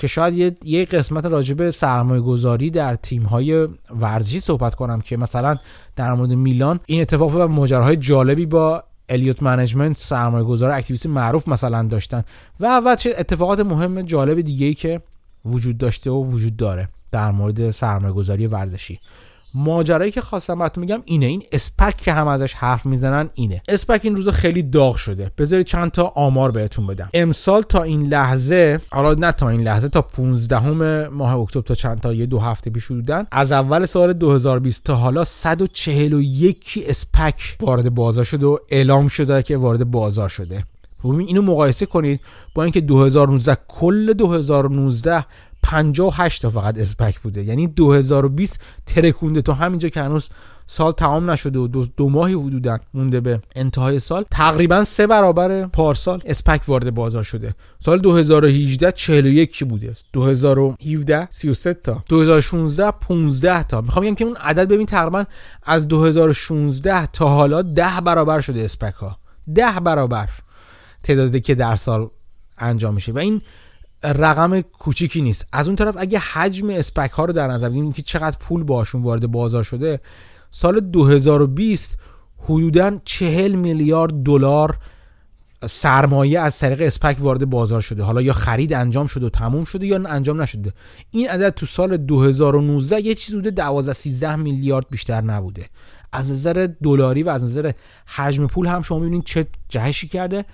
که 0.00 0.06
شاید 0.06 0.34
یه, 0.34 0.56
یه 0.64 0.84
قسمت 0.84 1.24
راجب 1.24 1.70
سرمایه 1.70 2.20
گذاری 2.20 2.70
در 2.70 2.94
تیم 2.94 3.22
های 3.22 3.68
ورزشی 4.00 4.40
صحبت 4.40 4.74
کنم 4.74 5.00
که 5.00 5.16
مثلا 5.16 5.56
در 5.96 6.14
مورد 6.14 6.32
میلان 6.32 6.80
این 6.86 7.00
اتفاق 7.00 7.34
و 7.36 7.46
ماجراهای 7.48 7.96
جالبی 7.96 8.46
با 8.46 8.84
Elliott 9.08 9.42
Management 9.42 9.96
سرمایه 9.96 10.44
گذار 10.44 10.70
activist 10.70 11.06
معروف 11.06 11.48
مثلا 11.48 11.82
داشتن 11.82 12.24
و 12.60 12.82
و 12.84 12.96
چه 12.96 13.14
اتفاقات 13.18 13.60
مهم 13.60 14.02
جالب 14.02 14.40
دیگه 14.40 14.74
که 14.74 15.00
وجود 15.44 15.78
داشته 15.78 16.10
و 16.10 16.30
وجود 16.30 16.56
داره 16.56 16.88
در 17.10 17.30
مورد 17.30 17.70
سرمایه 17.70 18.12
گذاری 18.12 18.46
ورزشی. 18.46 19.00
ماجرایی 19.56 20.10
که 20.10 20.20
خواستم 20.20 20.58
براتون 20.58 20.80
میگم 20.80 21.02
اینه. 21.04 21.26
این 21.26 21.42
SPAC 21.52 21.96
که 21.96 22.12
هم 22.12 22.28
ازش 22.28 22.54
حرف 22.54 22.86
می‌زنن 22.86 23.30
اینه. 23.34 23.62
SPAC 23.68 24.00
این 24.04 24.16
روزا 24.16 24.30
خیلی 24.30 24.62
داغ 24.62 24.96
شده. 24.96 25.30
بذارید 25.38 25.66
چند 25.66 25.90
تا 25.90 26.12
آمار 26.14 26.50
بهتون 26.50 26.86
بدم. 26.86 27.08
امسال 27.14 27.62
تا 27.62 27.82
این 27.82 28.02
لحظه 28.02 28.80
حالا 28.90 29.14
نه 29.14 29.32
تا 29.32 29.48
این 29.48 29.60
لحظه 29.60 29.88
تا 29.88 30.02
15 30.02 31.08
ماه 31.08 31.34
اکتبر 31.34 31.62
تا 31.62 31.74
چند 31.74 32.00
تا؟ 32.00 32.12
یه 32.12 32.26
دو 32.26 32.38
هفته 32.38 32.70
پیش 32.70 32.86
بودن 32.86 33.26
از 33.32 33.52
اول 33.52 33.86
سال 33.86 34.12
2020 34.12 34.84
تا 34.84 34.94
حالا 34.94 35.24
141 35.24 36.84
SPAC 36.88 37.56
وارد 37.60 37.94
بازار 37.94 38.24
شده 38.24 38.46
و 38.46 38.58
اعلام 38.68 39.08
شده 39.08 39.42
که 39.42 39.56
وارد 39.56 39.90
بازار 39.90 40.28
شده. 40.28 40.64
اینو 41.04 41.42
مقایسه 41.42 41.86
کنید 41.86 42.20
با 42.54 42.62
اینکه 42.62 42.80
2019 42.80 43.56
کل 43.68 44.12
2019 44.12 45.24
58 45.66 46.42
تا 46.42 46.50
فقط 46.50 46.78
اسپک 46.78 47.20
بوده. 47.20 47.42
یعنی 47.44 47.66
2020 47.66 48.60
ترکونده. 48.86 49.42
تا 49.42 49.54
همینجا 49.54 49.88
که 49.88 50.02
هنوز 50.02 50.28
سال 50.66 50.92
تمام 50.92 51.30
نشده 51.30 51.58
و 51.58 51.66
دو, 51.66 51.86
دو 51.96 52.08
ماهی 52.08 52.34
حدودا 52.34 52.78
مونده 52.94 53.20
به 53.20 53.40
انتهای 53.56 54.00
سال 54.00 54.24
تقریبا 54.30 54.84
سه 54.84 55.06
برابر 55.06 55.66
پارسال 55.66 56.22
اسپک 56.24 56.68
وارد 56.68 56.94
بازار 56.94 57.22
شده. 57.22 57.54
سال 57.80 57.98
2018 57.98 58.92
41 58.92 59.64
بوده؟ 59.64 59.96
2017 60.12 61.28
33 61.30 61.74
تا. 61.74 62.04
2016 62.08 62.90
15 62.90 63.62
تا. 63.62 63.80
می‌خوام 63.80 64.04
بگم 64.04 64.14
که 64.14 64.24
اون 64.24 64.36
عدد 64.36 64.68
ببین 64.68 64.86
تقریبا 64.86 65.24
از 65.62 65.88
2016 65.88 67.06
تا 67.06 67.28
حالا 67.28 67.62
10 67.62 68.00
برابر 68.04 68.40
شده 68.40 68.64
اسپک 68.64 68.94
ها. 68.94 69.16
10 69.54 69.80
برابر 69.84 70.28
تعدادی 71.02 71.40
که 71.40 71.54
در 71.54 71.76
سال 71.76 72.06
انجام 72.58 72.94
میشه. 72.94 73.12
و 73.12 73.18
این 73.18 73.40
رقم 74.04 74.60
کوچیکی 74.60 75.22
نیست. 75.22 75.46
از 75.52 75.66
اون 75.66 75.76
طرف 75.76 75.94
اگه 75.98 76.18
حجم 76.18 76.70
اسپک 76.70 77.10
ها 77.10 77.24
رو 77.24 77.32
در 77.32 77.48
نظر 77.48 77.68
بگیریم 77.68 77.92
که 77.92 78.02
چقدر 78.02 78.36
پول 78.40 78.62
باشون 78.62 79.02
وارد 79.02 79.26
بازار 79.26 79.62
شده 79.62 80.00
سال 80.50 80.80
2020 80.80 81.98
حدودا 82.38 82.98
40 83.04 83.54
میلیارد 83.54 84.22
دلار 84.22 84.78
سرمایه 85.68 86.40
از 86.40 86.58
طریق 86.58 86.80
اسپک 86.80 87.16
وارد 87.20 87.50
بازار 87.50 87.80
شده. 87.80 88.02
حالا 88.02 88.22
یا 88.22 88.32
خرید 88.32 88.72
انجام 88.72 89.06
شده 89.06 89.26
و 89.26 89.28
تموم 89.28 89.64
شده 89.64 89.86
یا 89.86 90.08
انجام 90.08 90.42
نشده. 90.42 90.72
این 91.10 91.28
عدد 91.30 91.48
تو 91.48 91.66
سال 91.66 91.96
2019 91.96 93.00
یه 93.00 93.14
چیز 93.14 93.34
بوده 93.34 93.50
12 93.50 93.92
13 93.92 94.36
میلیارد 94.36 94.86
بیشتر 94.90 95.20
نبوده. 95.20 95.66
از 96.12 96.30
نظر 96.30 96.68
دلاری 96.82 97.22
و 97.22 97.28
از 97.28 97.44
نظر 97.44 97.72
حجم 98.06 98.46
پول 98.46 98.66
هم 98.66 98.82
شما 98.82 98.98
می‌بینید 98.98 99.24
چه 99.24 99.46
جهشی 99.68 100.08
کرده. 100.08 100.44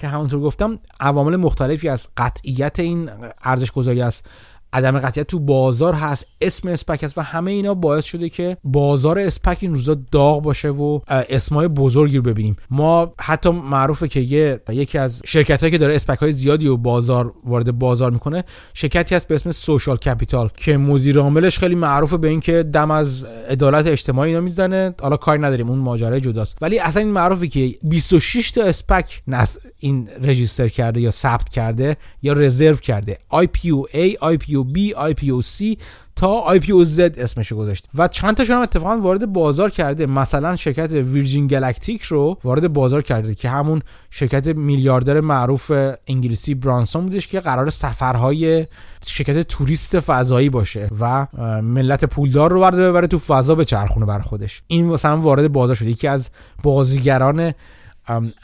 که 0.00 0.08
همونطور 0.08 0.40
گفتم 0.40 0.78
عوامل 1.00 1.36
مختلفی 1.36 1.88
از 1.88 2.08
قطعیت 2.16 2.80
این 2.80 3.10
ارزش 3.42 3.70
گذاری 3.70 4.02
است. 4.02 4.26
عدم 4.72 4.98
قطعیت 4.98 5.26
تو 5.26 5.38
بازار 5.38 5.94
هست 5.94 6.26
اسم 6.40 6.68
اسپک 6.68 7.04
هست 7.04 7.18
و 7.18 7.20
همه 7.20 7.50
اینا 7.50 7.74
باعث 7.74 8.04
شده 8.04 8.28
که 8.28 8.56
بازار 8.64 9.18
اسپک 9.18 9.58
این 9.60 9.74
روزا 9.74 9.96
داغ 10.12 10.42
باشه 10.42 10.68
و 10.68 11.00
اسمای 11.08 11.68
بزرگی 11.68 12.16
رو 12.16 12.22
ببینیم. 12.22 12.56
ما 12.70 13.10
حتی 13.20 13.50
معروفه 13.50 14.08
که 14.08 14.20
یه 14.20 14.60
یکی 14.68 14.98
از 14.98 15.22
شرکت 15.26 15.60
هایی 15.60 15.70
که 15.70 15.78
داره 15.78 15.94
اسپک 15.94 16.18
های 16.18 16.32
زیادی 16.32 16.68
و 16.68 16.76
بازار 16.76 17.32
وارد 17.46 17.78
بازار 17.78 18.10
می‌کنه 18.10 18.44
شرکتی 18.74 19.14
هست 19.14 19.28
به 19.28 19.34
اسم 19.34 19.52
Social 19.52 19.96
Capital 19.96 20.50
که 20.56 20.76
مدیر 20.76 21.18
عاملش 21.18 21.58
خیلی 21.58 21.74
معروفه 21.74 22.16
به 22.16 22.28
اینکه 22.28 22.62
دم 22.62 22.90
از 22.90 23.24
عدالت 23.24 23.86
اجتماعی 23.86 24.30
اینا 24.30 24.40
می‌زنه. 24.40 24.94
حالا 25.00 25.16
کاری 25.16 25.42
نداریم 25.42 25.68
اون 25.68 25.78
ماجرای 25.78 26.20
جداست. 26.20 26.56
ولی 26.60 26.78
اصلا 26.78 27.02
این 27.02 27.12
معروفه 27.12 27.48
که 27.48 27.74
26 27.82 28.50
تا 28.50 28.62
SPAC 28.62 29.20
نس 29.28 29.58
این 29.78 30.08
register 30.22 30.68
کرده 30.68 31.00
یا 31.00 31.10
ثبت 31.10 31.48
کرده 31.48 31.96
یا 32.22 32.32
رزرو 32.32 32.76
کرده. 32.76 33.18
IPO 33.32 33.94
A 33.94 34.24
IPO 34.64 34.70
IPO 34.70 34.74
B 34.74 34.94
IPO 35.14 35.44
C 35.44 35.78
تا 36.16 36.44
IPO 36.56 36.88
Z 36.96 37.00
اسمش 37.00 37.52
گذاشت. 37.52 37.88
و 37.94 38.08
چند 38.08 38.36
تاشون 38.36 38.56
هم 38.56 38.62
اتفاقا 38.62 38.98
وارد 38.98 39.32
بازار 39.32 39.70
کرده. 39.70 40.06
مثلا 40.06 40.56
شرکت 40.56 40.92
Virgin 40.92 41.46
Galactic 41.46 42.02
رو 42.02 42.38
وارد 42.44 42.72
بازار 42.72 43.02
کرده 43.02 43.34
که 43.34 43.48
همون 43.48 43.82
شرکت 44.10 44.46
میلیاردر 44.46 45.20
معروف 45.20 45.70
انگلیسی 46.08 46.54
برانسون 46.54 47.02
بودش 47.02 47.26
که 47.26 47.40
قرار 47.40 47.70
سفرهای 47.70 48.66
شرکت 49.06 49.38
توریست 49.42 50.00
فضایی 50.00 50.50
باشه 50.50 50.88
و 51.00 51.26
ملت 51.62 52.04
پولدار 52.04 52.52
رو 52.52 52.60
برده 52.60 52.88
ببره 52.88 53.06
تو 53.06 53.18
فضا 53.18 53.54
به 53.54 53.64
چرخونه 53.64 54.06
بر 54.06 54.20
خودش. 54.20 54.62
این 54.66 54.86
مثلا 54.86 55.16
وارد 55.16 55.52
بازار 55.52 55.76
شده 55.76 55.90
یکی 55.90 56.08
از 56.08 56.30
بازیگران 56.62 57.52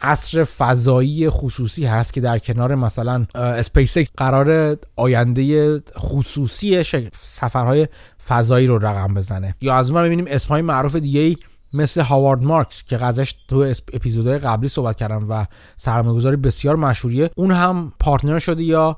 اصر 0.03 0.45
فضایی 0.45 1.31
خصوصی 1.31 1.87
هست 1.87 2.13
که 2.13 2.21
در 2.21 2.39
کنار 2.39 2.75
مثلا 2.75 3.27
اسپیس 3.35 3.99
قرار 3.99 4.77
آینده 4.97 5.79
خصوصی 5.99 6.85
سفرهای 7.23 7.89
فضایی 8.27 8.67
رو 8.67 8.79
رقم 8.79 9.15
بزنه. 9.15 9.55
یا 9.61 9.75
از 9.75 9.91
اون 9.91 10.03
می‌بینیم 10.03 10.25
اسمهای 10.29 10.63
معروف 10.63 10.97
دیگه 10.97 11.35
مثل 11.73 12.01
هاوارد 12.01 12.43
مارکس 12.43 12.83
که 12.83 12.97
قضش 12.97 13.35
تو 13.49 13.57
اپیزودهای 13.93 14.39
قبلی 14.39 14.69
صحبت 14.69 14.97
کردم 14.97 15.27
و 15.31 15.47
سرمایه‌گذاری 15.77 16.37
بسیار 16.37 16.77
مشهوریه. 16.77 17.31
اون 17.35 17.51
هم 17.51 17.93
پارتنر 18.01 18.39
شده 18.39 18.63
یا 18.63 18.97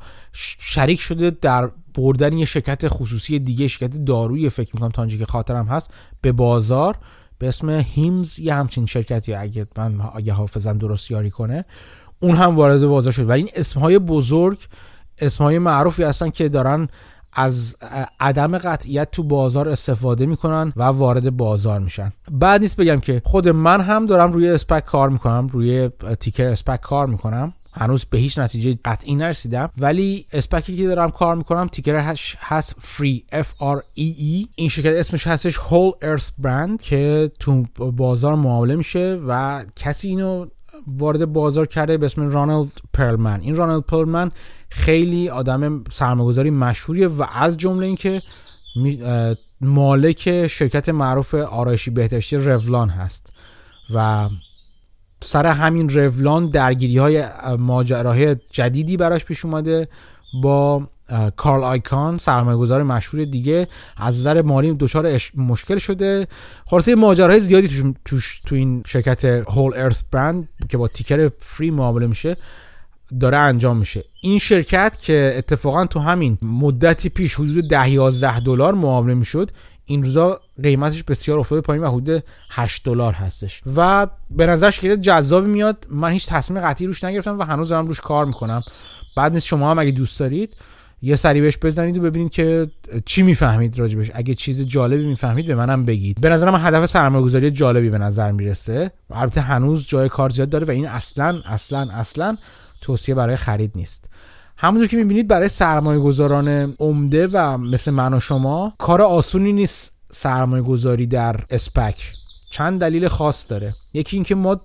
شریک 0.58 1.00
شده 1.00 1.30
در 1.30 1.70
بردن 1.94 2.38
یه 2.38 2.44
شرکت 2.44 2.88
خصوصی 2.88 3.38
دیگه 3.38 3.68
شرکت 3.68 4.04
دارویی 4.04 4.48
فکر 4.48 4.70
می‌کنم 4.74 4.90
تا 4.90 5.06
که 5.06 5.26
خاطرم 5.26 5.66
هست 5.66 5.90
به 6.22 6.32
بازار. 6.32 6.96
به 7.38 7.48
اسم 7.48 7.70
هیمز 7.70 8.38
یه 8.38 8.54
همچین 8.54 8.86
شرکتی 8.86 9.34
اگه 9.34 9.66
من 9.76 10.00
اگه 10.14 10.32
حافظم 10.32 10.78
درست 10.78 11.10
یاری 11.10 11.30
کنه 11.30 11.64
اون 12.20 12.34
هم 12.34 12.56
وارد 12.56 12.86
بازار 12.86 13.12
شد. 13.12 13.28
و 13.28 13.32
این 13.32 13.48
اسمهای 13.54 13.98
بزرگ 13.98 14.58
اسمهای 15.18 15.58
معروفی 15.58 16.02
هستن 16.02 16.30
که 16.30 16.48
دارن 16.48 16.88
از 17.32 17.76
عدم 18.20 18.58
قطعیت 18.58 19.10
تو 19.10 19.22
بازار 19.22 19.68
استفاده 19.68 20.26
می‌کنن 20.26 20.72
و 20.76 20.82
وارد 20.82 21.36
بازار 21.36 21.80
میشن. 21.80 22.12
بعد 22.30 22.60
نیست 22.60 22.76
بگم 22.76 23.00
که 23.00 23.22
خود 23.24 23.48
من 23.48 23.80
هم 23.80 24.06
دارم 24.06 24.32
روی 24.32 24.48
اسپک 24.48 24.84
کار 24.84 25.08
می‌کنم 25.08 25.46
روی 25.52 25.90
تیکر 26.20 26.46
اسپک 26.46 26.80
کار 26.80 27.06
می‌کنم. 27.06 27.52
هنوز 27.72 28.04
به 28.04 28.18
هیچ 28.18 28.38
نتیجه 28.38 28.78
قطعی 28.84 29.14
نرسیدم. 29.14 29.70
ولی 29.78 30.26
اسپکی 30.32 30.76
که 30.76 30.86
دارم 30.86 31.10
کار 31.10 31.34
می‌کنم 31.34 31.68
تیکر 31.68 32.14
هست 32.40 32.74
فری 32.78 33.24
F 33.32 33.46
R 33.46 33.78
E 33.78 34.18
E. 34.18 34.48
این 34.56 34.68
شرکت 34.68 34.92
اسمش 34.92 35.26
هستش 35.26 35.56
هول 35.56 35.92
ارث 36.02 36.30
برند 36.38 36.82
که 36.82 37.30
تو 37.38 37.64
بازار 37.76 38.34
معامله 38.34 38.76
میشه 38.76 39.20
و 39.28 39.64
کسی 39.76 40.08
اینو 40.08 40.46
وارد 40.98 41.32
بازار 41.32 41.66
کرده 41.66 41.96
به 41.96 42.06
اسم 42.06 42.30
رانالد 42.30 42.72
پرلمن. 42.92 43.40
این 43.40 43.56
رانالد 43.56 43.84
پرلمن 43.84 44.30
خیلی 44.70 45.28
آدم 45.28 45.84
سرمایه‌گذاری 45.90 46.50
مشهوریه 46.50 47.08
و 47.08 47.24
از 47.32 47.58
جمله 47.58 47.86
اینکه 47.86 48.22
مالک 49.60 50.46
شرکت 50.46 50.88
معروف 50.88 51.34
آرایشی 51.34 51.90
بهداشتی 51.90 52.36
رولان 52.36 52.88
هست 52.88 53.32
و 53.94 54.28
سر 55.20 55.46
همین 55.46 55.88
رولان 55.88 56.46
درگیری 56.46 56.98
های 56.98 57.24
ماجراهای 57.58 58.36
جدیدی 58.50 58.96
براش 58.96 59.24
پیش 59.24 59.44
اومده 59.44 59.88
با 60.42 60.88
کارل 61.36 61.64
آیکان 61.64 62.18
سرمایه 62.18 62.56
گذار 62.56 62.82
مشهور 62.82 63.24
دیگه 63.24 63.68
از 63.96 64.18
نظر 64.18 64.42
مالی 64.42 64.72
دچار 64.72 65.20
مشکل 65.36 65.78
شده. 65.78 66.28
خلاصه 66.66 66.94
ماجراهای 66.94 67.40
زیادی 67.40 67.68
توش, 67.68 67.82
توش 68.04 68.42
تو 68.42 68.54
این 68.54 68.82
شرکت 68.86 69.24
هول 69.24 69.72
ارث 69.76 70.02
برند 70.10 70.48
که 70.68 70.76
با 70.76 70.88
تیکر 70.88 71.30
فری 71.40 71.70
معامله 71.70 72.06
میشه 72.06 72.36
داره 73.20 73.36
انجام 73.36 73.76
میشه. 73.76 74.04
این 74.22 74.38
شرکت 74.38 74.98
که 75.02 75.34
اتفاقا 75.36 75.86
تو 75.86 76.00
همین 76.00 76.38
مدتی 76.42 77.08
پیش 77.08 77.34
حدود 77.34 77.68
10 77.68 77.90
11 77.90 78.40
دلار 78.40 78.74
معامله 78.74 79.14
می‌شد 79.14 79.50
این 79.84 80.02
روزا 80.02 80.40
قیمتش 80.62 81.02
بسیار 81.02 81.38
افتاده 81.38 81.60
پایین 81.60 81.84
و 81.84 81.90
حدود 81.90 82.22
8 82.52 82.84
دلار 82.84 83.12
هستش. 83.12 83.62
و 83.76 84.06
به 84.30 84.46
نظر 84.46 84.70
شرکت 84.70 85.00
جذابی 85.02 85.50
میاد 85.50 85.86
من 85.90 86.10
هیچ 86.10 86.26
تصمیم 86.26 86.60
قطعی 86.60 86.86
روش 86.86 87.04
نگرفتم 87.04 87.38
و 87.38 87.42
هنوز 87.42 87.68
دارم 87.68 87.86
روش 87.86 88.00
کار 88.00 88.24
می‌کنم. 88.24 88.62
بعد 89.16 89.32
نیست 89.32 89.46
شما 89.46 89.70
هم 89.70 89.78
اگه 89.78 89.90
دوست 89.90 90.20
دارید 90.20 90.50
یه 91.02 91.16
سری 91.16 91.40
بهش 91.40 91.58
بزنید 91.62 91.98
و 91.98 92.00
ببینید 92.00 92.30
که 92.30 92.70
چی 93.04 93.22
می‌فهمید 93.22 93.78
راجبش. 93.78 94.10
اگه 94.14 94.34
چیز 94.34 94.60
جالبی 94.60 95.06
می‌فهمید 95.06 95.46
به 95.46 95.54
منم 95.54 95.84
بگید. 95.84 96.20
به 96.20 96.28
نظرم 96.28 96.54
هدف 96.54 96.86
سرمایه‌گذاری 96.86 97.50
جالبی 97.50 97.90
به 97.90 97.98
نظر 97.98 98.32
می‌رسه. 98.32 98.90
البته 99.10 99.40
هنوز 99.40 99.86
جای 99.86 100.08
کار 100.08 100.30
زیاد 100.30 100.48
داره 100.48 100.66
و 100.66 100.70
این 100.70 100.88
اصلا 100.88 101.40
اصلا 101.46 101.88
اصلا 101.92 102.36
توصیه 102.82 103.14
برای 103.14 103.36
خرید 103.36 103.72
نیست. 103.74 104.10
همونطور 104.56 104.88
که 104.88 104.96
می‌بینید 104.96 105.28
برای 105.28 105.48
سرمایه 105.48 106.00
گذاران 106.00 106.74
عمده 106.78 107.26
و 107.26 107.56
مثل 107.56 107.90
من 107.90 108.14
و 108.14 108.20
شما 108.20 108.72
کار 108.78 109.02
آسونی 109.02 109.52
نیست 109.52 109.92
سرمایه 110.12 110.62
گذاری 110.62 111.06
در 111.06 111.36
اسپک. 111.50 112.12
چند 112.50 112.80
دلیل 112.80 113.08
خاص 113.08 113.50
داره. 113.50 113.74
یکی 113.92 114.16
اینکه 114.16 114.34
ما 114.34 114.60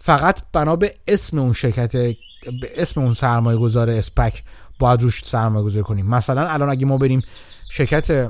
فقط 0.00 0.38
بنا 0.52 0.76
به 0.76 0.94
اسم 1.08 1.38
اون 1.38 1.52
شرکت 1.52 1.92
به 1.96 2.16
اسم 2.76 3.00
اون 3.00 3.14
سرمایه 3.14 3.58
گذار 3.58 3.90
اسپک 3.90 4.42
باید 4.78 5.02
روش 5.02 5.24
سرمایه 5.24 5.64
گذاری 5.64 5.82
کنیم. 5.82 6.06
مثلا 6.06 6.48
الان 6.48 6.68
اگه 6.68 6.86
ما 6.86 6.98
بریم 6.98 7.22
شرکت 7.70 8.28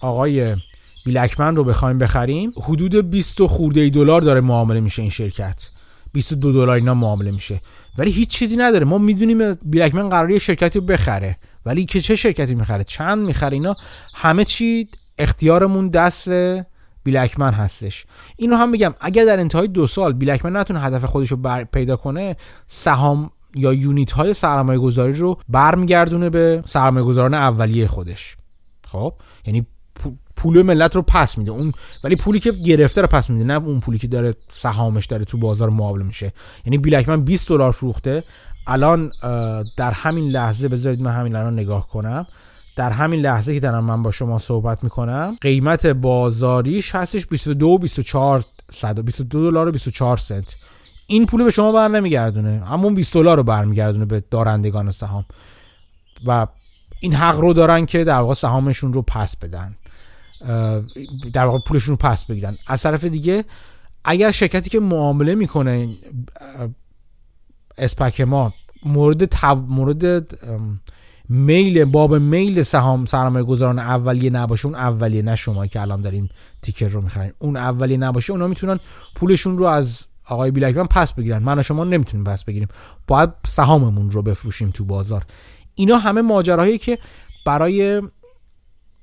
آقای 0.00 0.56
بیلکمن 1.04 1.56
رو 1.56 1.64
بخوایم 1.64 1.98
بخریم 1.98 2.52
حدود 2.62 3.10
20 3.10 3.46
خورده 3.46 3.90
دلار 3.90 4.20
داره 4.20 4.40
معامله 4.40 4.80
میشه 4.80 5.02
این 5.02 5.10
شرکت. 5.10 5.68
22 6.12 6.52
دلار 6.52 6.70
اینا 6.70 6.94
معامله 6.94 7.30
میشه. 7.30 7.60
ولی 7.98 8.10
هیچ 8.10 8.28
چیزی 8.28 8.56
نداره. 8.56 8.84
ما 8.84 8.98
می‌دونیم 8.98 9.54
بیلکمن 9.54 10.08
قراری 10.08 10.40
شرکتی 10.40 10.80
بخره. 10.80 11.36
ولی 11.66 11.84
که 11.84 12.00
چه 12.00 12.16
شرکتی 12.16 12.54
می‌خره؟ 12.54 12.84
چند 12.84 13.18
می‌خره؟ 13.26 13.52
اینا 13.52 13.76
همه 14.14 14.44
چی 14.44 14.88
اختیارمون 15.18 15.88
دست 15.88 16.28
بیلکمن 17.04 17.52
هستش. 17.52 18.06
اینو 18.36 18.56
هم 18.56 18.72
بگم 18.72 18.94
اگر 19.00 19.24
در 19.24 19.40
انتهای 19.40 19.68
دو 19.68 19.86
سال 19.86 20.12
بیلکمن 20.12 20.56
نتونه 20.56 20.80
هدف 20.80 21.04
خودش 21.04 21.30
رو 21.30 21.64
پیدا 21.64 21.96
کنه 21.96 22.36
سهام 22.68 23.30
یا 23.56 23.72
یونیت 23.72 24.12
های 24.12 24.34
سرمایه 24.34 24.78
گذاری 24.78 25.14
رو 25.14 25.38
برمیگردونه 25.48 26.30
به 26.30 26.62
سرمایه 26.66 27.06
گذاران 27.06 27.34
اولیه 27.34 27.88
خودش. 27.88 28.36
خب؟ 28.88 29.14
یعنی 29.46 29.66
پول 30.36 30.62
ملت 30.62 30.96
رو 30.96 31.02
پس 31.02 31.38
میده. 31.38 31.50
اون 31.50 31.72
ولی 32.04 32.16
پولی 32.16 32.40
که 32.40 32.52
گرفته 32.52 33.00
رو 33.00 33.06
پس 33.06 33.30
میده 33.30 33.44
نه 33.44 33.54
اون 33.54 33.80
پولی 33.80 33.98
که 33.98 34.06
داره 34.06 34.34
سهامش 34.48 35.06
داره 35.06 35.24
تو 35.24 35.38
بازار 35.38 35.70
معامله 35.70 36.04
میشه. 36.04 36.32
یعنی 36.66 36.78
بیلکمن 36.78 37.20
20 37.20 37.48
دلار 37.48 37.72
فروخته. 37.72 38.24
الان 38.66 39.12
در 39.76 39.90
همین 39.90 40.30
لحظه 40.30 40.68
بذارید 40.68 41.00
من 41.00 41.12
همین 41.12 41.36
الان 41.36 41.52
نگاه 41.52 41.88
کنم. 41.88 42.26
در 42.76 42.90
همین 42.90 43.20
لحظه 43.20 43.54
که 43.54 43.60
دارم 43.60 43.84
من 43.84 44.02
با 44.02 44.10
شما 44.10 44.38
صحبت 44.38 44.84
می‌کنم 44.84 45.36
قیمت 45.40 45.86
بازاریش 45.86 46.94
هستش 46.94 47.26
22 47.26 47.66
و 47.66 47.78
24 47.78 48.44
122 48.72 49.50
دلار 49.50 49.68
و 49.68 49.72
24 49.72 50.16
سنت. 50.16 50.56
این 51.06 51.26
پول 51.26 51.44
به 51.44 51.50
شما 51.50 51.72
بر 51.72 51.88
نمیگردونه. 51.88 52.64
همون 52.64 52.94
20 52.94 53.14
دلار 53.14 53.36
رو 53.36 53.42
برمیگردونه 53.42 54.04
به 54.04 54.24
دارندگان 54.30 54.90
سهام. 54.90 55.24
و 56.26 56.46
این 57.00 57.14
حق 57.14 57.36
رو 57.36 57.52
دارن 57.52 57.86
که 57.86 58.04
در 58.04 58.18
واقع 58.18 58.34
سهامشون 58.34 58.92
رو 58.92 59.02
پس 59.02 59.36
بدن. 59.36 59.76
در 61.32 61.44
واقع 61.44 61.58
پولشون 61.58 61.92
رو 61.92 61.96
پس 61.96 62.24
بگیرن. 62.24 62.58
از 62.66 62.82
طرف 62.82 63.04
دیگه 63.04 63.44
اگر 64.04 64.30
شرکتی 64.30 64.70
که 64.70 64.80
معامله 64.80 65.34
می‌کنه 65.34 65.96
اسپک 67.78 68.20
ما 68.20 68.54
مورد 68.84 69.24
تب... 69.24 69.64
مورد 69.68 70.34
میل 71.28 71.84
باب 71.84 72.14
میل 72.14 72.62
سهام 72.62 73.06
سرمایه 73.06 73.44
گذاران 73.44 73.78
اولیه 73.78 74.30
نباشه 74.30 74.66
اون 74.66 74.74
اولیه 74.74 75.22
نه 75.22 75.36
شما 75.36 75.66
که 75.66 75.80
الان 75.80 76.02
دارین 76.02 76.28
تیکر 76.62 76.88
رو 76.88 77.00
می‌خرین. 77.00 77.32
اون 77.38 77.56
اولیه 77.56 77.96
نباشه 77.96 78.32
اونا 78.32 78.46
می‌تونن 78.46 78.80
پولشون 79.14 79.58
رو 79.58 79.64
از 79.64 80.02
آقای 80.28 80.50
بیلکمن 80.50 80.86
پس 80.86 81.12
بگیرن. 81.12 81.42
من 81.42 81.58
و 81.58 81.62
شما 81.62 81.84
نمی‌تونیم 81.84 82.24
پس 82.24 82.44
بگیریم. 82.44 82.68
باید 83.06 83.30
سهاممون 83.46 84.10
رو 84.10 84.22
بفروشیم 84.22 84.70
تو 84.70 84.84
بازار. 84.84 85.24
اینا 85.74 85.98
همه 85.98 86.22
ماجراهایی 86.22 86.78
که 86.78 86.98
برای 87.44 88.02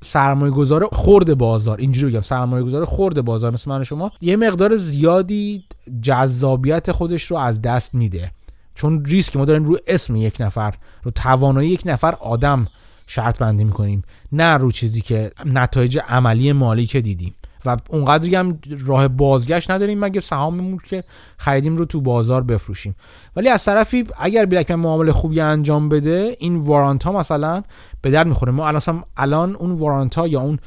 سرمایه 0.03 0.51
گذار 0.51 0.89
خورد 0.91 1.37
بازار. 1.37 1.77
اینجوری 1.77 2.11
بگم 2.11 2.21
سرمایه 2.21 2.63
گذار 2.63 2.85
خورد 2.85 3.21
بازار 3.21 3.53
مثل 3.53 3.71
من 3.71 3.83
شما 3.83 4.11
یه 4.21 4.35
مقدار 4.35 4.77
زیادی 4.77 5.63
جذابیت 6.01 6.91
خودش 6.91 7.23
رو 7.23 7.37
از 7.37 7.61
دست 7.61 7.95
میده. 7.95 8.31
چون 8.75 9.05
ریسک 9.05 9.37
ما 9.37 9.45
داریم 9.45 9.65
رو 9.65 9.77
اسم 9.87 10.15
یک 10.15 10.35
نفر 10.39 10.73
رو 11.03 11.11
توانایی 11.11 11.69
یک 11.69 11.81
نفر 11.85 12.15
آدم 12.19 12.67
شرط 13.07 13.39
بندی 13.39 13.63
می‌کنیم. 13.63 14.03
نه 14.31 14.53
رو 14.53 14.71
چیزی 14.71 15.01
که 15.01 15.31
نتایج 15.45 15.99
عملی 16.07 16.51
مالی 16.51 16.85
که 16.85 17.01
دیدیم. 17.01 17.35
و 17.65 17.77
اونقدری 17.89 18.35
هم 18.35 18.59
راه 18.85 19.07
بازگشت 19.07 19.71
نداریم 19.71 19.99
مگه 19.99 20.21
سهاممون 20.21 20.77
که 20.89 21.03
خریدیم 21.37 21.77
رو 21.77 21.85
تو 21.85 22.01
بازار 22.01 22.43
بفروشیم. 22.43 22.95
ولی 23.35 23.49
از 23.49 23.65
طرفی 23.65 24.07
اگر 24.19 24.45
بلکمن 24.45 24.79
معامله 24.79 25.11
خوبی 25.11 25.39
انجام 25.39 25.89
بده 25.89 26.35
این 26.39 26.57
وارانت 26.57 27.03
ها 27.03 27.11
مثلا 27.11 27.63
به 28.01 28.11
در 28.11 28.23
می‌خوره. 28.23 28.51
ما 28.51 28.67
الان 28.67 29.03
الان 29.17 29.55
اون 29.55 29.71
warrant 29.71 30.15
ها 30.15 30.27
یا 30.27 30.41
اون 30.41 30.59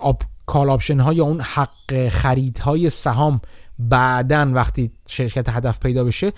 آب 0.00 0.22
call 0.46 0.70
option 0.70 1.00
ها 1.00 1.12
یا 1.12 1.24
اون 1.24 1.40
حق 1.40 2.08
خرید 2.08 2.58
های 2.58 2.90
سهام 2.90 3.40
بعدا 3.78 4.50
وقتی 4.54 4.90
شرکت 5.06 5.48
هدف 5.48 5.80
پیدا 5.80 6.04
بشه 6.04 6.32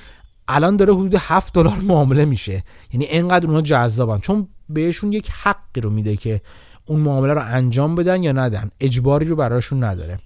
الان 0.49 0.77
داره 0.77 0.95
حدود 0.95 1.15
7 1.15 1.55
دلار 1.55 1.79
معامله 1.79 2.25
میشه. 2.25 2.65
یعنی 2.93 3.05
اینقدر 3.05 3.47
اونها 3.47 3.63
جذابن. 3.63 4.19
چون 4.19 4.49
بهشون 4.69 5.13
یک 5.13 5.31
حقی 5.31 5.81
رو 5.81 5.91
میده 5.91 6.17
که 6.17 6.41
اون 6.87 7.01
معامله 7.01 7.33
رو 7.33 7.43
انجام 7.45 7.95
بدن 7.95 8.23
یا 8.23 8.33
ندن. 8.33 8.71
اجباری 8.81 9.27
رو 9.27 9.37
براشون 9.37 9.85
نداره. 9.85 10.19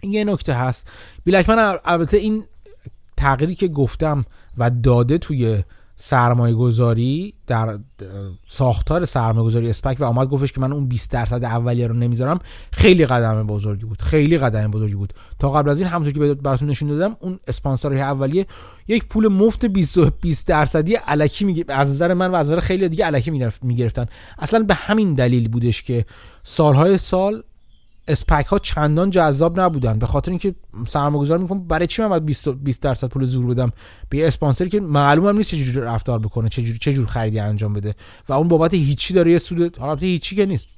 این 0.00 0.12
یه 0.12 0.24
نکته 0.24 0.54
هست. 0.54 0.90
بیل 1.24 1.47
اکمن 1.47 1.78
البته 1.84 2.16
این 2.16 2.44
تغییری 3.16 3.54
که 3.54 3.68
گفتم 3.68 4.24
و 4.58 4.70
داده 4.70 5.18
توی 5.18 5.62
سرمایه 6.02 6.54
گذاری 6.54 7.34
در 7.46 7.78
ساختار 8.46 9.04
سرمایه 9.04 9.46
گذاری 9.46 9.70
اسپک 9.70 9.96
و 10.00 10.04
آمد 10.04 10.28
گفتش 10.28 10.52
که 10.52 10.60
من 10.60 10.72
اون 10.72 10.86
20 10.86 11.10
درصد 11.10 11.44
اولیه 11.44 11.86
رو 11.86 11.94
نمی‌ذارم. 11.94 12.38
خیلی 12.72 13.06
قدم 13.06 13.46
بزرگی 13.46 13.84
بود. 13.84 14.02
خیلی 14.02 14.38
قدم 14.38 14.70
بزرگی 14.70 14.94
بود. 14.94 15.12
تا 15.38 15.50
قبل 15.50 15.70
از 15.70 15.80
این 15.80 15.88
همونطور 15.88 16.28
که 16.28 16.34
براتون 16.34 16.68
نشون 16.68 16.88
دادم 16.88 17.16
اون 17.20 17.38
اسپانسرهای 17.48 18.00
اولیه 18.00 18.46
یک 18.88 19.06
پول 19.06 19.28
مفت 19.28 19.64
20 19.64 19.98
20 19.98 20.46
درصدی 20.46 20.98
الکی 21.06 21.44
می 21.44 21.64
از 21.68 21.90
نظر 21.90 22.14
من 22.14 22.30
و 22.30 22.34
از 22.34 22.46
نظر 22.46 22.60
خیلی 22.60 22.88
دیگه 22.88 23.06
الکی 23.06 23.30
می‌گرفتن. 23.62 24.06
اصلا 24.38 24.62
به 24.62 24.74
همین 24.74 25.14
دلیل 25.14 25.48
بودش 25.48 25.82
که 25.82 26.04
سالهای 26.42 26.98
سال 26.98 27.42
اسپک 28.08 28.46
ها 28.46 28.58
چندان 28.58 29.10
جذاب 29.10 29.60
نبودن. 29.60 29.98
به 29.98 30.06
خاطر 30.06 30.30
اینکه 30.30 30.54
سرمایه‌گذار 30.86 31.38
میگم 31.38 31.68
برای 31.68 31.86
چی 31.86 32.02
من 32.02 32.08
باید 32.08 32.26
20 32.26 32.48
20 32.48 32.82
درصد 32.82 33.08
پول 33.08 33.24
زور 33.24 33.46
بدم؟ 33.46 33.72
به 34.08 34.18
یه 34.18 34.26
اسپانسری 34.26 34.68
که 34.68 34.80
معلومم 34.80 35.36
نیست 35.36 35.50
چجوری 35.50 35.86
رفتار 35.86 36.18
بکنه 36.18 36.48
چجوری 36.48 36.78
چجور 36.78 37.06
خریدی 37.06 37.38
انجام 37.38 37.72
بده. 37.72 37.94
و 38.28 38.32
اون 38.32 38.48
بابت 38.48 38.74
هیچی 38.74 39.14
داره 39.14 39.32
یه 39.32 39.38
سود 39.38 39.82
البته 39.82 40.06
هیچی 40.06 40.36
که 40.36 40.46
نیست. 40.46 40.68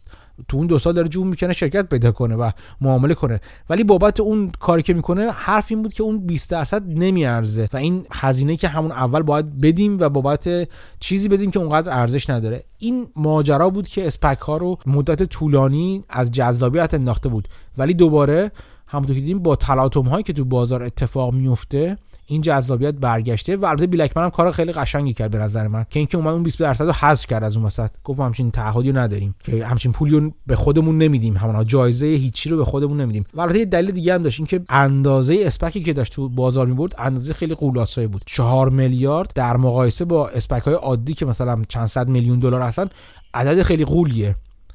تو 0.48 0.56
اون 0.56 0.66
دو 0.66 0.78
سال 0.78 0.92
داره 0.94 1.08
جون 1.08 1.26
می‌کنه 1.26 1.52
شرکت 1.52 1.88
پیدا 1.88 2.12
کنه 2.12 2.34
و 2.36 2.50
معامله 2.80 3.14
کنه. 3.14 3.40
ولی 3.70 3.84
بابت 3.84 4.20
اون 4.20 4.50
کاری 4.58 4.82
که 4.82 4.94
می‌کنه 4.94 5.30
حرف 5.30 5.66
این 5.68 5.82
بود 5.82 5.92
که 5.92 6.02
اون 6.02 6.18
20 6.18 6.50
درصد 6.50 6.82
نمیارزه 6.88 7.68
و 7.72 7.76
این 7.76 8.04
هزینه 8.12 8.56
که 8.56 8.68
همون 8.68 8.92
اول 8.92 9.22
باید 9.22 9.60
بدیم 9.60 10.00
و 10.00 10.08
بابت 10.08 10.68
چیزی 11.00 11.28
بدیم 11.28 11.50
که 11.50 11.58
اونقدر 11.58 11.92
ارزش 11.92 12.30
نداره. 12.30 12.64
این 12.78 13.06
ماجرا 13.16 13.70
بود 13.70 13.88
که 13.88 14.06
اسپک 14.06 14.38
ها 14.38 14.56
رو 14.56 14.78
مدت 14.86 15.22
طولانی 15.22 16.04
از 16.08 16.30
جذابیت 16.30 16.94
انداخته 16.94 17.28
بود. 17.28 17.48
ولی 17.78 17.94
دوباره 17.94 18.50
همونطور 18.86 19.14
که 19.14 19.20
دیدیم 19.20 19.38
با 19.38 19.56
تلاطم 19.56 20.02
هایی 20.02 20.22
که 20.22 20.32
تو 20.32 20.44
بازار 20.44 20.82
اتفاق 20.82 21.34
میفته 21.34 21.98
این 22.32 22.42
جذابیت 22.42 22.94
برگشته 22.94 23.56
و 23.56 23.64
البته 23.64 23.86
بیلکمن 23.86 24.24
هم 24.24 24.30
کار 24.30 24.52
خیلی 24.52 24.72
قشنگی 24.72 25.12
کرد 25.12 25.30
به 25.30 25.38
نظر 25.38 25.68
من. 25.68 25.86
که 25.90 25.98
اینکه 25.98 26.18
اومد 26.18 26.32
اون 26.32 26.42
20 26.42 26.58
درصد 26.58 26.84
رو 26.84 26.92
حذف 26.92 27.26
کرد 27.26 27.44
از 27.44 27.56
اون 27.56 27.66
وسط. 27.66 27.90
گفت 28.04 28.20
همچین 28.20 28.50
تعهدی 28.50 28.92
نداریم. 28.92 29.34
که 29.44 29.66
همچین 29.66 29.92
پولی 29.92 30.34
به 30.46 30.56
خودمون 30.56 30.98
نمیدیم. 30.98 31.36
همون 31.36 31.64
جایزه 31.64 32.06
هیچی 32.06 32.50
رو 32.50 32.56
به 32.56 32.64
خودمون 32.64 33.00
نمیدیم. 33.00 33.24
و 33.34 33.40
البته 33.40 33.58
یه 33.58 33.64
دلیل 33.64 33.90
دیگه 33.90 34.14
هم 34.14 34.22
داشت. 34.22 34.40
اینکه 34.40 34.60
اندازه 34.68 35.42
اسپکی 35.46 35.82
که 35.82 35.92
داشت 35.92 36.12
تو 36.12 36.28
بازار 36.28 36.66
می‌برد 36.66 36.94
اندازه 36.98 37.32
خیلی 37.32 37.54
قولاسایی 37.54 38.06
بود. 38.06 38.22
4 38.26 38.68
میلیارد 38.68 39.32
در 39.34 39.56
مقایسه 39.56 40.04
با 40.04 40.28
اسپک 40.28 40.62
های 40.62 40.74
عادی 40.74 41.14
که 41.14 41.26
مثلا 41.26 41.62
چند 41.68 41.86
صد 41.86 42.08
میلیون 42.08 42.38
دلار 42.38 42.60
هستن 42.62 42.90
عدد 43.34 43.62
خیلی 43.62 43.84
قولیه. 43.84 44.34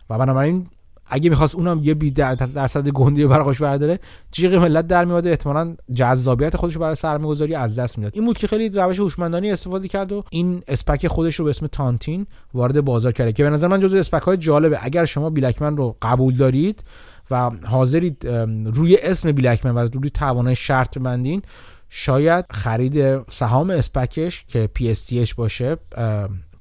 و 0.10 0.18
بنابراین 0.18 0.68
اگه 1.10 1.30
می‌خواست 1.30 1.56
اونم 1.56 1.82
یه 1.84 1.94
20 1.94 2.16
درصد 2.16 2.90
گندی 2.90 3.24
رو 3.24 3.30
براش 3.30 3.62
برداره 3.62 4.00
جیغ 4.32 4.54
ملت 4.54 4.88
در 4.88 5.06
میاد 5.06 5.28
احتمالاً 5.28 5.76
جذابیت 5.96 6.58
خودش 6.58 6.74
رو 6.74 6.82
برای 6.82 6.96
سرمایه‌گذاری 6.96 7.56
از 7.56 7.80
دست 7.80 7.98
می‌داد. 7.98 8.16
این 8.16 8.26
بود 8.26 8.38
که 8.38 8.48
خیلی 8.48 8.70
روش 8.70 9.00
هوشمندانه 9.00 9.48
استفاده 9.48 9.88
کرد 9.88 10.12
و 10.12 10.24
این 10.30 10.64
اسپک 10.68 11.08
خودش 11.08 11.36
رو 11.36 11.46
به 11.46 11.52
اسم 11.52 11.68
تانتین 11.68 12.28
وارد 12.54 12.82
بازار 12.82 13.12
کرده 13.12 13.34
که 13.34 13.44
به 13.44 13.50
نظر 13.50 13.68
من 13.68 13.80
جزو 13.80 13.98
اسپک 13.98 14.22
های 14.22 14.38
جالبه. 14.38 14.78
اگر 14.82 15.06
شما 15.06 15.30
بیلکمن 15.30 15.78
رو 15.78 15.96
قبول 16.02 16.36
دارید 16.36 16.84
و 17.32 17.50
حاضرید 17.50 18.28
روی 18.66 18.98
اسم 18.98 19.32
بیلکمن 19.32 19.76
و 19.76 19.90
روی 19.94 20.10
توانای 20.10 20.56
شرط 20.56 20.98
ببندین 20.98 21.42
شاید 21.90 22.46
خرید 22.50 23.30
سهام 23.32 23.70
اسپکش 23.70 24.46
که 24.48 24.70
PSTH 24.80 25.34
باشه 25.34 25.78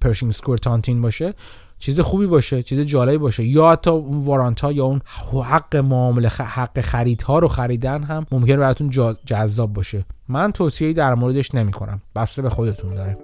پرشینگ 0.01 0.33
سکور 0.33 0.59
تانتین 0.59 1.03
باشه 1.03 1.35
چیز 1.79 2.01
خوبی 2.01 2.27
باشه 2.27 2.63
چیز 2.63 2.81
جالبی 2.81 3.19
باشه. 3.19 3.45
یا 3.45 3.71
حتی 3.71 3.91
اون 3.91 4.19
وارانت 4.19 4.61
ها 4.61 4.73
یا 4.73 4.85
اون 4.85 5.01
حق 5.45 5.77
معامله 5.77 6.29
حق 6.29 6.81
خریدها 6.81 7.39
رو 7.39 7.49
خریدن 7.49 8.03
هم 8.03 8.27
ممکن 8.33 8.57
براتون 8.57 8.91
جذاب 9.27 9.73
باشه. 9.73 10.05
من 10.29 10.53
توصیه‌ای 10.53 10.93
در 10.93 11.15
موردش 11.15 11.55
نمی 11.55 11.73
کنم 11.73 12.03
بسته 12.17 12.43
به 12.43 12.51
خودتون 12.51 12.95
داره 12.95 13.19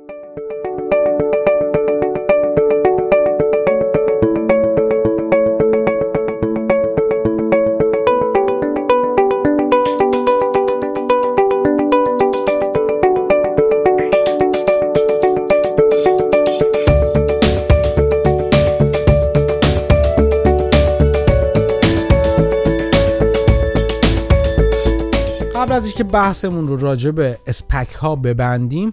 اینکه 25.92 26.04
بحثمون 26.04 26.68
رو 26.68 26.76
راجع 26.76 27.10
به 27.10 27.38
اسپک 27.46 27.92
ها 27.92 28.16
ببندیم 28.16 28.92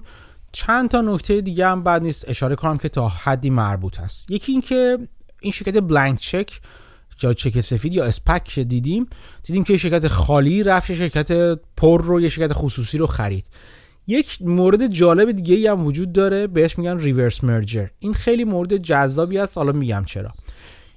چند 0.51 0.89
تا 0.89 1.01
نکته 1.01 1.41
دیگه 1.41 1.67
هم 1.67 1.83
بعد 1.83 2.01
نیست 2.01 2.29
اشاره 2.29 2.55
کنم 2.55 2.77
که 2.77 2.89
تا 2.89 3.07
حدی 3.07 3.49
مربوط 3.49 3.99
هست 3.99 4.31
یکی 4.31 4.51
اینکه 4.51 4.97
این 5.41 5.51
شرکت 5.51 5.77
بلانک 5.77 6.19
چک 6.19 6.61
یا 7.23 7.33
چک 7.33 7.61
سفید 7.61 7.93
یا 7.93 8.05
اسپک 8.05 8.59
دیدیم 8.59 9.07
دیدیم 9.43 9.63
که 9.63 9.77
شرکت 9.77 10.07
خالی 10.07 10.63
رفت 10.63 10.93
شرکت 10.93 11.59
پر 11.77 12.03
رو 12.03 12.21
یه 12.21 12.29
شرکت 12.29 12.53
خصوصی 12.53 12.97
رو 12.97 13.07
خرید. 13.07 13.43
یک 14.07 14.37
مورد 14.41 14.87
جالب 14.87 15.31
دیگه 15.31 15.55
ای 15.55 15.67
هم 15.67 15.85
وجود 15.85 16.13
داره 16.13 16.47
بهش 16.47 16.77
میگن 16.77 16.99
ریورس 16.99 17.43
مرجر 17.43 17.87
این 17.99 18.13
خیلی 18.13 18.43
مورد 18.43 18.77
جذابی 18.77 19.37
است 19.37 19.57
حالا 19.57 19.71
میگم 19.71 20.03
چرا. 20.05 20.31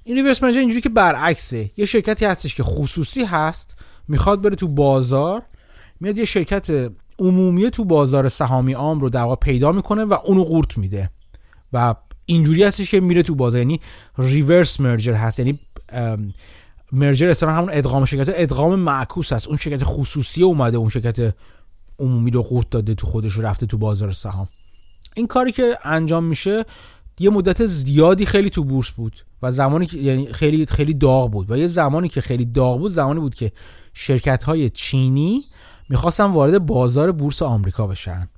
این 0.05 0.17
ریورس 0.17 0.43
مرجر 0.43 0.59
اینجوری 0.59 0.81
که 0.81 0.89
برعکسه. 0.89 1.71
یه 1.77 1.87
شرکتی 1.87 2.25
هستش 2.25 2.55
که 2.55 2.63
خصوصی 2.63 3.25
هست 3.25 3.77
می‌خواد 4.09 4.43
بره 4.43 4.57
تو 4.57 4.69
بازار 4.69 5.43
میاد 6.03 6.19
یه 6.19 6.25
شرکت 6.25 6.91
عمومی 7.19 7.71
تو 7.71 7.85
بازار 7.85 8.29
سهامی 8.29 8.73
عام 8.73 9.01
رو 9.01 9.11
در 9.11 9.23
واقع 9.23 9.35
پیدا 9.35 9.73
می‌کنه 9.73 10.05
و 10.05 10.17
اونو 10.25 10.45
قورت 10.45 10.79
میده. 10.79 11.11
و 11.73 11.95
اینجوری 12.27 12.63
هستش 12.63 12.91
که 12.91 13.01
میره 13.01 13.23
تو 13.23 13.35
بازار. 13.35 13.61
یعنی 13.61 13.81
ریورس 14.19 14.81
مرجر 14.81 15.15
هست. 15.15 15.39
یعنی 15.39 15.61
مرجر 16.93 17.31
اصلا 17.31 17.53
همون 17.53 17.71
ادغام 17.73 18.05
شرکت 18.05 18.33
ادغام 18.37 18.75
معکوس 18.75 19.33
هست 19.33 19.49
اون 19.49 19.57
شرکت 19.57 19.81
خصوصی 19.85 20.43
اومده 20.43 20.77
اون 20.77 20.89
شرکت 20.89 21.35
عمومی 21.99 22.31
رو 22.31 22.43
قورت 22.43 22.71
داده 22.71 22.95
تو 22.95 23.07
خودش 23.07 23.39
رفته 23.39 23.67
تو 23.67 23.79
بازار 23.79 24.13
سهام. 24.13 24.47
این 25.15 25.27
کاری 25.27 25.53
که 25.53 25.79
انجام 25.85 26.25
میشه 26.25 26.65
یه 27.19 27.31
مدت 27.31 27.67
زیادی 27.67 28.27
خیلی 28.27 28.51
تو 28.51 28.65
بورس 28.65 28.91
بود 28.91 29.13
و 29.43 29.53
زمانی 29.53 29.87
که 29.87 29.99
یعنی 29.99 30.33
خیلی 30.33 30.67
خیلی 30.67 30.95
داغ 30.95 31.31
بود. 31.31 31.51
و 31.51 31.57
یه 31.57 31.69
زمانی 31.69 32.09
که 32.09 32.21
خیلی 32.21 32.45
داغ 32.45 32.79
بود 32.79 32.93
زمانی 32.93 33.21
بود 33.21 33.35
که 33.35 33.53
شرکت 33.95 34.43
های 34.43 34.71
چینی 34.71 35.45
می‌خواستن 35.93 36.25
وارد 36.25 36.67
بازار 36.67 37.13
بورس 37.13 37.43
آمریکا 37.43 37.87
بشن. 37.87 38.29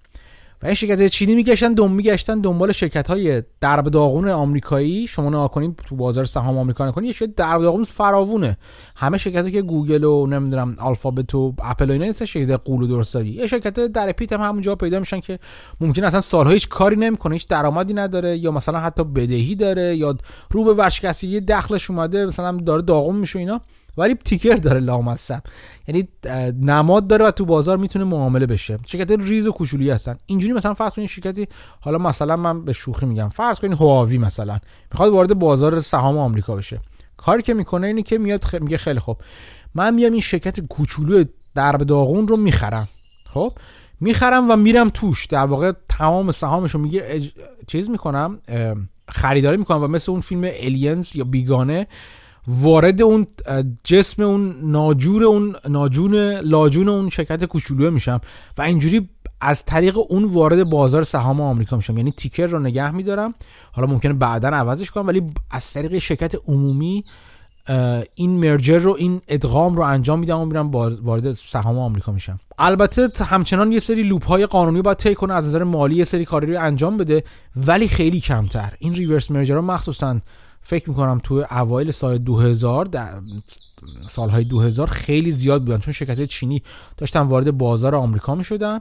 و 0.62 0.66
این 0.66 0.74
شرکت 0.74 1.06
چینی 1.06 1.34
میگشتن 1.34 1.72
دم 1.72 1.90
میگشتن 1.90 2.40
دنبال 2.40 2.72
شرکت 2.72 3.08
های 3.08 3.42
درب 3.60 3.88
داغون 3.88 4.28
آمریکایی. 4.28 5.06
شما 5.06 5.28
نگاه 5.28 5.50
کنید 5.50 5.80
تو 5.86 5.96
بازار 5.96 6.24
سهام 6.24 6.58
آمریکا 6.58 6.88
نکنید 6.88 7.06
یه 7.06 7.12
شرکت 7.12 7.34
درب 7.34 7.62
داغون 7.62 7.84
فراوونه. 7.84 8.56
همه 8.96 9.18
شرکت 9.18 9.50
که 9.50 9.62
گوگل 9.62 10.04
و 10.04 10.26
نمی‌دونم 10.26 10.76
الفابت 10.80 11.34
و 11.34 11.54
اپل 11.62 11.90
و 11.90 11.92
اینا 11.92 12.04
نیست 12.04 12.24
شرکت 12.24 12.60
غول 12.64 12.82
و 12.82 12.86
درست 12.86 13.08
حسابی 13.08 13.30
یه 13.30 13.46
شرکت 13.46 13.74
در 13.74 14.12
پیت 14.12 14.32
هم 14.32 14.40
همونجا 14.40 14.76
پیدا 14.76 15.00
میشن 15.00 15.20
که 15.20 15.38
ممکن 15.80 16.04
اصلا 16.04 16.20
سالها 16.20 16.52
هیچ 16.52 16.68
کاری 16.68 16.96
نمی‌کنه 16.96 17.34
هیچ 17.34 17.48
درآمدی 17.48 17.94
نداره 17.94 18.36
یا 18.36 18.50
مثلا 18.50 18.80
حتی 18.80 19.04
بدهی 19.04 19.54
داره 19.54 19.96
یا 19.96 20.16
رو 20.50 20.64
به 20.64 20.74
ورشکستگی 20.74 21.40
دخلش 21.40 21.90
اومده 21.90 22.26
مثلا 22.26 22.56
داره 22.56 22.82
داغون 22.82 23.16
میشه 23.16 23.38
اینا. 23.38 23.60
ولی 23.98 24.14
تیکر 24.14 24.54
داره 24.54 24.80
لامصب 24.80 25.42
یعنی 25.88 26.08
نماد 26.60 27.06
داره 27.08 27.24
و 27.24 27.30
تو 27.30 27.44
بازار 27.44 27.76
می‌تونه 27.76 28.04
معامله 28.04 28.46
بشه. 28.46 28.78
شرکت 28.86 29.10
ریز 29.10 29.46
و 29.46 29.52
کوچولی 29.52 29.90
هستن. 29.90 30.16
اینجوری 30.26 30.52
مثلا 30.52 30.74
فرض 30.74 30.92
کنید 30.92 31.08
شرکتی 31.08 31.48
حالا 31.80 31.98
مثلا 31.98 32.36
من 32.36 32.64
به 32.64 32.72
شوخی 32.72 33.06
میگم. 33.06 33.28
فرض 33.28 33.60
کنید 33.60 33.72
هواوی 33.72 34.18
مثلا. 34.18 34.58
می‌خواد 34.92 35.12
وارد 35.12 35.38
بازار 35.38 35.80
سهام 35.80 36.18
آمریکا 36.18 36.54
بشه. 36.56 36.80
کاری 37.16 37.42
که 37.42 37.54
می‌کنه 37.54 37.86
اینه 37.86 38.02
که 38.02 38.18
میاد 38.18 38.44
خ... 38.44 38.54
میگه 38.54 38.76
خیلی 38.76 39.00
خوب. 39.00 39.16
من 39.74 39.94
میام 39.94 40.12
این 40.12 40.20
شرکت 40.20 40.60
کوچولو 40.60 41.24
درب 41.54 41.82
داغون 41.82 42.28
رو 42.28 42.36
می‌خرم. 42.36 42.88
خب؟ 43.26 43.52
می‌خرم 44.00 44.50
و 44.50 44.56
میرم 44.56 44.88
توش. 44.88 45.26
در 45.26 45.46
واقع 45.46 45.72
تمام 45.88 46.32
سهامش 46.32 46.70
رو 46.70 46.80
میگه 46.80 47.22
چیز 47.66 47.90
می‌کنم 47.90 48.38
خریداری 49.08 49.56
می‌کنم 49.56 49.82
و 49.82 49.86
مثل 49.86 50.12
اون 50.12 50.20
فیلم 50.20 50.44
الینز 50.44 51.16
یا 51.16 51.24
بیگانه 51.24 51.86
وارد 52.46 53.02
اون 53.02 53.26
جسم 53.84 54.22
اون 54.22 54.54
ناجور 54.62 55.24
اون 55.24 55.56
ناجون 55.68 56.14
لاجون 56.40 56.88
اون 56.88 57.08
شرکت 57.08 57.44
کوچولو 57.44 57.90
میشم 57.90 58.20
و 58.58 58.62
اینجوری 58.62 59.08
از 59.40 59.64
طریق 59.64 59.98
اون 60.08 60.24
وارد 60.24 60.64
بازار 60.64 61.04
سهام 61.04 61.40
آمریکا 61.40 61.76
میشم. 61.76 61.96
یعنی 61.96 62.12
تیکر 62.12 62.46
رو 62.46 62.58
نگه 62.58 62.90
میدارم. 62.90 63.34
حالا 63.72 63.88
ممکنه 63.88 64.12
بعدا 64.12 64.48
عوضش 64.48 64.90
کنم 64.90 65.06
ولی 65.06 65.22
از 65.50 65.72
طریق 65.72 65.98
شرکت 65.98 66.34
عمومی 66.46 67.04
این 68.14 68.30
مرجر 68.40 68.78
رو 68.78 68.96
این 68.98 69.20
ادغام 69.28 69.76
رو 69.76 69.82
انجام 69.82 70.18
میدم 70.18 70.38
و 70.38 70.44
میرم 70.44 70.70
وارد 70.70 71.32
سهام 71.32 71.78
آمریکا 71.78 72.12
میشم. 72.12 72.40
البته 72.58 73.24
همچنان 73.24 73.72
یه 73.72 73.80
سری 73.80 74.02
لوپ 74.02 74.26
های 74.26 74.46
قانونی 74.46 74.82
باید 74.82 74.96
طی 74.96 75.14
کنه 75.14 75.34
از 75.34 75.46
نظر 75.46 75.62
مالی 75.62 75.96
یه 75.96 76.04
سری 76.04 76.24
کاری 76.24 76.54
رو 76.54 76.62
انجام 76.62 76.96
بده 76.96 77.24
ولی 77.56 77.88
خیلی 77.88 78.20
کمتر. 78.20 78.72
این 78.78 78.94
ریورس 78.94 79.30
مرجر 79.30 79.54
رو 79.54 79.62
مخصوصا 79.62 80.20
فکر 80.66 80.88
می‌کنم 80.88 81.20
تو 81.24 81.44
اوایل 81.50 81.90
سال 81.90 82.18
2000 82.18 82.86
در 82.86 83.20
سالهای 84.08 84.44
2000 84.44 84.86
خیلی 84.86 85.30
زیاد 85.30 85.64
بودن 85.64 85.78
چون 85.78 85.92
شرکت 85.94 86.24
چینی 86.24 86.62
داشتن 86.96 87.20
وارد 87.20 87.58
بازار 87.58 87.94
آمریکا 87.94 88.34
می‌شدن 88.34 88.80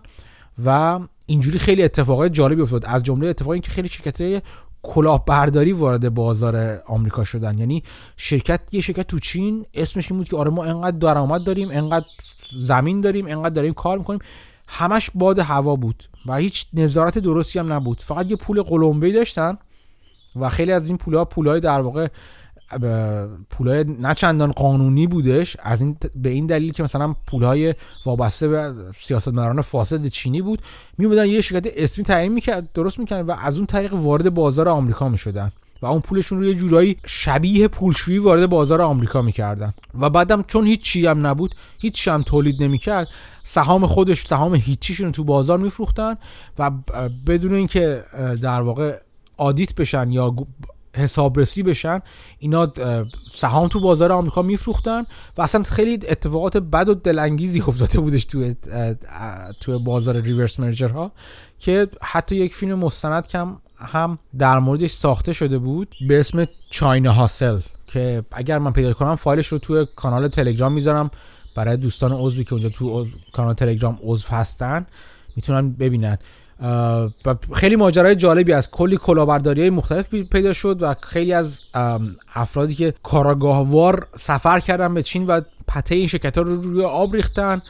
و 0.65 0.99
اینجوری 1.25 1.59
خیلی 1.59 1.83
اتفاقات 1.83 2.33
جالبی 2.33 2.61
افتاد. 2.61 2.85
از 2.85 3.03
جمله 3.03 3.27
اتفاقی 3.27 3.59
که 3.59 3.71
خیلی 3.71 3.87
شرکت 3.87 4.43
کلاهبرداری 4.83 5.71
وارد 5.73 6.13
بازار 6.13 6.81
آمریکا 6.87 7.23
شدن. 7.23 7.57
یعنی 7.57 7.83
شرکت 8.17 8.61
یه 8.71 8.81
شرکت 8.81 9.07
تو 9.07 9.19
چین 9.19 9.65
اسمش 9.73 10.11
این 10.11 10.19
بود 10.19 10.29
که 10.29 10.37
آره 10.37 10.51
ما 10.51 10.63
انقدر 10.63 10.97
درآمد 10.97 11.43
داریم 11.43 11.69
انقدر 11.71 12.05
زمین 12.59 13.01
داریم 13.01 13.27
انقدر 13.27 13.55
داریم 13.55 13.73
کار 13.73 13.97
می‌کنیم. 13.97 14.19
همش 14.67 15.09
باد 15.15 15.39
هوا 15.39 15.75
بود 15.75 16.03
و 16.27 16.35
هیچ 16.35 16.65
نظارت 16.73 17.19
درستی 17.19 17.59
هم 17.59 17.73
نبود. 17.73 17.99
فقط 17.99 18.31
یه 18.31 18.35
پول 18.35 18.61
قلمبی 18.61 19.11
داشتن. 19.11 19.57
و 20.35 20.49
خیلی 20.49 20.71
از 20.71 20.87
این 20.87 20.97
پولها 20.97 21.25
پولهای 21.25 21.59
در 21.59 21.81
واقع 21.81 22.07
پولهای 23.49 23.83
نه 23.83 24.13
چندان 24.13 24.51
قانونی 24.51 25.07
بودش 25.07 25.57
از 25.63 25.81
این 25.81 25.97
به 26.15 26.29
این 26.29 26.45
دلیل 26.45 26.71
که 26.71 26.83
مثلا 26.83 27.15
پولهای 27.27 27.75
وابسته 28.05 28.47
به 28.47 28.73
سیاستمداران 28.95 29.61
فاسد 29.61 30.07
چینی 30.07 30.41
بود 30.41 30.61
میومدن 30.97 31.25
یه 31.25 31.41
شرکت 31.41 31.73
اسمی 31.75 32.03
تعیین 32.03 32.33
می‌کرد 32.33 32.63
درست 32.75 32.99
می‌کردن 32.99 33.25
و 33.25 33.35
از 33.43 33.57
اون 33.57 33.65
طریق 33.65 33.93
وارد 33.93 34.33
بازار 34.33 34.69
آمریکا 34.69 35.09
می‌شدن 35.09 35.51
و 35.81 35.85
اون 35.85 36.01
پولشون 36.01 36.39
رو 36.39 36.45
یه 36.45 36.55
جورایی 36.55 36.97
شبیه 37.05 37.67
پولشویی 37.67 38.17
وارد 38.17 38.49
بازار 38.49 38.81
آمریکا 38.81 39.21
می‌کردن. 39.21 39.73
و 39.99 40.09
بعدم 40.09 40.43
چون 40.43 40.67
هیچ 40.67 40.83
چی 40.83 41.07
هم 41.07 41.27
نبود 41.27 41.55
هیچ 41.79 42.07
هم 42.07 42.21
تولید 42.21 42.63
نمی‌کرد 42.63 43.07
سهام 43.43 43.85
خودش 43.85 44.27
سهام 44.27 44.55
هیچیشون 44.55 45.11
تو 45.11 45.23
بازار 45.23 45.59
میفروختن 45.59 46.15
و 46.59 46.71
بدون 47.27 47.53
اینکه 47.53 48.03
در 48.41 48.61
واقع 48.61 48.99
آدیت 49.37 49.75
بشن 49.75 50.11
یا 50.11 50.35
حسابرسی 50.95 51.63
بشن 51.63 51.99
اینا 52.39 52.73
سهام 53.31 53.67
تو 53.67 53.79
بازار 53.79 54.11
آمریکا 54.11 54.41
میفروختن 54.41 55.01
و 55.37 55.41
اصلا 55.41 55.63
خیلی 55.63 55.93
اتفاقات 55.93 56.57
بد 56.57 56.89
و 56.89 56.93
دلانگیزی 56.93 57.61
افتاده 57.61 57.99
بودش 57.99 58.25
تو 58.25 58.53
تو 59.59 59.83
بازار 59.83 60.15
ریورس 60.15 60.59
مرجر 60.59 60.89
ها 60.89 61.11
که 61.59 61.87
حتی 62.01 62.35
یک 62.35 62.55
فیلم 62.55 62.79
مستند 62.79 63.27
کم 63.27 63.57
هم 63.77 64.19
در 64.39 64.59
موردش 64.59 64.91
ساخته 64.91 65.33
شده 65.33 65.57
بود 65.57 65.95
به 66.07 66.19
اسم 66.19 66.45
چاینا 66.69 67.13
هاسل 67.13 67.59
که 67.87 68.23
اگر 68.31 68.57
من 68.57 68.73
پیدا 68.73 68.93
کنم 68.93 69.15
فایلش 69.15 69.47
رو 69.47 69.57
توی 69.57 69.85
کانال 69.95 70.27
تلگرام 70.27 70.73
می‌ذارم. 70.73 71.11
برای 71.55 71.77
دوستان 71.77 72.11
عضوی 72.11 72.43
که 72.43 72.53
اونجا 72.53 72.69
تو 72.69 73.05
کانال 73.31 73.53
تلگرام 73.53 73.99
عضو 74.03 74.27
هستن 74.27 74.85
می‌تونن 75.35 75.71
ببینن. 75.71 76.17
و 77.25 77.35
خیلی 77.53 77.75
ماجرای 77.75 78.15
جالبی 78.15 78.53
از 78.53 78.71
کلی 78.71 78.97
کلاهبرداری 78.97 79.61
های 79.61 79.69
مختلف 79.69 80.15
پیدا 80.15 80.53
شد 80.53 80.77
و 80.81 80.95
خیلی 81.01 81.33
از 81.33 81.61
افرادی 82.35 82.75
که 82.75 82.93
کاراگاهوار 83.03 84.07
سفر 84.19 84.59
کردن 84.59 84.93
به 84.93 85.03
چین 85.03 85.25
و 85.25 85.41
پته 85.67 85.95
این 85.95 86.07
شرکت 86.07 86.37
ها 86.37 86.43
رو 86.43 86.61
روی 86.61 86.85
آب 86.85 87.15
ریختن 87.15 87.61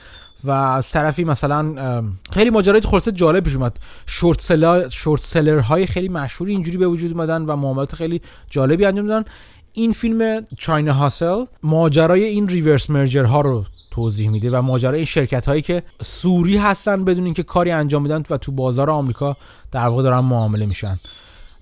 و 0.43 0.51
از 0.51 0.91
طرفی 0.91 1.23
مثلا 1.23 2.03
خیلی 2.31 2.49
ماجرای 2.49 2.81
خلاصه 2.81 3.11
جالب 3.11 3.43
پیش 3.43 3.55
اومد. 3.55 3.79
شورت 4.05 4.41
سلر 4.41 4.89
شورت 4.89 5.21
سلر 5.21 5.59
های 5.59 5.85
خیلی 5.85 6.09
مشهوری 6.09 6.51
اینجوری 6.51 6.77
به 6.77 6.87
وجود 6.87 7.11
اومدن 7.11 7.41
و 7.41 7.55
معاملات 7.55 7.95
خیلی 7.95 8.21
جالبی 8.49 8.85
انجام 8.85 9.07
دادن. 9.07 9.25
این 9.73 9.91
فیلم 9.91 10.45
چاینا 10.57 10.93
هاسل 10.93 11.45
ماجرای 11.63 12.23
این 12.23 12.47
ریورس 12.47 12.89
مرجر 12.89 13.23
ها 13.23 13.41
رو 13.41 13.65
توضیح 13.93 14.29
میده 14.29 14.57
و 14.57 14.61
ماجرای 14.61 14.95
این 14.95 15.05
شرکت 15.05 15.45
هایی 15.45 15.61
که 15.61 15.83
سوری 16.01 16.57
هستن 16.57 17.05
بدون 17.05 17.25
اینکه 17.25 17.43
کاری 17.43 17.71
انجام 17.71 18.03
بدن 18.03 18.23
و 18.29 18.37
تو 18.37 18.51
بازار 18.51 18.89
آمریکا 18.89 19.37
در 19.71 19.87
واقع 19.87 20.03
دارن 20.03 20.19
معامله 20.19 20.65
میشن. 20.65 20.99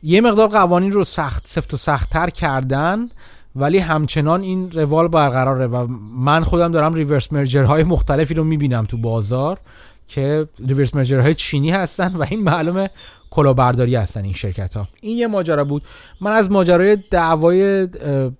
یه 0.03 0.21
مقدار 0.21 0.47
قوانین 0.47 0.91
رو 0.91 1.03
سخت 1.03 1.43
سفت 1.47 1.73
و 1.73 1.77
سختتر 1.77 2.29
کردن 2.29 3.09
ولی 3.55 3.77
همچنان 3.77 4.41
این 4.41 4.71
روال 4.71 5.07
برقراره 5.07 5.67
و 5.67 5.87
من 6.17 6.43
خودم 6.43 6.71
دارم 6.71 6.93
ریورس 6.93 7.33
مرجر 7.33 7.63
های 7.63 7.83
مختلفی 7.83 8.33
رو 8.33 8.43
می‌بینم 8.43 8.85
تو 8.85 8.97
بازار 8.97 9.59
که 10.07 10.47
ریورس 10.67 10.95
مرجر 10.95 11.19
های 11.19 11.35
چینی 11.35 11.71
هستن 11.71 12.15
و 12.15 12.25
این 12.29 12.43
معلومه 12.43 12.89
کلاهبرداری 13.31 13.95
هستن 13.95 14.23
این 14.23 14.33
شرکت 14.33 14.77
ها 14.77 14.87
این 15.01 15.17
یه 15.17 15.27
ماجرا 15.27 15.63
بود. 15.63 15.83
من 16.21 16.31
از 16.31 16.51
ماجرای 16.51 16.97
دعوای 17.11 17.87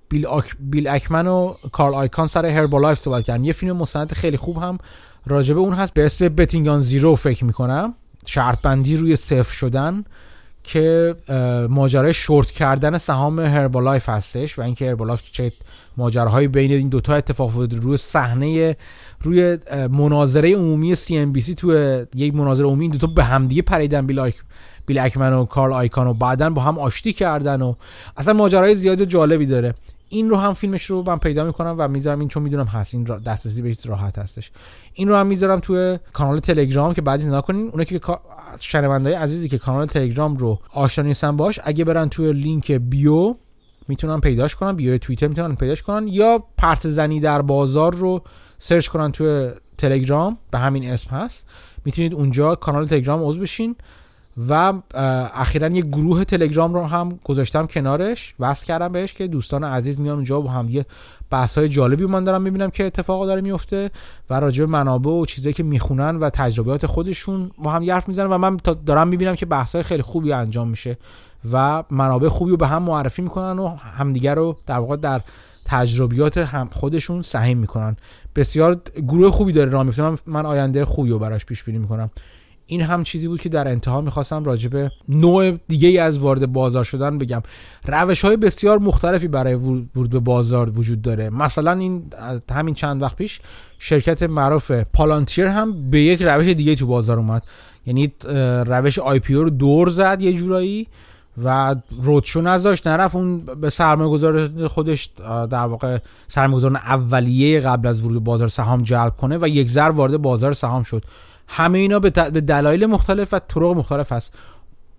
بیل, 0.09 0.27
بیل 0.59 0.87
اکمن 0.87 1.27
و 1.27 1.53
کارل 1.71 1.93
آیکان 1.93 2.27
سر 2.27 2.45
Herbalife 2.45 2.99
صحبت 2.99 3.23
کردم. 3.23 3.43
یه 3.43 3.53
فیلم 3.53 3.77
مستند 3.77 4.13
خیلی 4.13 4.37
خوب 4.37 4.57
هم 4.57 4.77
راجبه 5.25 5.59
اون 5.59 5.73
هست. 5.73 5.93
به 5.93 6.05
اسم 6.05 6.27
Betting 6.27 6.69
on 6.69 6.81
Zero 6.81 7.15
فکر 7.15 7.45
می‌کنم. 7.45 7.93
شرط 8.25 8.61
بندی 8.61 8.97
روی 8.97 9.15
صفر 9.15 9.53
شدن 9.53 10.03
که 10.63 11.15
ماجرای 11.69 12.13
شورت 12.13 12.51
کردن 12.51 12.97
سهام 12.97 13.39
Herbalife 13.39 14.09
هستش 14.09 14.59
و 14.59 14.61
اینکه 14.61 14.89
Herbalife 14.89 15.21
چه 15.31 15.53
ماجراهایی 15.97 16.47
بین 16.47 16.71
این 16.71 16.87
دوتا 16.87 17.15
اتفاق 17.15 17.47
افتاده. 17.47 17.77
روی 17.77 17.97
صحنه 17.97 18.77
روی 19.21 19.57
مناظره 19.91 20.55
عمومی 20.55 20.95
CNBC 20.95 21.53
تو 21.53 21.71
یک 22.15 22.35
مناظره 22.35 22.65
عمومی 22.65 22.85
این 22.85 22.91
دوتا 22.91 23.07
به 23.07 23.23
همدیگه 23.23 23.61
پریدن 23.61 24.05
بیل 24.05 24.31
بیل 24.91 24.99
اکمن 24.99 25.33
و 25.33 25.45
کارل 25.45 25.73
آیکان 25.73 26.07
و 26.07 26.13
بعدا 26.13 26.49
با 26.49 26.61
هم 26.61 26.79
آشتی 26.79 27.13
کردن 27.13 27.61
و 27.61 27.73
اصلا 28.17 28.33
ماجرای 28.33 28.75
زیاد 28.75 29.01
و 29.01 29.05
جالبی 29.05 29.45
داره. 29.45 29.73
این 30.09 30.29
رو 30.29 30.37
هم 30.37 30.53
فیلمش 30.53 30.85
رو 30.85 31.03
من 31.07 31.17
پیدا 31.17 31.43
می‌کنم 31.43 31.75
و 31.77 31.87
می‌ذارم 31.87 32.19
این 32.19 32.27
چون 32.27 32.43
می‌دونم 32.43 32.65
هست 32.65 32.93
این 32.93 33.03
دسترسی 33.03 33.61
بهش 33.61 33.85
راحت 33.85 34.17
هستش. 34.17 34.51
این 34.93 35.07
رو 35.07 35.15
هم 35.15 35.27
می‌ذارم 35.27 35.59
توی 35.59 35.99
کانال 36.13 36.39
تلگرام 36.39 36.93
که 36.93 37.01
بعدی 37.01 37.25
نکنین 37.25 37.69
اون 37.73 37.83
که 37.83 38.01
شنوندای 38.59 39.13
عزیزی 39.13 39.49
که 39.49 39.57
کانال 39.57 39.85
تلگرام 39.85 40.37
رو 40.37 40.59
آشنا 40.73 41.05
نیستن 41.05 41.37
باش 41.37 41.59
اگه 41.63 41.85
برن 41.85 42.09
توی 42.09 42.33
لینک 42.33 42.71
بیو 42.71 43.35
می‌تونن 43.87 44.19
پیداش 44.19 44.55
کنن 44.55 44.75
بیو 44.75 44.97
توییتر 44.97 45.27
می‌تونن 45.27 45.55
پیداش 45.55 45.81
کنن 45.81 46.07
یا 46.07 46.43
پرس 46.57 46.85
زنی 46.85 47.19
در 47.19 47.41
بازار 47.41 47.95
رو 47.95 48.21
سرچ 48.57 48.87
کنن 48.87 49.11
توی 49.11 49.51
تلگرام 49.77 50.37
به 50.51 50.57
همین 50.57 50.89
اسم 50.89 51.15
هست. 51.15 51.45
می‌تونید 51.85 52.13
اونجا 52.13 52.55
کانال 52.55 52.87
تلگرام 52.87 53.23
عضو 53.23 53.41
بشین. 53.41 53.75
و 54.49 54.73
اخیرا 55.33 55.67
یه 55.67 55.81
گروه 55.81 56.23
تلگرام 56.23 56.73
رو 56.73 56.85
هم 56.85 57.19
گذاشتم 57.23 57.65
کنارش 57.65 58.33
وصل 58.39 58.65
کردم 58.65 58.91
بهش 58.91 59.13
که 59.13 59.27
دوستان 59.27 59.63
عزیز 59.63 59.99
میان 59.99 60.15
اونجا 60.15 60.41
با 60.41 60.49
هم 60.49 60.69
یه 60.69 60.85
بحث 61.29 61.57
های 61.57 61.69
جالبی 61.69 62.05
من 62.05 62.23
دارم 62.23 62.41
می‌بینم 62.41 62.69
که 62.69 62.85
اتفاقا 62.85 63.25
داره 63.25 63.41
میفته 63.41 63.91
و 64.29 64.39
راجع 64.39 64.65
به 64.65 64.71
منابع 64.71 65.11
و 65.11 65.25
چیزایی 65.25 65.53
که 65.53 65.63
می‌خونن 65.63 66.15
و 66.15 66.29
تجربیات 66.29 66.85
خودشون 66.85 67.51
با 67.57 67.71
هم 67.71 67.91
حرف 67.91 68.07
می‌زنن 68.07 68.29
و 68.29 68.37
من 68.37 68.57
دارم 68.85 69.07
می‌بینم 69.07 69.35
که 69.35 69.45
بحث 69.45 69.75
های 69.75 69.83
خیلی 69.83 70.01
خوبی 70.01 70.33
انجام 70.33 70.67
میشه 70.67 70.97
و 71.51 71.83
منابع 71.89 72.29
خوبی 72.29 72.51
رو 72.51 72.57
به 72.57 72.67
هم 72.67 72.83
معرفی 72.83 73.21
می‌کنن 73.21 73.59
و 73.59 73.67
همدیگر 73.75 74.35
رو 74.35 74.57
در 74.65 74.77
واقع 74.77 74.95
در 74.95 75.21
تجربیات 75.65 76.37
هم 76.37 76.69
خودشون 76.71 77.21
سهیم 77.21 77.57
می‌کنن. 77.57 77.95
بسیار 78.35 78.81
گروه 79.07 79.31
خوبی 79.31 79.51
داره 79.51 79.69
راه 79.69 79.83
میفته 79.83 80.15
من 80.25 80.45
آینده 80.45 80.85
خوبی 80.85 81.09
رو 81.09 81.19
براش 81.19 81.45
پیش 81.45 81.63
بینی 81.63 81.77
می‌کنم. 81.77 82.09
این 82.71 82.81
هم 82.81 83.03
چیزی 83.03 83.27
بود 83.27 83.41
که 83.41 83.49
در 83.49 83.67
انتها 83.67 84.01
می‌خواستم 84.01 84.43
راجع 84.43 84.87
نوع 85.09 85.51
دیگه 85.67 85.87
ای 85.89 85.97
از 85.97 86.19
وارد 86.19 86.53
بازار 86.53 86.83
شدن 86.83 87.17
بگم. 87.17 87.41
روش 87.85 88.25
های 88.25 88.37
بسیار 88.37 88.79
مختلفی 88.79 89.27
برای 89.27 89.53
ورود 89.55 90.09
به 90.09 90.19
بازار 90.19 90.69
وجود 90.69 91.01
داره. 91.01 91.29
مثلا 91.29 91.71
این 91.71 92.03
همین 92.51 92.75
چند 92.75 93.01
وقت 93.01 93.15
پیش 93.15 93.39
شرکت 93.79 94.23
معروف 94.23 94.71
پالانتیر 94.71 95.47
هم 95.47 95.89
به 95.89 96.01
یک 96.01 96.21
روش 96.21 96.47
دیگه 96.47 96.75
تو 96.75 96.87
بازار 96.87 97.17
اومد. 97.17 97.43
یعنی 97.85 98.11
روش 98.65 98.99
آی 98.99 99.19
پی 99.19 99.33
رو 99.33 99.49
دور 99.49 99.89
زد 99.89 100.21
یه 100.21 100.33
جورایی 100.33 100.87
و 101.43 101.75
roadshow 102.01 102.41
نذاشت 102.41 102.87
نرفت 102.87 103.15
اون 103.15 103.41
به 103.61 103.69
سرمایه 103.69 104.09
گذار 104.09 104.67
خودش 104.67 105.09
در 105.49 105.65
واقع 105.65 105.97
سرمایه 106.27 106.65
اولیه 106.65 107.59
قبل 107.59 107.87
از 107.87 108.01
ورود 108.01 108.23
بازار 108.23 108.47
سهام 108.47 108.83
جلب 108.83 109.17
کنه 109.17 109.37
و 109.41 109.47
یک 109.47 109.69
ضرب 109.69 109.89
وارد 109.89 110.17
بازار 110.17 110.53
سهام 110.53 110.83
شد. 110.83 111.03
همه 111.47 111.79
اینا 111.79 111.99
به 111.99 112.09
دلایل 112.09 112.85
مختلف 112.85 113.33
و 113.33 113.39
طرق 113.39 113.63
مختلف 113.63 114.11
هست. 114.11 114.33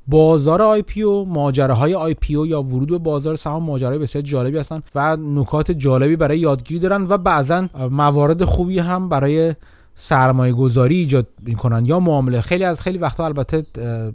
بازار 0.06 0.62
IPO 0.62 1.24
ماجراهای 1.24 1.94
IPO 1.94 2.46
یا 2.46 2.62
ورود 2.62 2.88
به 2.88 2.98
بازار 2.98 3.36
سهام 3.36 3.62
ماجرای 3.62 3.98
بسیار 3.98 4.22
جالبی 4.22 4.58
هستن 4.58 4.82
و 4.94 5.16
نکات 5.16 5.70
جالبی 5.70 6.16
برای 6.16 6.38
یادگیری 6.38 6.80
دارن 6.80 7.06
و 7.08 7.18
بعضا 7.18 7.68
موارد 7.90 8.44
خوبی 8.44 8.78
هم 8.78 9.08
برای 9.08 9.54
سرمایه 9.94 10.52
گذاری 10.52 10.96
ایجاد 10.96 11.26
می‌کنن 11.42 11.86
یا 11.86 12.00
معامله. 12.00 12.40
خیلی 12.40 12.64
از 12.64 12.80
خیلی 12.80 12.98
وقتا 12.98 13.24
البته 13.24 13.66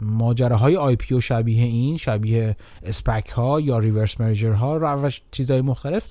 ماجراهای 0.02 0.76
IPO 0.76 1.20
شبیه 1.20 1.64
این 1.64 1.96
شبیه 1.96 2.56
SPAC 2.82 3.28
ها 3.28 3.60
یا 3.60 3.78
reverse 3.78 4.20
merger 4.20 4.52
ها 4.52 4.98
و 5.02 5.10
چیزهای 5.30 5.60
مختلف. 5.60 6.02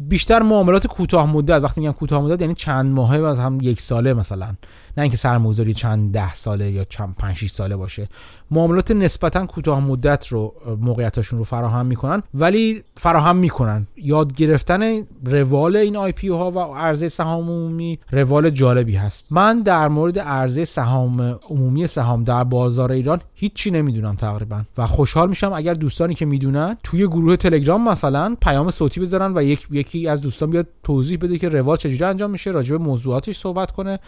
بیشتر 0.00 0.42
معاملات 0.42 0.86
کوتاه 0.86 1.32
مدت 1.32 1.62
وقتی 1.64 1.80
میگم 1.80 1.92
کوتاه 1.92 2.22
مدت 2.22 2.40
یعنی 2.40 2.54
چند 2.54 2.92
ماهه 2.92 3.18
و 3.18 3.24
از 3.24 3.40
هم 3.40 3.58
یک 3.62 3.80
ساله 3.80 4.14
مثلا. 4.14 4.54
نه 5.00 5.02
اینکه 5.02 5.16
سرمایه‌گذاری 5.16 5.74
چند 5.74 6.12
ده 6.12 6.34
ساله 6.34 6.70
یا 6.70 6.84
چند 6.84 7.14
5 7.18 7.46
ساله 7.46 7.76
باشه. 7.76 8.08
معاملات 8.50 8.90
نسبتا 8.90 9.46
کوتاه 9.46 9.80
مدت 9.80 10.26
رو 10.26 10.52
موقعیتاشون 10.80 11.38
رو 11.38 11.44
فراهم 11.44 11.86
می‌کنن 11.86 12.22
ولی 12.34 12.82
فراهم 12.96 13.36
می‌کنن. 13.36 13.86
یاد 13.96 14.32
گرفتن 14.32 15.02
روال 15.24 15.76
این 15.76 15.96
IPO 15.96 16.28
ها 16.28 16.50
و 16.50 16.58
عرضه 16.58 17.08
سهام 17.08 17.44
عمومی 17.44 17.98
روال 18.10 18.50
جالبی 18.50 18.96
هست. 18.96 19.26
من 19.30 19.60
در 19.60 19.88
مورد 19.88 20.18
عرضه 20.18 20.64
سهام 20.64 21.20
عمومی 21.50 21.86
سهام 21.86 22.24
در 22.24 22.44
بازار 22.44 22.92
ایران 22.92 23.20
هیچی 23.34 23.70
نمی‌دونم 23.70 24.14
تقریبا. 24.14 24.62
و 24.78 24.86
خوشحال 24.86 25.28
میشم 25.28 25.52
اگر 25.52 25.74
دوستانی 25.74 26.14
که 26.14 26.26
می‌دونن 26.26 26.76
توی 26.82 27.06
گروه 27.06 27.36
تلگرام 27.36 27.88
مثلا 27.88 28.36
پیام 28.42 28.70
صوتی 28.70 29.00
بذارن 29.00 29.32
و 29.36 29.42
یک 29.42 29.66
یکی 29.70 30.08
از 30.08 30.22
دوستان 30.22 30.50
بیاد 30.50 30.66
توضیح 30.82 31.18
بده 31.18 31.38
که 31.38 31.48
روال 31.48 31.76
چجوری 31.76 32.04
انجام 32.04 32.30
میشه 32.30 32.50
راجع 32.50 32.76
به 32.76 32.84
موضوعاتش 32.84 33.38
صحبت 33.38 33.70
کنه. 33.70 33.98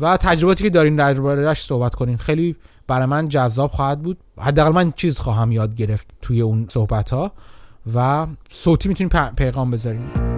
و 0.00 0.16
تجرباتی 0.16 0.64
که 0.64 0.70
دارین 0.70 0.96
دربارهش 0.96 1.62
صحبت 1.62 1.94
کنین. 1.94 2.16
خیلی 2.16 2.56
برای 2.86 3.06
من 3.06 3.28
جذاب 3.28 3.70
خواهد 3.70 4.02
بود. 4.02 4.16
حداقل 4.38 4.72
من 4.72 4.92
چیز 4.92 5.18
خواهم 5.18 5.52
یاد 5.52 5.74
گرفت 5.74 6.06
توی 6.22 6.40
اون 6.40 6.66
صحبت 6.70 7.10
ها 7.10 7.32
و 7.94 8.26
صوتی 8.50 8.88
می‌تونین 8.88 9.10
پیغام 9.36 9.70
بذارین. 9.70 10.29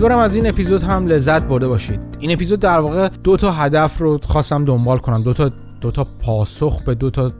امیدوارم 0.00 0.24
از 0.24 0.34
این 0.34 0.46
اپیزود 0.46 0.82
هم 0.82 1.06
لذت 1.06 1.42
برده 1.42 1.68
باشید. 1.68 2.00
این 2.18 2.32
اپیزود 2.32 2.60
در 2.60 2.78
واقع 2.78 3.08
دو 3.24 3.36
تا 3.36 3.52
هدف 3.52 3.98
رو 3.98 4.18
خواستم 4.28 4.64
دنبال 4.64 4.98
کنم. 4.98 5.22
دو 5.22 5.32
تا 5.34 5.50
دو 5.80 5.90
تا 5.90 6.06
پاسخ 6.22 6.82
به 6.82 6.94
دو 6.94 7.10
تا 7.10 7.32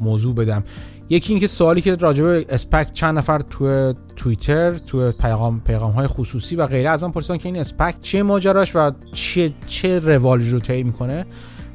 موضوع 0.00 0.34
بدم. 0.34 0.64
یکی 1.08 1.32
اینکه 1.32 1.46
سوالی 1.46 1.80
که 1.80 1.94
راجع 1.94 2.22
به 2.22 2.46
اسپک 2.48 2.92
چند 2.92 3.18
نفر 3.18 3.38
تو 3.38 3.92
توییتر 4.16 4.78
تو 4.78 5.12
پیغام 5.12 5.60
پیغام 5.60 5.92
های 5.92 6.06
خصوصی 6.06 6.56
و 6.56 6.66
غیره 6.66 6.90
از 6.90 7.02
من 7.02 7.10
پرسیدن 7.10 7.36
که 7.36 7.48
این 7.48 7.58
اسپک 7.58 7.94
چه 8.02 8.22
ماجراش 8.22 8.76
و 8.76 8.90
چه 9.12 9.52
چه 9.66 9.98
روالی 9.98 10.50
رو 10.50 10.60
طی 10.60 10.82
می‌کنه. 10.82 11.26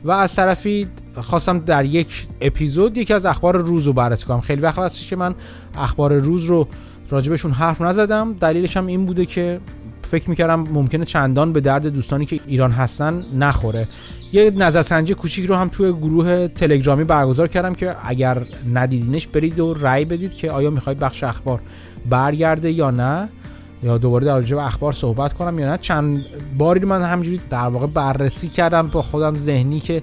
و 0.03 0.11
از 0.11 0.35
طرفی 0.35 0.87
خواستم 1.21 1.59
در 1.59 1.85
یک 1.85 2.27
اپیزود 2.41 2.97
یکی 2.97 3.13
از 3.13 3.25
اخبار 3.25 3.57
روز 3.57 3.87
رو 3.87 3.93
بررسی 3.93 4.25
کنم. 4.25 4.41
خیلی 4.41 4.61
وقت 4.61 4.79
هستش 4.79 5.09
که 5.09 5.15
من 5.15 5.35
اخبار 5.77 6.13
روز 6.13 6.45
رو 6.45 6.67
راجبشون 7.09 7.51
حرف 7.51 7.81
نزدم 7.81 8.33
دلیلش 8.33 8.77
هم 8.77 8.87
این 8.87 9.05
بوده 9.05 9.25
که 9.25 9.59
فکر 10.05 10.29
می‌کردم 10.29 10.59
ممکنه 10.59 11.05
چندان 11.05 11.53
به 11.53 11.61
درد 11.61 11.87
دوستانی 11.87 12.25
که 12.25 12.39
ایران 12.47 12.71
هستن 12.71 13.25
نخوره. 13.33 13.87
یه 14.33 14.51
نظرسنجی 14.51 15.13
کوچیک 15.13 15.45
رو 15.45 15.55
هم 15.55 15.67
توی 15.67 15.91
گروه 15.93 16.47
تلگرامی 16.47 17.03
برگزار 17.03 17.47
کردم 17.47 17.73
که 17.73 17.95
اگر 18.03 18.37
ندیدینش 18.73 19.27
برید 19.27 19.59
و 19.59 19.73
رأی 19.73 20.05
بدید 20.05 20.33
که 20.33 20.51
آیا 20.51 20.69
می‌خواید 20.69 20.99
بخش 20.99 21.23
اخبار 21.23 21.59
برگرده 22.09 22.71
یا 22.71 22.91
نه 22.91 23.29
یا 23.83 23.97
دوباره 23.97 24.25
در 24.25 24.41
به 24.41 24.65
اخبار 24.65 24.93
صحبت 24.93 25.33
کنم 25.33 25.59
یا 25.59 25.71
نه. 25.71 25.77
چند 25.77 26.25
باری 26.57 26.85
من 26.85 27.01
همجوری 27.01 27.41
در 27.49 27.67
واقع 27.67 27.87
بررسی 27.87 28.47
کردم 28.47 28.87
با 28.87 29.01
خودم 29.01 29.37
ذهنی 29.37 29.79
که 29.79 30.01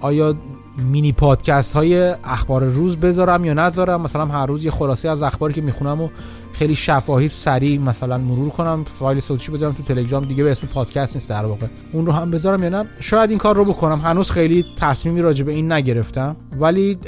آیا 0.00 0.34
مینی 0.78 1.12
پادکست 1.12 1.74
های 1.74 2.14
اخبار 2.24 2.64
روز 2.64 3.00
بذارم 3.00 3.44
یا 3.44 3.54
نذارم. 3.54 4.00
مثلا 4.00 4.26
هر 4.26 4.46
روز 4.46 4.64
یه 4.64 4.70
خلاصه 4.70 5.08
از 5.08 5.22
اخباری 5.22 5.54
که 5.54 5.60
می‌خونم 5.60 6.00
و 6.00 6.08
خیلی 6.52 6.74
شفاهی 6.74 7.28
سریع 7.28 7.80
مثلا 7.80 8.18
مرور 8.18 8.50
کنم. 8.50 8.84
فایل 8.98 9.20
صوتی 9.20 9.52
بذارم 9.52 9.72
تو 9.72 9.82
تلگرام 9.82 10.24
دیگه 10.24 10.44
به 10.44 10.50
اسم 10.50 10.66
پادکست 10.66 11.16
نیست 11.16 11.30
در 11.30 11.44
واقع. 11.44 11.66
اون 11.92 12.06
رو 12.06 12.12
هم 12.12 12.30
بذارم 12.30 12.62
یا 12.62 12.68
نه؟ 12.68 12.84
شاید 13.00 13.30
این 13.30 13.38
کار 13.38 13.56
رو 13.56 13.64
بکنم. 13.64 14.00
هنوز 14.00 14.30
خیلی 14.30 14.64
تصمیمی 14.76 15.20
راجع 15.20 15.44
به 15.44 15.52
این 15.52 15.72
نگرفتم. 15.72 16.36
ولی 16.60 16.98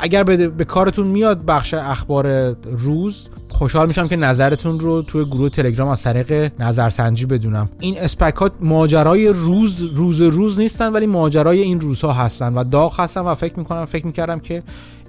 اگر 0.00 0.22
به, 0.24 0.64
کارتون 0.64 1.06
میاد 1.06 1.44
بخش 1.44 1.74
اخبار 1.74 2.56
روز 2.64 3.28
خوشحال 3.48 3.88
میشم 3.88 4.08
که 4.08 4.16
نظرتون 4.16 4.80
رو 4.80 5.02
توی 5.02 5.24
گروه 5.24 5.48
تلگرام 5.48 5.88
از 5.88 6.02
طریق 6.02 6.52
نظرسنجی 6.60 7.26
بدونم. 7.26 7.68
این 7.80 7.98
اسپک 7.98 8.34
ها 8.34 8.50
ماجرای 8.60 9.28
روز 9.28 9.82
روز 9.82 10.20
روز 10.20 10.60
نیستن 10.60 10.92
ولی 10.92 11.06
ماجرای 11.06 11.60
این 11.60 11.80
روزها 11.80 12.12
هستن 12.12 12.54
و 12.54 12.64
داغ 12.64 13.00
هستن 13.00 13.20
و 13.20 13.34
فکر 13.34 13.58
می‌کنم 13.58 13.84
فکر 13.84 14.06
می‌کردم 14.06 14.40
که 14.40 14.62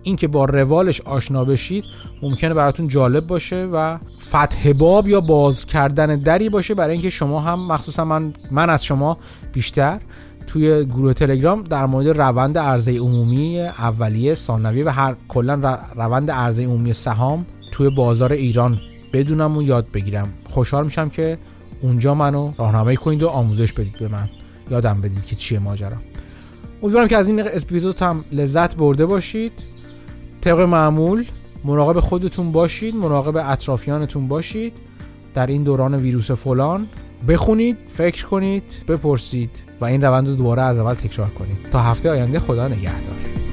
این 0.06 0.16
که 0.16 0.28
با 0.28 0.46
روالش 0.46 1.02
آشنا 1.02 1.46
بشید 1.46 1.86
ممکنه 2.22 2.54
براتون 2.54 2.88
جالب 2.88 3.28
باشه 3.28 3.66
و 3.66 3.98
فتح 4.30 4.74
باب 4.80 5.08
یا 5.08 5.22
باز 5.22 5.66
کردن 5.66 6.20
دری 6.20 6.50
باشه 6.50 6.74
برای 6.74 6.92
اینکه 6.92 7.10
شما 7.10 7.42
هم 7.42 7.60
مخصوصا 7.60 8.06
من 8.06 8.34
من 8.52 8.70
از 8.70 8.86
شما 8.86 9.18
بیشتر 9.54 10.00
توی 10.48 10.86
گروه 10.86 11.14
تلگرام 11.14 11.64
در 11.64 11.86
مورد 11.86 12.08
روند 12.08 12.58
عرضه 12.58 12.98
عمومی 12.98 13.62
اولیه 13.62 14.36
ثانویه 14.36 14.86
و 14.86 14.90
هر 14.90 15.16
کلا 15.30 15.80
روند 15.96 16.32
عرضه 16.32 16.64
عمومی 16.64 16.94
سهام 16.94 17.46
توی 17.72 17.90
بازار 17.90 18.34
ایران 18.34 18.82
بدونم 19.14 19.58
و 19.58 19.64
یاد 19.64 19.86
بگیرم. 19.94 20.30
خوشحال 20.50 20.86
میشم 20.86 21.10
که 21.10 21.38
اونجا 21.82 22.16
منو 22.16 22.54
راهنمایی 22.58 22.98
کنید 22.98 23.24
و 23.24 23.28
آموزش 23.28 23.74
بدید 23.74 23.98
به 23.98 24.08
من. 24.08 24.30
یادم 24.72 25.02
بدید 25.02 25.26
که 25.26 25.36
چیه 25.36 25.60
ماجرا. 25.60 25.98
امیدوارم 26.84 27.08
که 27.08 27.18
از 27.18 27.28
این 27.28 27.40
اپیزود 27.40 28.02
هم 28.02 28.26
لذت 28.32 28.76
برده 28.76 29.06
باشید. 29.06 29.54
طبق 30.46 30.60
معمول 30.60 31.26
مراقب 31.64 32.00
خودتون 32.00 32.52
باشید 32.52 32.96
مراقب 32.96 33.52
اطرافیانتون 33.52 34.28
باشید 34.28 34.74
در 35.34 35.48
این 35.48 35.64
دوران 35.64 35.96
ویروس 35.96 36.32
فلان. 36.32 36.88
بخونید 37.28 37.78
فکر 37.88 38.26
کنید 38.26 38.64
بپرسید 38.88 39.64
و 39.82 39.86
این 39.86 40.02
روند 40.02 40.28
رو 40.28 40.36
دوباره 40.36 40.62
از 40.62 40.78
اول 40.78 40.94
تکرار 40.94 41.30
کنید. 41.30 41.64
تا 41.72 41.80
هفته 41.80 42.10
آینده 42.10 42.40
خدا 42.40 42.68
نگهدار. 42.68 43.45